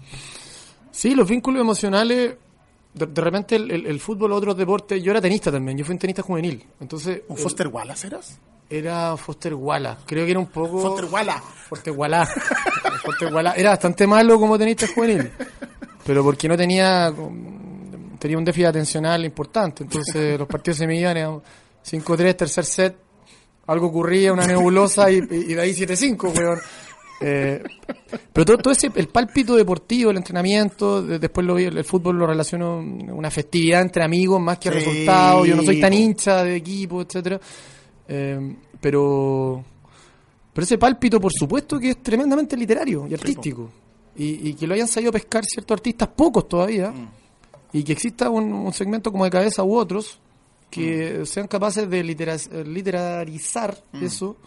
Sí, 0.91 1.15
los 1.15 1.27
vínculos 1.27 1.59
emocionales. 1.61 2.35
De, 2.93 3.05
de 3.07 3.21
repente 3.21 3.55
el, 3.55 3.71
el- 3.71 3.85
el 3.87 3.99
fútbol, 3.99 4.31
otros 4.33 4.55
deportes. 4.57 5.01
Yo 5.01 5.11
era 5.11 5.21
tenista 5.21 5.51
también, 5.51 5.77
yo 5.77 5.85
fui 5.85 5.93
un 5.93 5.99
tenista 5.99 6.21
juvenil. 6.21 6.63
Entonces. 6.79 7.21
¿Un 7.27 7.37
Foster 7.37 7.67
Wallace 7.67 8.07
eras? 8.07 8.37
Era 8.69 9.15
Foster 9.17 9.53
Walla. 9.55 9.97
Creo 10.05 10.25
que 10.25 10.31
era 10.31 10.39
un 10.39 10.47
poco. 10.47 10.79
Foster 10.79 11.05
Wallace. 11.05 11.41
Foster 11.69 11.93
Walla. 11.93 12.25
Foster 13.03 13.33
Walla. 13.33 13.53
Era 13.53 13.71
bastante 13.71 14.07
malo 14.07 14.39
como 14.39 14.57
tenista 14.57 14.87
juvenil. 14.87 15.31
Pero 16.05 16.23
porque 16.23 16.47
no 16.47 16.55
tenía. 16.57 17.13
Tenía 18.19 18.37
un 18.37 18.45
déficit 18.45 18.67
atencional 18.67 19.25
importante. 19.25 19.83
Entonces 19.83 20.39
los 20.39 20.47
partidos 20.47 20.77
se 20.77 20.87
me 20.87 20.97
iban 20.99 21.17
eran 21.17 21.41
5-3, 21.85 22.35
tercer 22.37 22.65
set. 22.65 22.95
Algo 23.67 23.87
ocurría, 23.87 24.31
una 24.33 24.45
nebulosa 24.47 25.09
y, 25.11 25.17
y 25.17 25.53
de 25.53 25.61
ahí 25.61 25.71
7-5, 25.73 26.37
weón. 26.37 26.59
Eh, 27.25 27.63
pero 28.33 28.45
todo, 28.45 28.57
todo 28.57 28.73
ese, 28.73 28.91
el 28.95 29.07
pálpito 29.07 29.55
deportivo, 29.55 30.11
el 30.11 30.17
entrenamiento, 30.17 31.01
de- 31.01 31.19
después 31.19 31.45
lo 31.47 31.55
vi, 31.55 31.63
el, 31.65 31.77
el 31.77 31.83
fútbol 31.85 32.17
lo 32.17 32.27
relaciono 32.27 32.79
una 32.79 33.31
festividad 33.31 33.81
entre 33.81 34.03
amigos 34.03 34.41
más 34.41 34.57
que 34.59 34.69
Sí, 34.69 34.75
resultados. 34.75 35.47
Yo 35.47 35.55
no 35.55 35.63
soy 35.63 35.79
tan 35.79 35.93
hincha 35.93 36.43
de 36.43 36.55
equipo, 36.55 37.01
etcétera. 37.01 37.39
Eh, 38.07 38.55
pero, 38.81 39.63
pero 40.53 40.63
ese 40.63 40.77
pálpito, 40.77 41.19
por 41.21 41.31
supuesto, 41.33 41.79
que 41.79 41.91
es 41.91 42.03
tremendamente 42.03 42.57
literario 42.57 43.07
y 43.07 43.13
artístico. 43.13 43.69
Y, 44.15 44.49
y 44.49 44.53
que 44.53 44.67
lo 44.67 44.73
hayan 44.75 44.87
sabido 44.87 45.11
pescar 45.11 45.43
ciertos 45.45 45.75
artistas, 45.75 46.09
pocos 46.15 46.47
todavía, 46.47 46.91
Mm. 46.91 47.07
y 47.73 47.83
que 47.83 47.93
exista 47.93 48.29
un, 48.29 48.51
un 48.53 48.73
segmento 48.73 49.11
como 49.11 49.23
de 49.23 49.31
cabeza 49.31 49.63
u 49.63 49.75
otros 49.75 50.19
que 50.69 51.25
sean 51.25 51.47
capaces 51.47 51.89
de 51.89 52.03
litera- 52.03 52.37
literarizar 52.65 53.77
eso. 54.01 54.37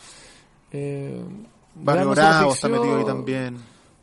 Eh, 0.73 1.23
Barrio 1.83 2.11
Bravo 2.11 2.53
está 2.53 2.69
metido 2.69 2.97
ahí 2.99 3.05
también. 3.05 3.57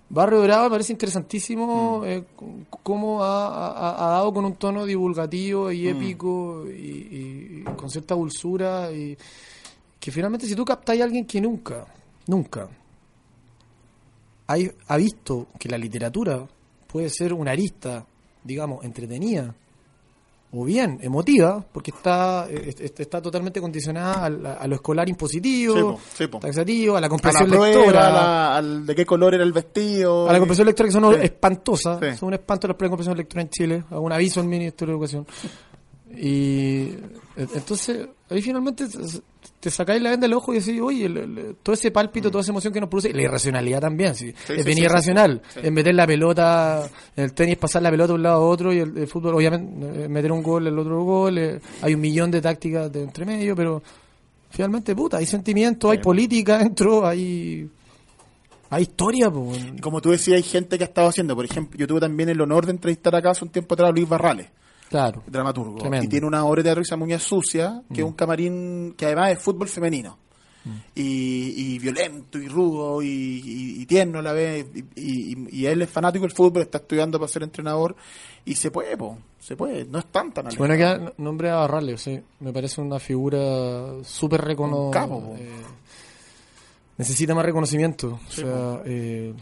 Barrio 0.10 0.42
Bravo 0.44 0.66
me 0.66 0.70
parece 0.72 0.92
interesantísimo 0.94 2.00
Mm. 2.02 2.06
eh, 2.06 2.24
cómo 2.84 3.24
ha, 3.24 3.48
ha- 3.70 4.06
ha 4.06 4.10
dado 4.12 4.34
con 4.34 4.46
un 4.46 4.56
tono 4.56 4.86
divulgativo 4.86 5.70
Mm. 5.70 5.74
y 5.74 5.88
épico 5.88 6.66
y, 6.68 6.72
y- 6.72 7.62
y 7.62 7.64
con 7.76 7.90
cierta 7.90 8.14
dulzura 8.16 8.92
y 8.92 9.18
que 10.00 10.12
finalmente 10.12 10.46
si 10.46 10.56
tú 10.56 10.64
captas 10.66 11.00
a 11.00 11.04
alguien 11.04 11.26
que 11.26 11.42
nunca, 11.42 11.86
nunca 12.28 12.68
hay- 14.48 14.72
ha 14.88 14.98
visto 14.98 15.48
que 15.58 15.70
la 15.70 15.78
literatura 15.78 16.46
puede 16.88 17.10
ser 17.10 17.34
una 17.34 17.52
arista, 17.52 18.06
digamos, 18.44 18.84
entretenida 18.84 19.56
o 20.56 20.64
bien 20.64 21.00
emotiva, 21.02 21.66
porque 21.72 21.90
está 21.92 22.46
eh, 22.50 22.76
est- 22.80 23.00
está 23.00 23.22
totalmente 23.22 23.60
condicionada 23.60 24.26
al- 24.26 24.46
a, 24.46 24.68
lo 24.68 24.76
escolar 24.76 25.10
impositivo, 25.10 25.76
Sí, 25.76 25.82
po, 25.82 26.00
sí, 26.16 26.28
po. 26.28 26.40
taxativo, 26.40 26.96
a 26.96 27.00
la 27.02 27.08
A 27.08 27.08
la 27.08 27.10
comprensión 27.10 27.50
prueba, 27.50 27.68
lectora, 27.68 28.08
a 28.08 28.12
la- 28.12 28.56
al 28.58 28.86
de 28.86 28.96
qué 28.96 29.06
color 29.06 29.34
era 29.34 29.44
el 29.44 29.52
vestido. 29.52 30.30
a 30.30 30.34
la 30.34 30.38
comprensión 30.40 30.68
lectora 30.68 30.88
que 30.90 30.94
son 30.94 31.14
Sí. 31.16 31.20
espantosas, 31.24 32.18
son 32.20 32.28
un 32.28 32.34
espanto 32.36 32.68
las 32.68 32.78
pruebas 32.78 32.92
de 32.92 32.92
comprensión 32.92 33.18
lectora 33.18 33.42
en 33.42 33.50
Chile, 33.50 33.84
hago 33.90 34.02
un 34.02 34.12
aviso 34.14 34.40
al 34.42 34.48
Ministerio 34.48 34.94
de 34.94 34.98
Educación. 34.98 35.28
Y 36.16 36.82
eh, 37.36 37.48
entonces 37.56 38.08
ahí 38.30 38.42
finalmente 38.42 38.86
te- 39.64 39.70
sacáis 39.72 40.02
la 40.02 40.10
venda 40.12 40.26
del 40.26 40.34
ojo 40.34 40.54
y 40.54 40.60
decís, 40.60 40.80
oye, 40.82 41.06
el- 41.06 41.18
el- 41.18 41.56
todo 41.64 41.74
ese 41.74 41.90
pálpito, 41.92 42.30
toda 42.30 42.42
esa 42.42 42.52
emoción 42.52 42.74
que 42.74 42.82
nos 42.82 42.90
produce, 42.90 43.10
y 43.10 43.14
la 43.14 43.22
irracionalidad 43.24 43.80
también, 43.82 44.14
sí, 44.16 44.34
sí, 44.46 44.54
es 44.58 44.66
bien 44.66 44.78
sí, 44.78 44.84
irracional, 44.84 45.42
sí, 45.54 45.62
en 45.64 45.74
meter 45.74 45.96
la 45.96 46.06
pelota, 46.06 46.90
en 47.16 47.24
el 47.24 47.34
tenis 47.34 47.58
pasar 47.58 47.82
la 47.82 47.90
pelota 47.90 48.08
de 48.10 48.14
un 48.16 48.24
lado 48.24 48.36
a 48.36 48.46
otro 48.48 48.74
y 48.74 48.80
el, 48.80 48.98
el 48.98 49.08
fútbol 49.08 49.36
obviamente 49.36 50.04
eh, 50.04 50.08
meter 50.10 50.32
un 50.32 50.44
gol, 50.44 50.68
el 50.68 50.78
otro 50.78 51.02
gol, 51.04 51.38
eh, 51.38 51.60
hay 51.82 51.94
un 51.94 52.02
millón 52.02 52.30
de 52.30 52.42
tácticas 52.42 52.92
de 52.92 53.04
entre 53.04 53.26
medio, 53.26 53.56
pero 53.56 53.82
finalmente 54.50 54.96
puta, 54.96 55.18
hay 55.18 55.26
sentimiento, 55.26 55.90
hay 55.90 55.98
política 56.00 56.58
dentro, 56.60 57.08
hay... 57.08 57.70
Hay 58.70 58.82
historia, 58.84 59.30
pues. 59.30 59.60
Como 59.82 60.02
tú 60.02 60.10
decías, 60.10 60.38
hay 60.38 60.42
gente 60.42 60.80
que 60.80 60.84
ha 60.84 60.88
estado 60.88 61.08
haciendo. 61.10 61.36
Por 61.36 61.46
ejemplo, 61.46 61.78
yo 61.78 61.86
tuve 61.86 62.00
también 62.00 62.30
el 62.30 62.42
honor 62.42 62.66
de 62.66 62.72
entrevistar 62.72 63.16
acá 63.16 63.30
hace 63.30 63.46
un 63.46 63.52
tiempo 63.52 63.76
atrás 63.76 63.90
a 63.90 63.92
Luis 63.92 64.10
Barrales, 64.10 64.48
Claro. 64.90 65.24
dramaturgo. 65.28 65.78
Tremendo. 65.80 66.06
Y 66.06 66.08
tiene 66.10 66.28
una 66.28 66.46
obra 66.46 66.60
de 66.60 66.64
teatro 66.66 66.82
que 66.82 66.88
se 66.88 66.96
llama 66.96 67.20
Sucia, 67.20 67.82
que 67.94 68.02
es 68.02 68.06
un 68.08 68.14
camarín 68.14 68.94
que 68.98 69.06
además 69.06 69.32
es 69.32 69.40
fútbol 69.40 69.68
femenino. 69.68 70.18
Y, 70.96 71.74
y 71.76 71.80
violento 71.80 72.38
y 72.38 72.48
rudo 72.48 73.02
y, 73.02 73.08
y- 73.08 73.82
y 73.82 73.86
tierno 73.86 74.20
a 74.20 74.22
la 74.22 74.32
vez. 74.32 74.66
Y, 74.96 75.66
él 75.66 75.82
es 75.82 75.90
fanático 75.90 76.24
del 76.24 76.32
fútbol, 76.34 76.62
está 76.62 76.78
estudiando 76.78 77.20
para 77.20 77.28
ser 77.28 77.44
entrenador. 77.44 77.96
Y 78.46 78.56
se 78.56 78.72
puede, 78.72 78.96
po, 78.96 79.18
se 79.40 79.58
puede. 79.58 79.84
No 79.86 80.00
es 80.00 80.06
tan 80.06 80.32
tan. 80.32 80.46
Bueno, 80.58 80.76
que 80.78 81.12
nombre 81.22 81.50
a 81.50 81.56
Barrales, 81.56 82.00
sí. 82.02 82.18
Me 82.40 82.54
parece 82.54 82.80
una 82.80 82.98
figura 83.00 83.94
súper 84.04 84.40
reconocida. 84.42 85.06
po. 85.08 85.36
necesita 86.98 87.34
más 87.36 87.46
reconocimiento. 87.46 88.20
o 88.28 88.32
sea, 88.32 88.82
eh, 88.86 89.34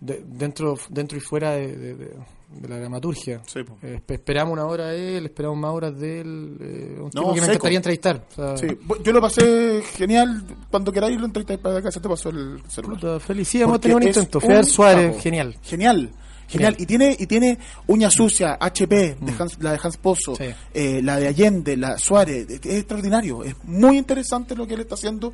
de- 0.00 0.24
dentro 0.26 0.76
dentro 0.88 1.16
y 1.18 1.20
fuera 1.20 1.52
de, 1.52 1.76
de- 1.76 1.94
de- 1.94 2.16
de 2.60 2.68
la 2.68 2.78
dramaturgia. 2.78 3.42
Sí. 3.46 3.60
Eh, 3.82 4.00
espe- 4.06 4.14
esperamos 4.14 4.52
una 4.52 4.64
hora 4.66 4.88
de 4.88 5.18
él, 5.18 5.26
esperamos 5.26 5.58
más 5.58 5.72
horas 5.72 5.98
de 5.98 6.20
él. 6.20 6.56
eh, 6.60 6.94
un 6.98 7.04
No, 7.04 7.10
tipo 7.10 7.34
que 7.34 7.40
me 7.40 7.46
encantaría 7.48 7.76
entrevistar. 7.78 8.26
O 8.30 8.34
sea, 8.34 8.56
Sí, 8.56 8.66
yo 9.02 9.12
lo 9.12 9.20
pasé 9.20 9.82
genial. 9.96 10.44
Cuando 10.70 10.92
queráis 10.92 11.18
lo 11.18 11.26
entrevistáis 11.26 11.60
para 11.60 11.78
acá, 11.78 11.90
se 11.90 12.00
te 12.00 12.08
pasó 12.08 12.30
el 12.30 12.62
celular. 12.68 12.98
puta. 13.18 13.44
Sí, 13.44 13.60
hemos 13.62 13.80
tenido 13.80 13.98
un 13.98 14.02
intento. 14.04 14.40
Feder 14.40 14.64
Suárez, 14.64 15.08
capo. 15.10 15.20
genial. 15.20 15.56
Genial. 15.62 16.10
Genial. 16.46 16.76
Y 16.78 16.84
tiene 16.86 17.16
y 17.18 17.26
tiene 17.26 17.58
uña 17.86 18.10
sucia, 18.10 18.58
HP, 18.60 19.16
de 19.18 19.32
Hans- 19.32 19.56
la 19.62 19.72
de 19.72 19.80
Hans 19.82 19.96
Pozo, 19.96 20.32
Mm. 20.32 20.36
Sí. 20.36 20.44
eh, 20.74 21.00
la 21.02 21.16
de 21.16 21.28
Allende, 21.28 21.76
la 21.76 21.96
Suárez. 21.98 22.46
Es 22.50 22.60
extraordinario. 22.66 23.42
Es 23.42 23.54
muy 23.64 23.96
interesante 23.96 24.54
lo 24.54 24.66
que 24.66 24.74
él 24.74 24.80
está 24.80 24.94
haciendo. 24.94 25.32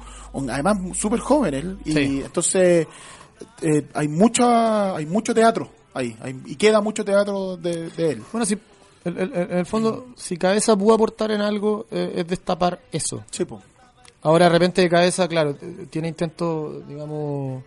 Además, 0.48 0.78
súper 0.96 1.18
joven 1.18 1.54
él. 1.54 1.78
Y 1.84 1.92
Sí. 1.92 2.22
entonces 2.24 2.86
eh, 3.62 3.86
hay, 3.94 4.06
mucha, 4.06 4.94
hay 4.96 5.06
mucho 5.06 5.34
teatro 5.34 5.68
ahí. 5.94 6.16
hay- 6.20 6.40
y 6.46 6.56
queda 6.56 6.80
mucho 6.80 7.04
teatro 7.04 7.56
de, 7.56 7.88
de 7.90 8.10
él. 8.10 8.22
Bueno, 8.32 8.44
si, 8.46 8.58
el- 9.04 9.18
el- 9.18 9.32
el- 9.50 9.66
fondo, 9.66 10.08
si 10.16 10.36
Cabeza 10.36 10.76
pudo 10.76 10.94
aportar 10.94 11.30
en 11.30 11.40
algo, 11.40 11.86
eh, 11.90 12.12
es 12.16 12.26
destapar 12.28 12.80
eso. 12.92 13.24
Sí, 13.30 13.44
po. 13.44 13.62
Ahora, 14.22 14.44
de 14.46 14.50
repente, 14.50 14.88
cabeza, 14.90 15.26
claro, 15.26 15.56
tiene 15.88 16.08
intentos, 16.08 16.86
digamos, 16.86 17.62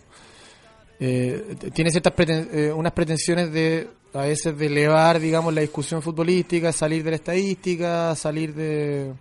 eh, 0.99 1.55
tiene 1.74 1.89
ciertas 1.91 2.13
preten- 2.15 2.47
eh, 2.53 2.71
unas 2.71 2.91
pretensiones 2.93 3.51
de, 3.51 3.89
a 4.13 4.21
veces, 4.21 4.55
de 4.57 4.65
elevar, 4.67 5.19
digamos, 5.19 5.53
la 5.53 5.61
discusión 5.61 6.01
futbolística, 6.01 6.71
salir 6.71 7.03
de 7.03 7.09
la 7.09 7.15
estadística, 7.15 8.15
salir 8.15 8.53
de, 8.53 9.11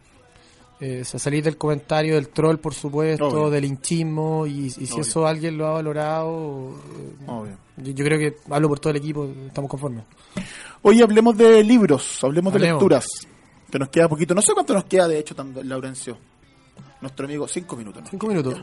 eh, 0.82 1.00
o 1.02 1.04
sea, 1.04 1.20
salir 1.20 1.44
del 1.44 1.56
comentario 1.56 2.16
del 2.16 2.28
troll, 2.28 2.56
por 2.58 2.74
supuesto, 2.74 3.26
Obvio. 3.28 3.50
del 3.50 3.64
hinchismo, 3.64 4.46
y, 4.46 4.66
y 4.66 4.70
si 4.70 4.84
Obvio. 4.92 5.00
eso 5.02 5.26
alguien 5.26 5.56
lo 5.56 5.66
ha 5.68 5.72
valorado, 5.72 6.70
eh, 6.70 7.24
Obvio. 7.28 7.56
yo, 7.76 7.92
yo 7.92 8.04
creo 8.04 8.18
que 8.18 8.36
hablo 8.50 8.68
por 8.68 8.80
todo 8.80 8.90
el 8.90 8.96
equipo, 8.96 9.28
estamos 9.46 9.70
conformes. 9.70 10.04
Hoy 10.82 11.00
hablemos 11.00 11.36
de 11.36 11.62
libros, 11.62 12.22
hablemos 12.24 12.52
de 12.52 12.58
Hablemos. 12.58 12.82
lecturas. 12.82 13.06
Que 13.70 13.78
nos 13.78 13.88
queda 13.88 14.08
poquito. 14.08 14.34
No 14.34 14.42
sé 14.42 14.52
cuánto 14.52 14.74
nos 14.74 14.84
queda, 14.84 15.08
de 15.08 15.18
hecho, 15.20 15.34
Laurencio. 15.62 16.18
Nuestro 17.02 17.26
amigo, 17.26 17.48
cinco 17.48 17.76
minutos. 17.76 18.04
¿no? 18.04 18.08
Cinco 18.10 18.28
minutos, 18.28 18.62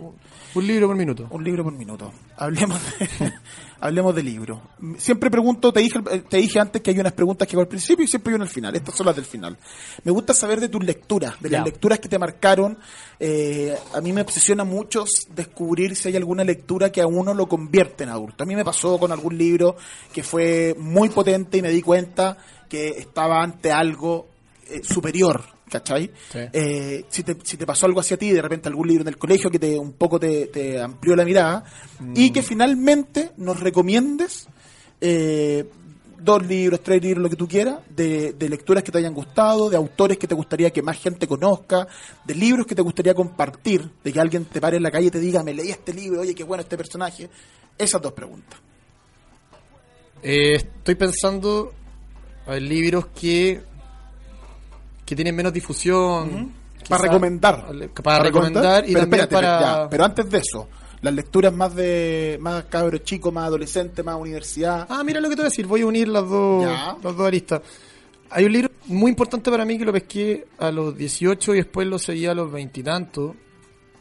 un 0.55 0.65
libro 0.65 0.87
por 0.87 0.95
minuto. 0.95 1.27
Un 1.29 1.43
libro 1.43 1.63
por 1.65 1.73
minuto. 1.73 2.11
Hablemos 2.37 2.79
de, 2.97 3.33
hablemos 3.81 4.15
de 4.15 4.23
libros. 4.23 4.59
Siempre 4.97 5.29
pregunto, 5.29 5.73
te 5.73 5.81
dije, 5.81 5.99
te 6.29 6.37
dije 6.37 6.57
antes 6.57 6.81
que 6.81 6.91
hay 6.91 6.99
unas 6.99 7.11
preguntas 7.11 7.45
que 7.45 7.55
hago 7.55 7.63
al 7.63 7.67
principio 7.67 8.05
y 8.05 8.07
siempre 8.07 8.31
hay 8.31 8.35
una 8.35 8.45
al 8.45 8.49
final. 8.49 8.73
Estas 8.75 8.95
son 8.95 9.07
las 9.07 9.15
del 9.17 9.25
final. 9.25 9.57
Me 10.05 10.11
gusta 10.13 10.33
saber 10.33 10.61
de 10.61 10.69
tus 10.69 10.81
lecturas, 10.85 11.33
de 11.41 11.49
las 11.49 11.59
Ya. 11.59 11.65
lecturas 11.65 11.99
que 11.99 12.07
te 12.07 12.17
marcaron. 12.17 12.77
Eh, 13.19 13.77
a 13.93 13.99
mí 13.99 14.13
me 14.13 14.21
obsesiona 14.21 14.63
mucho 14.63 15.03
descubrir 15.35 15.97
si 15.97 16.07
hay 16.07 16.15
alguna 16.15 16.45
lectura 16.45 16.93
que 16.93 17.01
a 17.01 17.07
uno 17.07 17.33
lo 17.33 17.47
convierte 17.49 18.05
en 18.05 18.09
adulto. 18.11 18.43
A 18.43 18.47
mí 18.47 18.55
me 18.55 18.63
pasó 18.63 18.97
con 18.97 19.11
algún 19.11 19.37
libro 19.37 19.75
que 20.13 20.23
fue 20.23 20.75
muy 20.79 21.09
potente 21.09 21.57
y 21.57 21.61
me 21.61 21.71
di 21.71 21.81
cuenta 21.81 22.37
que 22.69 22.87
estaba 22.89 23.43
ante 23.43 23.71
algo 23.73 24.27
eh, 24.69 24.81
superior. 24.81 25.58
¿Cachai? 25.69 26.11
Sí. 26.31 26.39
Eh, 26.51 27.05
si, 27.09 27.23
te, 27.23 27.37
si 27.43 27.57
te 27.57 27.65
pasó 27.65 27.85
algo 27.85 27.99
así 27.99 28.13
a 28.13 28.17
ti, 28.17 28.31
de 28.31 28.41
repente 28.41 28.69
algún 28.69 28.87
libro 28.87 29.03
en 29.03 29.09
el 29.09 29.17
colegio 29.17 29.51
que 29.51 29.59
te 29.59 29.77
un 29.77 29.93
poco 29.93 30.19
te, 30.19 30.47
te 30.47 30.81
amplió 30.81 31.15
la 31.15 31.25
mirada 31.25 31.63
y 32.15 32.31
que 32.31 32.41
finalmente 32.41 33.31
nos 33.37 33.59
recomiendes 33.59 34.47
eh, 34.99 35.69
dos 36.19 36.45
libros, 36.45 36.81
tres 36.83 37.01
libros, 37.01 37.23
lo 37.23 37.29
que 37.29 37.35
tú 37.35 37.47
quieras, 37.47 37.79
de, 37.89 38.33
de 38.33 38.49
lecturas 38.49 38.83
que 38.83 38.91
te 38.91 38.97
hayan 38.97 39.13
gustado, 39.13 39.69
de 39.69 39.77
autores 39.77 40.17
que 40.17 40.27
te 40.27 40.35
gustaría 40.35 40.71
que 40.71 40.81
más 40.81 40.97
gente 40.97 41.27
conozca, 41.27 41.87
de 42.25 42.35
libros 42.35 42.65
que 42.65 42.75
te 42.75 42.81
gustaría 42.81 43.13
compartir, 43.13 43.89
de 44.03 44.11
que 44.11 44.19
alguien 44.19 44.45
te 44.45 44.59
pare 44.59 44.77
en 44.77 44.83
la 44.83 44.91
calle 44.91 45.07
y 45.07 45.11
te 45.11 45.19
diga, 45.19 45.43
me 45.43 45.53
leí 45.53 45.69
este 45.69 45.93
libro, 45.93 46.21
oye, 46.21 46.35
qué 46.35 46.43
bueno 46.43 46.61
este 46.63 46.77
personaje. 46.77 47.29
Esas 47.77 48.01
dos 48.01 48.11
preguntas. 48.11 48.59
Eh, 50.21 50.55
estoy 50.55 50.95
pensando 50.95 51.73
en 52.45 52.67
libros 52.67 53.07
que 53.07 53.61
que 55.09 55.15
tienen 55.15 55.35
menos 55.35 55.51
difusión. 55.51 56.53
quizá- 56.77 56.87
Para 56.89 57.03
recomendar. 57.03 57.65
Para, 58.03 58.23
recomendar 58.23 58.83
y 58.87 58.93
pero 58.93 58.99
también 59.01 59.21
espérate, 59.23 59.33
para... 59.35 59.59
ya, 59.83 59.89
pero 59.89 60.05
antes 60.05 60.29
de 60.29 60.37
eso, 60.37 60.67
las 61.01 61.13
lecturas 61.13 61.51
más 61.53 61.73
de 61.75 62.37
más 62.39 62.65
cabros 62.65 63.03
chicos, 63.03 63.33
más 63.33 63.47
adolescentes, 63.47 64.05
más 64.05 64.15
universidad. 64.15 64.85
Ah, 64.89 65.03
mira 65.03 65.19
lo 65.19 65.27
que 65.29 65.35
te 65.35 65.41
voy 65.41 65.47
a 65.47 65.49
decir, 65.49 65.65
voy 65.65 65.81
a 65.81 65.87
unir 65.87 66.07
las 66.07 66.27
dos, 66.29 66.63
Ya. 66.63 66.95
las 67.03 67.15
dos 67.15 67.21
aristas. 67.27 67.61
Hay 68.29 68.45
un 68.45 68.51
libro 68.51 68.69
muy 68.85 69.09
importante 69.09 69.49
para 69.49 69.65
mí 69.65 69.77
que 69.79 69.85
lo 69.85 69.91
pesqué 69.93 70.45
a 70.59 70.69
los 70.71 70.95
18 70.95 71.55
y 71.55 71.57
después 71.57 71.87
lo 71.87 71.97
seguí 71.97 72.27
a 72.27 72.35
los 72.35 72.51
veintitantos, 72.51 73.33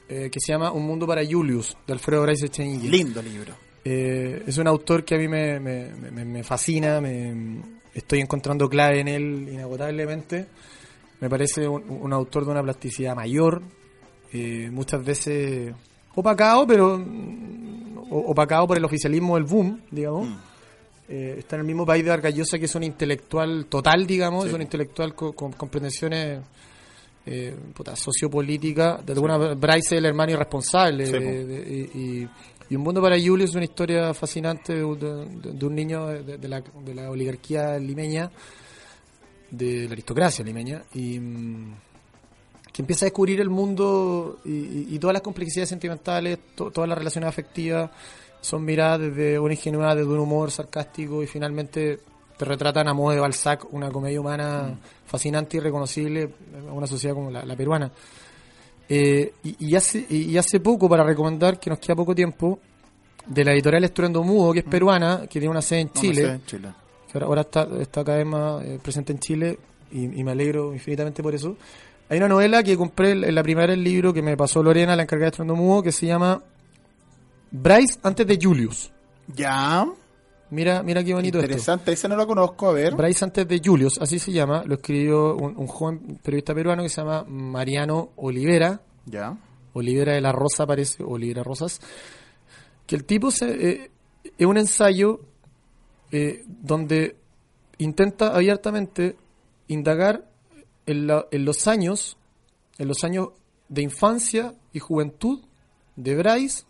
eh, 0.09 0.29
que 0.31 0.39
se 0.41 0.53
llama 0.53 0.71
Un 0.73 0.87
Mundo 0.87 1.07
para 1.07 1.23
Julius, 1.25 1.75
de 1.87 1.93
Alfredo 1.95 2.23
Bryce 2.23 2.47
Echenique. 2.47 2.89
Lindo 2.89 3.23
libro. 3.23 3.55
Eh, 3.85 4.43
es 4.47 4.59
un 4.59 4.67
autor 4.67 5.05
que 5.05 5.15
a 5.15 5.19
mí 5.19 5.29
me, 5.29 5.59
me, 5.61 5.89
me- 6.11 6.25
me 6.27 6.43
fascina, 6.45 7.01
estoy 7.95 8.21
encontrando 8.21 8.69
clave 8.69 9.01
en 9.01 9.09
él 9.09 9.49
inagotablemente. 9.51 10.47
Me 11.21 11.29
parece 11.29 11.67
un, 11.67 11.85
un 11.89 12.13
autor 12.13 12.45
de 12.45 12.51
una 12.53 12.63
plasticidad 12.63 13.17
mayor, 13.17 13.63
eh, 14.33 14.69
muchas 14.73 15.05
veces 15.05 15.75
opacado, 16.15 16.67
pero 16.67 16.99
mm, 16.99 18.09
opacado 18.11 18.67
por 18.67 18.77
el 18.77 18.85
oficialismo 18.85 19.35
del 19.37 19.45
boom, 19.45 19.81
digamos. 19.91 20.29
Eh, 21.09 21.37
está 21.39 21.57
en 21.57 21.61
el 21.61 21.67
mismo 21.67 21.87
país 21.87 22.05
de 22.05 22.11
Argallosa 22.11 22.59
que 22.59 22.67
es 22.67 22.75
un 22.75 22.83
intelectual 22.85 23.67
total, 23.67 24.07
digamos, 24.07 24.45
Sí. 24.45 24.49
es 24.51 24.55
un 24.55 24.63
intelectual 24.63 25.15
con, 25.15 25.33
con- 25.33 25.53
con 25.53 25.69
pretensiones 25.69 26.41
eh, 27.27 27.55
puta, 27.75 27.95
sociopolíticas. 27.97 29.05
De 29.05 29.13
alguna 29.13 29.37
Bryce 29.55 29.79
es 29.97 29.99
el 29.99 30.07
hermano 30.07 30.33
irresponsable. 30.33 31.07
Sí, 31.07 31.13
de- 31.13 31.91
y, 31.95 32.29
Un 32.75 32.83
Mundo 32.83 33.01
para 33.01 33.17
Julio 33.19 33.47
es 33.47 33.55
una 33.55 33.65
historia 33.65 34.13
fascinante 34.13 34.75
de, 34.75 34.85
un 34.85 35.75
niño 35.75 36.07
de, 36.09 36.37
de 36.37 36.49
la, 36.49 36.61
de 36.85 36.95
la 36.95 37.11
oligarquía 37.11 37.79
limeña, 37.79 38.31
de 39.51 39.87
la 39.87 39.93
aristocracia 39.93 40.45
limeña, 40.45 40.83
y 40.95 41.19
mm, 41.19 41.75
que 42.73 42.83
empieza 42.83 43.05
a 43.05 43.09
descubrir 43.09 43.41
el 43.41 43.51
mundo 43.51 44.39
y, 44.45 44.51
y- 44.51 44.87
y 44.91 44.99
todas 44.99 45.15
las 45.15 45.23
complejidades 45.23 45.69
sentimentales, 45.69 46.39
to- 46.55 46.71
todas 46.71 46.89
las 46.89 46.99
relaciones 46.99 47.29
afectivas 47.29 47.91
son 48.41 48.65
miradas 48.65 49.01
desde 49.01 49.39
una 49.39 49.55
ingenuidad, 49.55 49.97
desde 49.97 50.11
un 50.11 50.21
humor 50.21 50.51
sarcástico 50.51 51.23
y 51.23 51.27
finalmente 51.27 51.99
te 52.37 52.45
retratan 52.45 52.87
a 52.87 52.95
modo 52.95 53.15
de 53.15 53.21
Balzac 53.21 53.67
una 53.73 53.91
comedia 53.91 54.21
humana 54.21 54.79
fascinante 55.07 55.57
y 55.57 55.61
reconocible 55.61 56.31
en 56.55 56.71
una 56.71 56.87
sociedad 56.87 57.15
como 57.15 57.31
la, 57.33 57.45
la 57.45 57.57
peruana. 57.57 57.91
Eh, 58.89 59.33
y, 59.43 59.67
y 59.67 59.75
hace, 59.75 60.07
y 60.09 60.37
hace 60.39 60.61
poco, 60.61 60.89
para 60.89 61.03
recomendar, 61.03 61.59
que 61.59 61.69
nos 61.69 61.79
queda 61.81 61.97
poco 61.97 62.15
tiempo, 62.15 62.59
de 63.27 63.45
la 63.45 63.53
editorial 63.53 63.85
Estruendo 63.85 64.23
Mudo, 64.23 64.53
que 64.53 64.61
es 64.61 64.65
peruana, 64.65 65.23
que 65.23 65.41
tiene 65.41 65.49
una 65.49 65.61
sede 65.61 65.81
en 65.81 65.91
No, 65.95 66.01
Chile, 66.01 66.23
no 66.23 66.29
sé, 66.39 66.41
Chile. 66.47 66.69
Que 67.11 67.19
ahora, 67.19 67.27
ahora 67.27 67.41
está, 67.43 67.69
está 67.81 68.05
cada 68.05 68.19
vez 68.19 68.27
más 68.27 68.65
eh, 68.65 68.79
presente 68.83 69.13
en 69.13 69.19
Chile 69.19 69.59
y, 69.91 70.05
y 70.21 70.25
me 70.25 70.33
alegro 70.33 70.73
infinitamente 70.73 71.23
por 71.23 71.35
eso. 71.35 71.57
Hay 72.11 72.19
una 72.19 72.29
novela 72.29 72.63
que 72.63 72.77
compré 72.77 73.11
en 73.11 73.35
la 73.35 73.43
primera 73.43 73.73
del 73.73 73.85
libro 73.85 74.13
que 74.15 74.23
me 74.23 74.37
pasó 74.37 74.63
Lorena, 74.63 74.97
la 74.97 75.03
encargada 75.03 75.27
de 75.27 75.29
Estruendo 75.31 75.57
Mudo, 75.57 75.83
que 75.83 75.93
se 75.93 76.07
llama 76.07 76.43
Bryce 77.51 77.99
antes 78.03 78.27
de 78.27 78.39
Julius. 78.41 78.91
Ya. 79.35 79.87
Mira, 80.51 80.83
mira 80.83 81.05
qué 81.05 81.13
bonito 81.13 81.39
esto. 81.39 81.47
Interesante, 81.47 81.93
ese 81.93 82.09
no 82.09 82.17
lo 82.17 82.27
conozco, 82.27 82.71
a 82.71 82.73
ver. 82.73 82.95
Bryce 82.95 83.25
antes 83.27 83.47
de 83.47 83.61
Julius, 83.63 83.99
así 84.01 84.19
se 84.19 84.33
llama, 84.33 84.63
lo 84.65 84.77
escribió 84.77 85.37
un, 85.37 85.55
un 85.59 85.67
joven 85.67 86.19
periodista 86.23 86.55
peruano 86.55 86.83
que 86.83 86.89
se 86.89 87.03
llama 87.03 87.25
Mariano 87.29 88.11
Olivera, 88.17 88.81
Ya. 89.05 89.37
Olivera 89.75 90.15
de 90.15 90.23
la 90.23 90.33
Rosa 90.33 90.67
parece, 90.67 91.05
Olivera 91.05 91.43
Rosas, 91.43 91.81
que 92.87 92.97
el 92.97 93.05
tipo 93.05 93.31
se, 93.31 93.71
eh, 93.71 93.91
es 94.39 94.47
un 94.47 94.57
ensayo 94.57 95.21
eh, 96.13 96.45
donde 96.47 97.17
intenta 97.79 98.35
abiertamente 98.35 99.17
indagar 99.69 100.29
en, 100.87 101.07
la- 101.07 101.27
en 101.31 101.45
los 101.45 101.67
años, 101.67 102.17
en 102.79 102.89
los 102.89 103.05
años 103.05 103.29
de 103.69 103.83
infancia 103.83 104.55
y 104.73 104.79
juventud 104.79 105.41
de 105.97 106.17
Bryce 106.17 106.65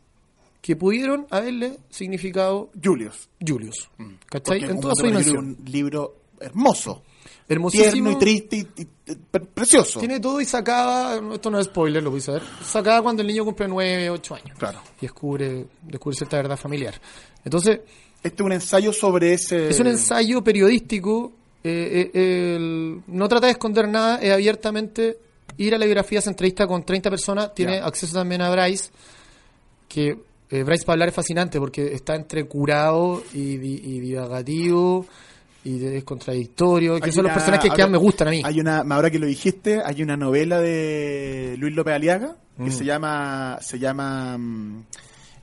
que 0.61 0.75
pudieron 0.75 1.27
haberle 1.31 1.79
significado 1.89 2.71
Julius. 2.83 3.29
Julius. 3.47 3.89
¿Cachai? 4.27 4.59
Porque 4.61 4.73
En 4.75 4.81
toda 4.81 4.95
su 4.97 5.05
libro- 5.05 5.19
dimensión. 5.21 5.57
Un 5.61 5.73
libro 5.73 6.17
hermoso. 6.41 7.03
Hermosísimo. 7.49 7.93
Tierno 7.93 8.11
y 8.13 8.17
triste 8.17 8.57
y, 8.57 8.61
y- 8.83 8.89
y 9.13 9.15
pre- 9.15 9.41
precioso. 9.47 10.01
Tiene 10.01 10.21
todo 10.21 10.41
y 10.41 10.45
sacaba, 10.45 11.19
esto 11.35 11.51
no 11.51 11.59
es 11.59 11.67
spoiler, 11.67 12.03
lo 12.03 12.11
voy 12.11 12.19
a 12.19 12.23
saber, 12.23 12.43
sacaba 12.63 13.01
cuando 13.03 13.23
el 13.23 13.29
niño 13.29 13.45
cumple 13.45 13.67
9, 13.69 14.11
8 14.11 14.35
años. 14.35 14.59
Claro. 14.59 14.81
Y 14.99 15.03
descubre, 15.03 15.67
descubre 15.83 16.17
cierta 16.17 16.37
verdad 16.37 16.57
familiar. 16.59 17.01
Entonces, 17.45 17.81
Este 18.23 18.43
es 18.43 18.47
un 18.47 18.53
ensayo 18.53 18.93
sobre 18.93 19.33
ese. 19.33 19.69
es 19.69 19.79
un 19.81 19.87
ensayo 19.87 20.43
periodístico, 20.43 21.33
eh, 21.65 22.11
eh, 22.13 22.55
el- 22.57 23.01
no 23.07 23.29
trata 23.29 23.47
de 23.47 23.53
esconder 23.53 23.89
nada, 23.89 24.17
es 24.21 24.33
abiertamente 24.33 25.19
ir 25.57 25.75
a 25.75 25.79
la 25.79 25.85
biografía, 25.87 26.21
se 26.21 26.31
entrevista 26.31 26.67
con 26.67 26.85
30 26.85 27.11
personas, 27.11 27.55
tiene 27.55 27.79
acceso 27.79 28.15
también 28.19 28.43
a 28.43 28.51
Bryce, 28.51 28.91
que 29.89 30.19
eh, 30.51 30.63
Bryce 30.63 30.85
para 30.85 30.95
hablar 30.95 31.09
es 31.11 31.15
fascinante 31.15 31.59
porque 31.59 31.93
está 31.95 32.15
entre 32.15 32.45
curado 32.45 33.23
y, 33.35 33.57
di- 33.59 33.81
y 33.85 34.01
divagativo 34.01 35.07
y 35.65 35.85
es 35.85 36.05
contradictorio, 36.05 36.99
que 37.01 37.07
Hay 37.07 37.13
son 37.13 37.25
los 37.25 37.33
personajes 37.33 37.65
que 37.65 37.71
ahora- 37.83 37.85
más 37.87 37.93
me 37.93 37.99
gustan 37.99 38.29
a 38.29 38.31
mí. 38.31 38.43
Hay 38.45 38.59
una, 38.61 38.79
ahora 38.81 39.11
que 39.11 39.19
lo 39.19 39.27
dijiste, 39.27 39.81
hay 39.85 40.03
una 40.03 40.17
novela 40.17 40.61
de 40.61 41.57
Luis 41.59 41.75
López 41.75 41.95
Aliaga 41.95 42.37
que 42.57 42.63
Mm. 42.65 42.73
se 42.73 42.85
llama, 42.85 43.59
se 43.61 43.79
llama 43.79 44.39
mm, 44.39 44.85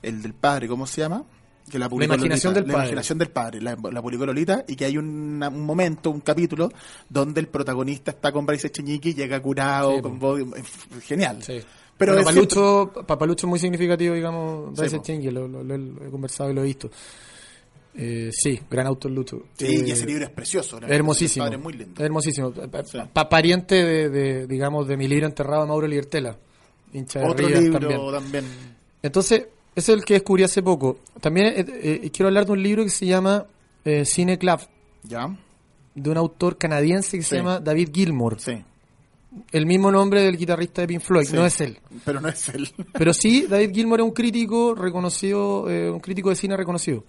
el 0.02 0.22
del 0.22 0.34
padre, 0.34 0.66
¿cómo 0.68 0.86
se 0.86 1.02
llama? 1.02 1.22
Que 1.70 1.78
la, 1.78 1.88
publicó 1.88 2.14
imaginación 2.14 2.54
Lolita, 2.54 2.60
del 2.62 2.68
La 2.68 2.72
padre. 2.74 2.86
imaginación 2.86 3.18
del 3.18 3.28
padre, 3.30 3.60
la, 3.60 3.76
la 3.92 4.02
publicó 4.02 4.26
Lolita, 4.26 4.64
y 4.68 4.76
que 4.76 4.84
hay 4.84 4.96
un, 4.98 5.42
un 5.42 5.60
momento, 5.66 6.10
un 6.10 6.20
capítulo, 6.20 6.70
donde 7.08 7.40
el 7.40 7.48
protagonista 7.48 8.12
está 8.12 8.30
con 8.32 8.46
Bryce 8.46 8.68
Echeñique, 8.68 9.14
llega 9.14 9.40
curado, 9.42 9.96
Sí, 9.96 10.02
con 10.02 10.18
es 10.56 11.04
genial. 11.04 11.42
Sí. 11.42 11.60
Pero 11.98 12.12
Pero 12.12 12.18
es 12.20 12.24
Palucho, 12.26 12.92
pa- 13.06 13.18
Palucho 13.18 13.46
es 13.46 13.50
muy 13.50 13.58
significativo, 13.58 14.14
digamos, 14.14 14.74
de 14.76 14.88
Sí, 14.90 15.22
lo, 15.30 15.48
lo- 15.48 15.64
lo- 15.64 15.78
lo 15.78 16.04
he 16.06 16.10
conversado 16.10 16.50
y 16.50 16.54
lo 16.54 16.60
he 16.60 16.64
visto. 16.66 16.90
Eh, 17.98 18.28
sí, 18.30 18.60
gran 18.70 18.86
autor 18.86 19.10
Lucho. 19.10 19.44
Sí, 19.56 19.64
Eh, 19.66 19.84
y 19.86 19.90
ese 19.90 20.04
libro 20.04 20.24
es 20.24 20.30
precioso. 20.30 20.78
la- 20.78 20.86
hermosísimo. 20.88 21.46
padre 21.46 21.56
muy 21.56 21.72
lindo. 21.72 22.04
Hermosísimo. 22.04 22.50
Pa- 22.52 22.68
pa- 22.68 22.84
Sí. 22.84 22.98
pa- 23.10 23.28
pariente 23.28 23.76
de, 23.82 24.10
de, 24.10 24.46
digamos, 24.46 24.86
de 24.86 24.98
mi 24.98 25.08
libro 25.08 25.26
enterrado 25.26 25.62
de 25.62 25.68
Mauro 25.68 25.86
Libertela. 25.86 26.36
Hincha 26.92 27.20
de 27.20 27.26
Otro 27.26 27.48
libro 27.48 27.78
también. 27.80 28.10
también. 28.12 28.44
Entonces, 29.02 29.46
es 29.76 29.88
el 29.88 30.04
que 30.04 30.14
descubrí 30.14 30.42
hace 30.42 30.62
poco. 30.62 30.98
También 31.20 31.46
eh, 31.48 31.64
eh, 32.02 32.10
quiero 32.12 32.26
hablar 32.28 32.46
de 32.46 32.52
un 32.52 32.62
libro 32.62 32.82
que 32.82 32.90
se 32.90 33.06
llama 33.06 33.46
eh, 33.84 34.04
Cine 34.04 34.36
Club, 34.38 34.58
¿Ya? 35.04 35.28
de 35.94 36.10
un 36.10 36.16
autor 36.16 36.58
canadiense 36.58 37.16
que 37.16 37.22
se 37.22 37.36
llama 37.36 37.60
David 37.60 37.90
Gilmour. 37.94 38.40
Sí. 38.40 38.64
El 39.52 39.66
mismo 39.66 39.90
nombre 39.90 40.22
del 40.22 40.36
guitarrista 40.36 40.80
de 40.82 40.88
Pink 40.88 41.00
Floyd, 41.02 41.26
Sí. 41.26 41.36
no 41.36 41.44
es 41.46 41.60
él. 41.60 41.78
Pero 42.04 42.20
no 42.20 42.28
es 42.28 42.48
él. 42.48 42.68
Pero 42.92 43.12
sí, 43.14 43.46
David 43.48 43.70
Gilmour 43.74 44.00
es 44.00 44.04
un 44.06 44.12
crítico 44.12 44.74
reconocido, 44.74 45.62
un 45.92 46.00
crítico 46.00 46.30
de 46.30 46.36
cine 46.36 46.56
reconocido. 46.56 47.04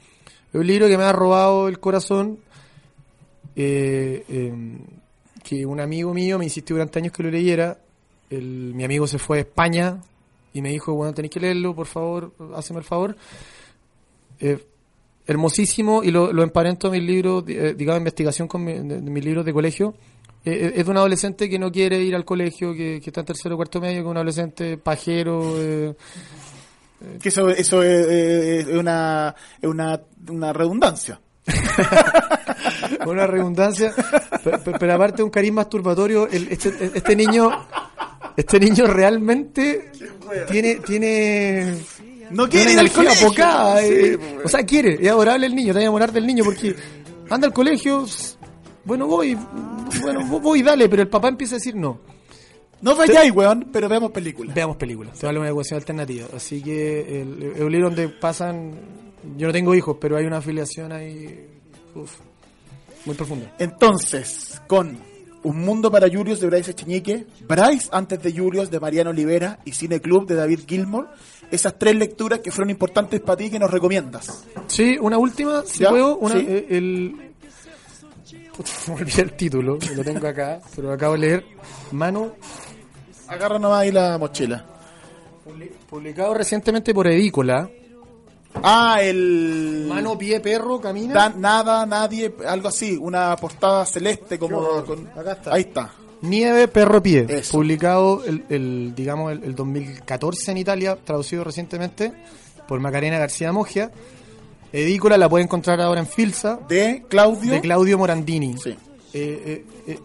Es 0.53 0.55
un 0.59 0.67
libro 0.67 0.87
que 0.87 0.97
me 0.97 1.03
ha 1.03 1.11
robado 1.13 1.67
el 1.69 1.79
corazón, 1.79 2.37
eh, 3.55 4.23
eh, 4.27 4.53
que 5.43 5.65
un 5.65 5.79
amigo 5.79 6.13
mío 6.13 6.37
me 6.37 6.45
insistió 6.45 6.75
durante 6.75 6.99
años 6.99 7.13
que 7.13 7.23
lo 7.23 7.31
leyera. 7.31 7.79
El- 8.29 8.73
mi 8.75 8.83
amigo 8.83 9.07
se 9.07 9.19
fue 9.19 9.37
a 9.37 9.41
España 9.41 10.01
y 10.57 10.61
me 10.61 10.69
dijo, 10.69 10.93
bueno, 10.93 11.13
tenéis 11.13 11.31
que 11.31 11.39
leerlo, 11.39 11.75
por 11.75 11.85
favor, 11.87 12.33
hazme 12.55 12.79
el 12.79 12.83
favor. 12.83 13.15
Eh, 14.39 14.57
hermosísimo 15.25 16.03
y 16.03 16.11
lo, 16.11 16.31
lo 16.31 16.41
emparento 16.43 16.87
a 16.87 16.91
mis 16.91 17.03
libros, 17.03 17.43
eh, 17.47 17.73
digamos, 17.77 17.97
de 17.97 18.01
investigación 18.01 18.47
con 18.47 18.63
mi- 18.63 18.73
de- 18.73 19.01
de 19.01 19.11
mis 19.11 19.23
libros 19.25 19.45
de 19.45 19.53
colegio. 19.53 19.93
Eh, 20.45 20.73
es 20.75 20.85
de 20.85 20.91
un 20.91 20.97
adolescente 20.97 21.49
que 21.49 21.59
no 21.59 21.71
quiere 21.71 21.99
ir 22.01 22.15
al 22.15 22.23
colegio, 22.23 22.73
que, 22.73 23.01
que 23.03 23.09
está 23.09 23.19
en 23.21 23.25
tercero 23.25 23.55
o 23.55 23.57
cuarto 23.57 23.81
medio, 23.81 23.95
que 23.97 24.07
es 24.07 24.11
un 24.11 24.17
adolescente 24.17 24.77
pajero. 24.77 25.95
Que 27.21 27.29
eso, 27.29 27.49
eso 27.49 27.83
es, 27.83 28.65
una, 28.67 29.35
es 29.61 29.67
una, 29.69 30.01
una 30.29 30.53
redundancia. 30.53 31.19
una 33.05 33.27
redundancia, 33.27 33.93
pero, 34.79 34.93
aparte 34.93 35.23
un 35.23 35.29
cariz 35.29 35.51
masturbatorio, 35.51 36.27
el- 36.27 36.47
este, 36.49 36.69
este 36.93 37.15
niño, 37.15 37.49
este 38.37 38.59
niño 38.59 38.85
realmente 38.87 39.91
tiene, 40.49 40.75
tiene 40.75 41.75
No 42.31 42.47
quiere 42.47 42.73
ir 42.73 42.79
al 42.79 42.91
colegio. 42.91 43.29
Sí, 43.29 43.35
eh, 43.83 44.17
pues. 44.17 44.45
o 44.45 44.47
sea, 44.49 44.63
quiere, 44.63 44.93
es 45.01 45.09
adorable 45.09 45.47
el 45.47 45.55
niño, 45.55 45.67
te 45.73 45.73
va 45.73 45.79
a 45.79 45.83
enamorar 45.83 46.11
del 46.13 46.25
niño 46.25 46.43
porque 46.45 46.73
anda 47.29 47.47
al 47.47 47.53
colegio, 47.53 48.05
bueno, 48.85 49.07
voy, 49.07 49.35
bueno, 50.01 50.21
vo- 50.21 50.41
voy, 50.41 50.61
dale, 50.61 50.87
pero 50.87 51.01
el 51.01 51.09
papá 51.09 51.27
empieza 51.27 51.55
a 51.55 51.57
decir 51.57 51.75
no. 51.75 51.99
No 52.79 52.95
vayáis, 52.95 53.31
weón, 53.31 53.69
pero 53.73 53.89
veamos 53.89 54.11
películas. 54.11 54.53
Veamos 54.53 54.77
películas, 54.77 55.17
te 55.17 55.25
vale 55.25 55.39
una 55.39 55.49
ecuación 55.49 55.77
alternativa. 55.79 56.27
Así 56.35 56.61
que 56.61 57.21
el, 57.21 57.55
un 57.59 57.71
libro 57.71 57.87
donde 57.89 58.07
pasan, 58.09 58.75
yo 59.35 59.47
no 59.47 59.53
tengo 59.53 59.73
hijos, 59.73 59.97
pero 59.99 60.15
hay 60.15 60.25
una 60.25 60.37
afiliación 60.37 60.91
ahí 60.91 61.47
uf, 61.95 62.11
muy 63.05 63.15
profunda. 63.15 63.51
Entonces, 63.57 64.61
con 64.67 64.99
Un 65.43 65.59
Mundo 65.63 65.89
para 65.91 66.09
Julius 66.09 66.39
de 66.39 66.47
Bryce 66.47 66.71
Echeñique, 66.71 67.25
Bryce 67.47 67.89
antes 67.91 68.21
de 68.21 68.31
Julius 68.33 68.69
de 68.71 68.79
Mariano 68.79 69.11
Olivera 69.11 69.59
y 69.65 69.71
Cine 69.71 70.01
Club 70.01 70.27
de 70.27 70.35
David 70.35 70.61
Gilmour, 70.67 71.07
esas 71.51 71.77
tres 71.79 71.95
lecturas 71.95 72.39
que 72.39 72.51
fueron 72.51 72.69
importantes 72.69 73.21
para 73.21 73.37
ti 73.37 73.49
que 73.49 73.59
nos 73.59 73.71
recomiendas. 73.71 74.43
Sí, 74.67 74.97
una 74.99 75.17
última, 75.17 75.63
si 75.65 75.83
¿Ya? 75.83 75.89
puedo, 75.89 76.17
una, 76.17 76.35
Sí. 76.39 76.45
eh, 76.49 76.65
el... 76.69 77.15
Me 78.87 78.93
olvidé 78.95 79.21
el 79.21 79.33
título, 79.33 79.77
lo 79.95 80.03
tengo 80.03 80.27
acá, 80.27 80.59
pero 80.75 80.87
lo 80.87 80.93
acabo 80.95 81.13
de 81.13 81.19
leer. 81.19 81.45
Mano, 81.91 82.33
Agarra 83.27 83.59
nomás 83.59 83.81
ahí 83.81 83.91
la 83.91 84.17
mochila. 84.17 84.65
publicado 85.89 86.33
recientemente 86.33 86.93
por 86.93 87.07
Edícola. 87.07 87.69
Ah, 88.63 88.99
el... 89.01 89.85
Mano, 89.87 90.17
pie, 90.17 90.39
perro, 90.39 90.81
camina. 90.81 91.13
Da- 91.13 91.33
nada, 91.35 91.85
nadie, 91.85 92.33
algo 92.47 92.69
así, 92.69 92.97
una 92.99 93.35
portada 93.35 93.85
celeste 93.85 94.39
como... 94.39 94.83
con- 94.83 95.07
Acá 95.15 95.33
está. 95.33 95.53
Ahí 95.53 95.61
está. 95.61 95.93
Nieve, 96.21 96.67
perro, 96.67 97.01
pie. 97.03 97.25
Eso. 97.29 97.51
Publicado, 97.51 98.23
el, 98.25 98.43
el, 98.49 98.93
digamos, 98.95 99.31
el, 99.33 99.43
el 99.43 99.55
2014 99.55 100.51
en 100.51 100.57
Italia, 100.57 100.97
traducido 101.03 101.43
recientemente 101.43 102.11
por 102.67 102.79
Macarena 102.79 103.19
García 103.19 103.51
Mogia. 103.51 103.91
Edícola 104.73 105.17
la 105.17 105.29
puede 105.29 105.43
encontrar 105.43 105.79
ahora 105.79 105.99
en 106.01 106.07
Filsa, 106.07 106.59
De 106.67 107.03
Claudio. 107.07 107.51
de 107.53 107.61
Claudio 107.61 107.97
Morandini. 107.99 108.57
Sí. 108.57 108.71
Eh, 108.71 108.75
eh, 109.13 109.65
eh, 109.87 109.99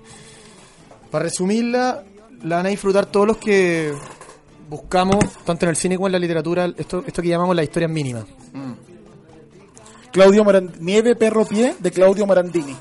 para 1.11 1.25
resumirla, 1.25 2.05
la 2.45 2.57
van 2.57 2.67
a 2.67 2.69
disfrutar 2.69 3.07
todos 3.07 3.27
los 3.27 3.37
que 3.39 3.93
buscamos, 4.73 5.19
tanto 5.45 5.67
en 5.67 5.71
el 5.71 5.77
cine 5.77 5.97
como 5.97 6.09
en 6.09 6.13
la 6.13 6.19
literatura, 6.19 6.73
esto, 6.77 7.05
esto 7.07 7.23
que 7.23 7.29
llamamos 7.29 7.55
las 7.55 7.65
historias 7.65 7.91
mínimas. 7.91 8.25
Claudio 10.13 10.45
Morand- 10.45 10.77
Nieve 10.81 11.15
Perro 11.17 11.45
Pie 11.47 11.75
de 11.79 11.91
Claudio 11.91 12.27
Morandini. 12.27 12.77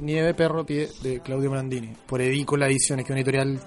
Nieve, 0.00 0.32
perro, 0.32 0.64
pie, 0.64 0.88
de 1.02 1.20
Claudio 1.20 1.50
Morandini. 1.50 1.92
Por 2.06 2.22
Edícola 2.22 2.66
Ediciones, 2.66 3.04
que 3.04 3.12
es 3.12 3.14
una 3.14 3.20
editorial 3.20 3.60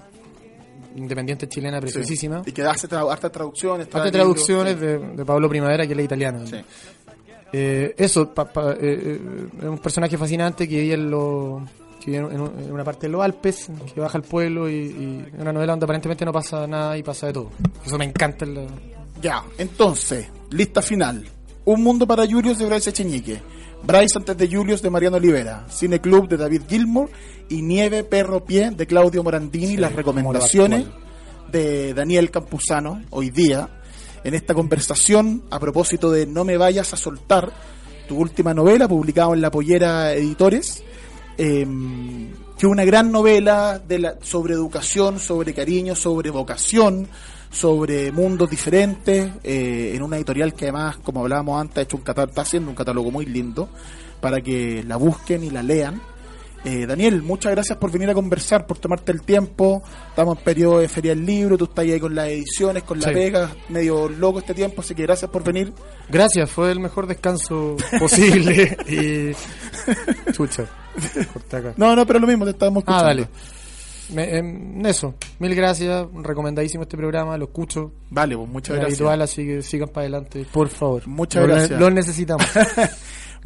independiente 0.96 1.48
chilena 1.48 1.80
preciosísima. 1.80 2.42
Y 2.44 2.50
que 2.50 2.62
hace 2.62 2.88
tra- 2.88 3.08
hartas 3.08 3.30
traducciones. 3.30 3.86
Libros, 3.86 4.10
traducciones 4.10 4.74
sí. 4.74 4.80
de, 4.80 4.98
de 4.98 5.24
Pablo 5.24 5.48
Primavera, 5.48 5.86
que 5.86 5.92
es 5.92 5.96
la 5.96 6.02
italiana. 6.02 6.44
Sí. 6.44 6.56
Eh, 7.52 7.94
eso, 7.96 8.34
pa- 8.34 8.52
pa- 8.52 8.72
eh, 8.72 8.76
eh, 8.80 9.20
es 9.58 9.64
un 9.64 9.78
personaje 9.78 10.18
fascinante 10.18 10.66
que 10.68 10.80
vive 10.80 10.94
en, 10.94 11.08
lo- 11.08 11.64
que 12.04 12.10
vive 12.10 12.18
en, 12.34 12.40
un- 12.40 12.58
en 12.58 12.72
una 12.72 12.84
parte 12.84 13.06
de 13.06 13.12
los 13.12 13.22
Alpes, 13.22 13.68
que 13.94 14.00
baja 14.00 14.18
al 14.18 14.24
pueblo 14.24 14.68
y, 14.68 15.24
una 15.38 15.52
novela 15.52 15.72
donde 15.72 15.84
aparentemente 15.84 16.24
no 16.24 16.32
pasa 16.32 16.66
nada 16.66 16.96
y 16.98 17.02
pasa 17.02 17.28
de 17.28 17.32
todo. 17.32 17.50
Eso 17.84 17.96
me 17.98 18.04
encanta. 18.04 18.44
en 18.44 18.54
la- 18.54 18.66
Ya, 19.22 19.42
entonces, 19.58 20.28
lista 20.50 20.82
final. 20.82 21.24
Un 21.64 21.82
mundo 21.82 22.06
para 22.06 22.26
Julius 22.26 22.58
de 22.58 22.66
Bryce 22.66 22.90
Echeñique. 22.90 23.40
Bryce 23.86 24.18
antes 24.18 24.36
de 24.36 24.48
Julius 24.54 24.82
de 24.82 24.90
Mariano 24.90 25.16
Olivera. 25.16 25.64
Cine 25.70 26.00
Club 26.00 26.28
de 26.28 26.36
David 26.36 26.62
Gilmour. 26.68 27.10
Y 27.48 27.60
Nieve 27.62 28.04
Perro 28.04 28.44
Pie 28.44 28.70
de 28.70 28.86
Claudio 28.86 29.22
Morandini. 29.22 29.76
las 29.76 29.92
recomendaciones 29.94 30.86
de 31.50 31.94
Daniel 31.94 32.30
Campuzano 32.30 33.02
hoy 33.10 33.30
día. 33.30 33.68
En 34.24 34.34
esta 34.34 34.54
conversación 34.54 35.42
a 35.50 35.58
propósito 35.58 36.10
de 36.10 36.26
No 36.26 36.44
me 36.44 36.56
vayas 36.56 36.92
a 36.94 36.96
soltar, 36.96 37.52
tu 38.08 38.16
última 38.18 38.52
novela 38.54 38.88
publicada 38.88 39.32
en 39.34 39.40
La 39.42 39.50
Pollera 39.50 40.12
Editores. 40.14 40.82
Eh, 41.38 41.66
que 42.58 42.66
una 42.66 42.84
gran 42.84 43.10
novela 43.10 43.78
de 43.78 43.98
la, 43.98 44.14
sobre 44.22 44.54
educación, 44.54 45.18
sobre 45.18 45.54
cariño, 45.54 45.94
sobre 45.94 46.30
vocación, 46.30 47.08
sobre 47.50 48.10
mundos 48.12 48.50
diferentes, 48.50 49.30
eh, 49.42 49.92
en 49.94 50.02
una 50.02 50.16
editorial 50.16 50.54
que 50.54 50.66
además, 50.66 50.96
como 50.98 51.20
hablábamos 51.20 51.60
antes, 51.60 51.78
ha 51.78 51.82
hecho 51.82 51.96
un 51.96 52.02
catálogo, 52.02 52.30
está 52.30 52.42
haciendo 52.42 52.70
un 52.70 52.76
catálogo 52.76 53.10
muy 53.10 53.26
lindo 53.26 53.68
para 54.20 54.40
que 54.40 54.82
la 54.86 54.96
busquen 54.96 55.44
y 55.44 55.50
la 55.50 55.62
lean. 55.62 56.00
Eh, 56.64 56.86
Daniel, 56.86 57.20
muchas 57.22 57.52
gracias 57.52 57.76
por 57.76 57.90
venir 57.90 58.08
a 58.08 58.14
conversar, 58.14 58.66
por 58.66 58.78
tomarte 58.78 59.12
el 59.12 59.20
tiempo. 59.22 59.82
Estamos 60.08 60.38
en 60.38 60.44
periodo 60.44 60.78
de 60.78 60.88
feria 60.88 61.14
del 61.14 61.26
libro, 61.26 61.58
tú 61.58 61.64
estás 61.64 61.84
ahí 61.84 62.00
con 62.00 62.14
las 62.14 62.28
ediciones, 62.28 62.82
con 62.84 62.98
la 63.00 63.08
Sí. 63.08 63.14
pega, 63.14 63.50
medio 63.68 64.08
loco 64.08 64.38
este 64.38 64.54
tiempo, 64.54 64.80
así 64.80 64.94
que 64.94 65.02
gracias 65.02 65.30
por 65.30 65.44
venir. 65.44 65.74
Gracias, 66.08 66.50
fue 66.50 66.72
el 66.72 66.80
mejor 66.80 67.06
descanso 67.06 67.76
posible. 67.98 68.76
y. 68.88 69.32
Chucha, 70.32 70.64
corté 71.32 71.56
acá. 71.58 71.74
No, 71.76 71.94
no, 71.94 72.06
pero 72.06 72.18
lo 72.18 72.26
mismo, 72.26 72.44
te 72.46 72.52
estábamos 72.52 72.82
Ah, 72.86 72.92
escuchando. 72.96 73.08
dale. 73.24 73.28
Me- 74.12 74.36
em, 74.36 74.84
eso, 74.86 75.14
mil 75.38 75.54
gracias, 75.54 76.06
recomendadísimo 76.22 76.82
este 76.82 76.96
programa, 76.96 77.36
lo 77.38 77.44
escucho. 77.46 77.92
Vale, 78.10 78.36
pues 78.36 78.48
muchas 78.48 78.74
Es 78.74 78.80
gracias. 78.80 79.00
habitual, 79.00 79.22
así 79.22 79.46
que 79.46 79.62
sigan 79.62 79.88
para 79.88 80.02
adelante, 80.02 80.46
por 80.52 80.68
favor. 80.68 81.06
Muchas 81.06 81.42
Lo 81.42 81.48
ne- 81.48 81.54
gracias. 81.54 81.80
Lo 81.80 81.90
necesitamos. 81.90 82.46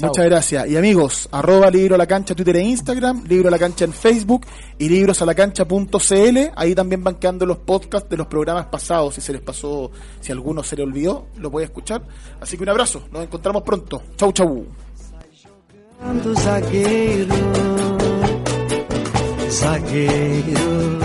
Muchas 0.00 0.26
gracias. 0.26 0.68
Y 0.68 0.76
amigos, 0.76 1.28
arroba 1.32 1.68
libro 1.72 1.96
a 1.96 1.98
la 1.98 2.06
cancha 2.06 2.32
Twitter 2.32 2.54
e 2.54 2.62
Instagram, 2.62 3.24
libro 3.26 3.48
a 3.48 3.50
la 3.50 3.58
cancha 3.58 3.84
en 3.84 3.92
Facebook 3.92 4.46
y 4.78 4.88
librosalacancha.cl. 4.88 6.38
Ahí 6.54 6.72
también 6.76 7.02
van 7.02 7.16
quedando 7.16 7.44
los 7.44 7.58
podcasts 7.58 8.08
de 8.08 8.16
los 8.16 8.28
programas 8.28 8.66
pasados. 8.66 9.16
Si 9.16 9.20
se 9.20 9.32
les 9.32 9.42
pasó, 9.42 9.90
si 10.20 10.30
alguno 10.30 10.62
se 10.62 10.76
le 10.76 10.84
olvidó, 10.84 11.26
lo 11.38 11.50
puede 11.50 11.66
escuchar. 11.66 12.02
Así 12.40 12.56
que 12.56 12.62
un 12.62 12.68
abrazo. 12.68 13.08
Nos 13.10 13.24
encontramos 13.24 13.62
pronto. 13.64 14.00
Chau, 14.16 14.30
chau. 14.32 14.66
Zagueiro. 19.50 20.98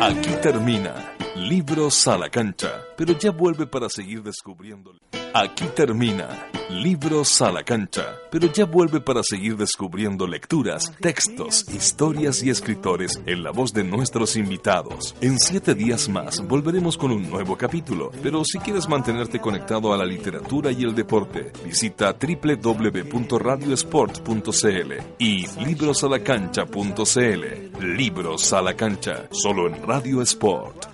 Aquí 0.00 0.30
termina 0.42 1.13
Libros 1.44 2.08
a 2.08 2.16
la 2.16 2.30
cancha, 2.30 2.70
pero 2.96 3.12
ya 3.18 3.30
vuelve 3.30 3.66
para 3.66 3.90
seguir 3.90 4.22
descubriendo. 4.22 4.94
Aquí 5.34 5.66
termina 5.76 6.48
Libros 6.70 7.42
a 7.42 7.52
la 7.52 7.62
cancha, 7.62 8.16
pero 8.30 8.50
ya 8.50 8.64
vuelve 8.64 9.00
para 9.00 9.22
seguir 9.22 9.58
descubriendo 9.58 10.26
lecturas, 10.26 10.90
textos, 10.98 11.66
historias 11.68 12.42
y 12.42 12.48
escritores 12.48 13.20
en 13.26 13.42
la 13.42 13.50
voz 13.50 13.74
de 13.74 13.84
nuestros 13.84 14.36
invitados. 14.36 15.14
En 15.20 15.38
siete 15.38 15.74
días 15.74 16.08
más 16.08 16.40
volveremos 16.40 16.96
con 16.96 17.12
un 17.12 17.28
nuevo 17.28 17.58
capítulo, 17.58 18.10
pero 18.22 18.42
si 18.44 18.58
quieres 18.60 18.88
mantenerte 18.88 19.40
conectado 19.40 19.92
a 19.92 19.98
la 19.98 20.06
literatura 20.06 20.72
y 20.72 20.84
el 20.84 20.94
deporte, 20.94 21.52
visita 21.62 22.16
www.radiosport.cl 22.18 24.92
y 25.18 25.46
librosalacancha.cl. 25.64 27.96
Libros 27.96 28.52
a 28.54 28.62
la 28.62 28.74
cancha, 28.74 29.28
solo 29.30 29.68
en 29.68 29.86
Radio 29.86 30.22
Sport, 30.22 30.93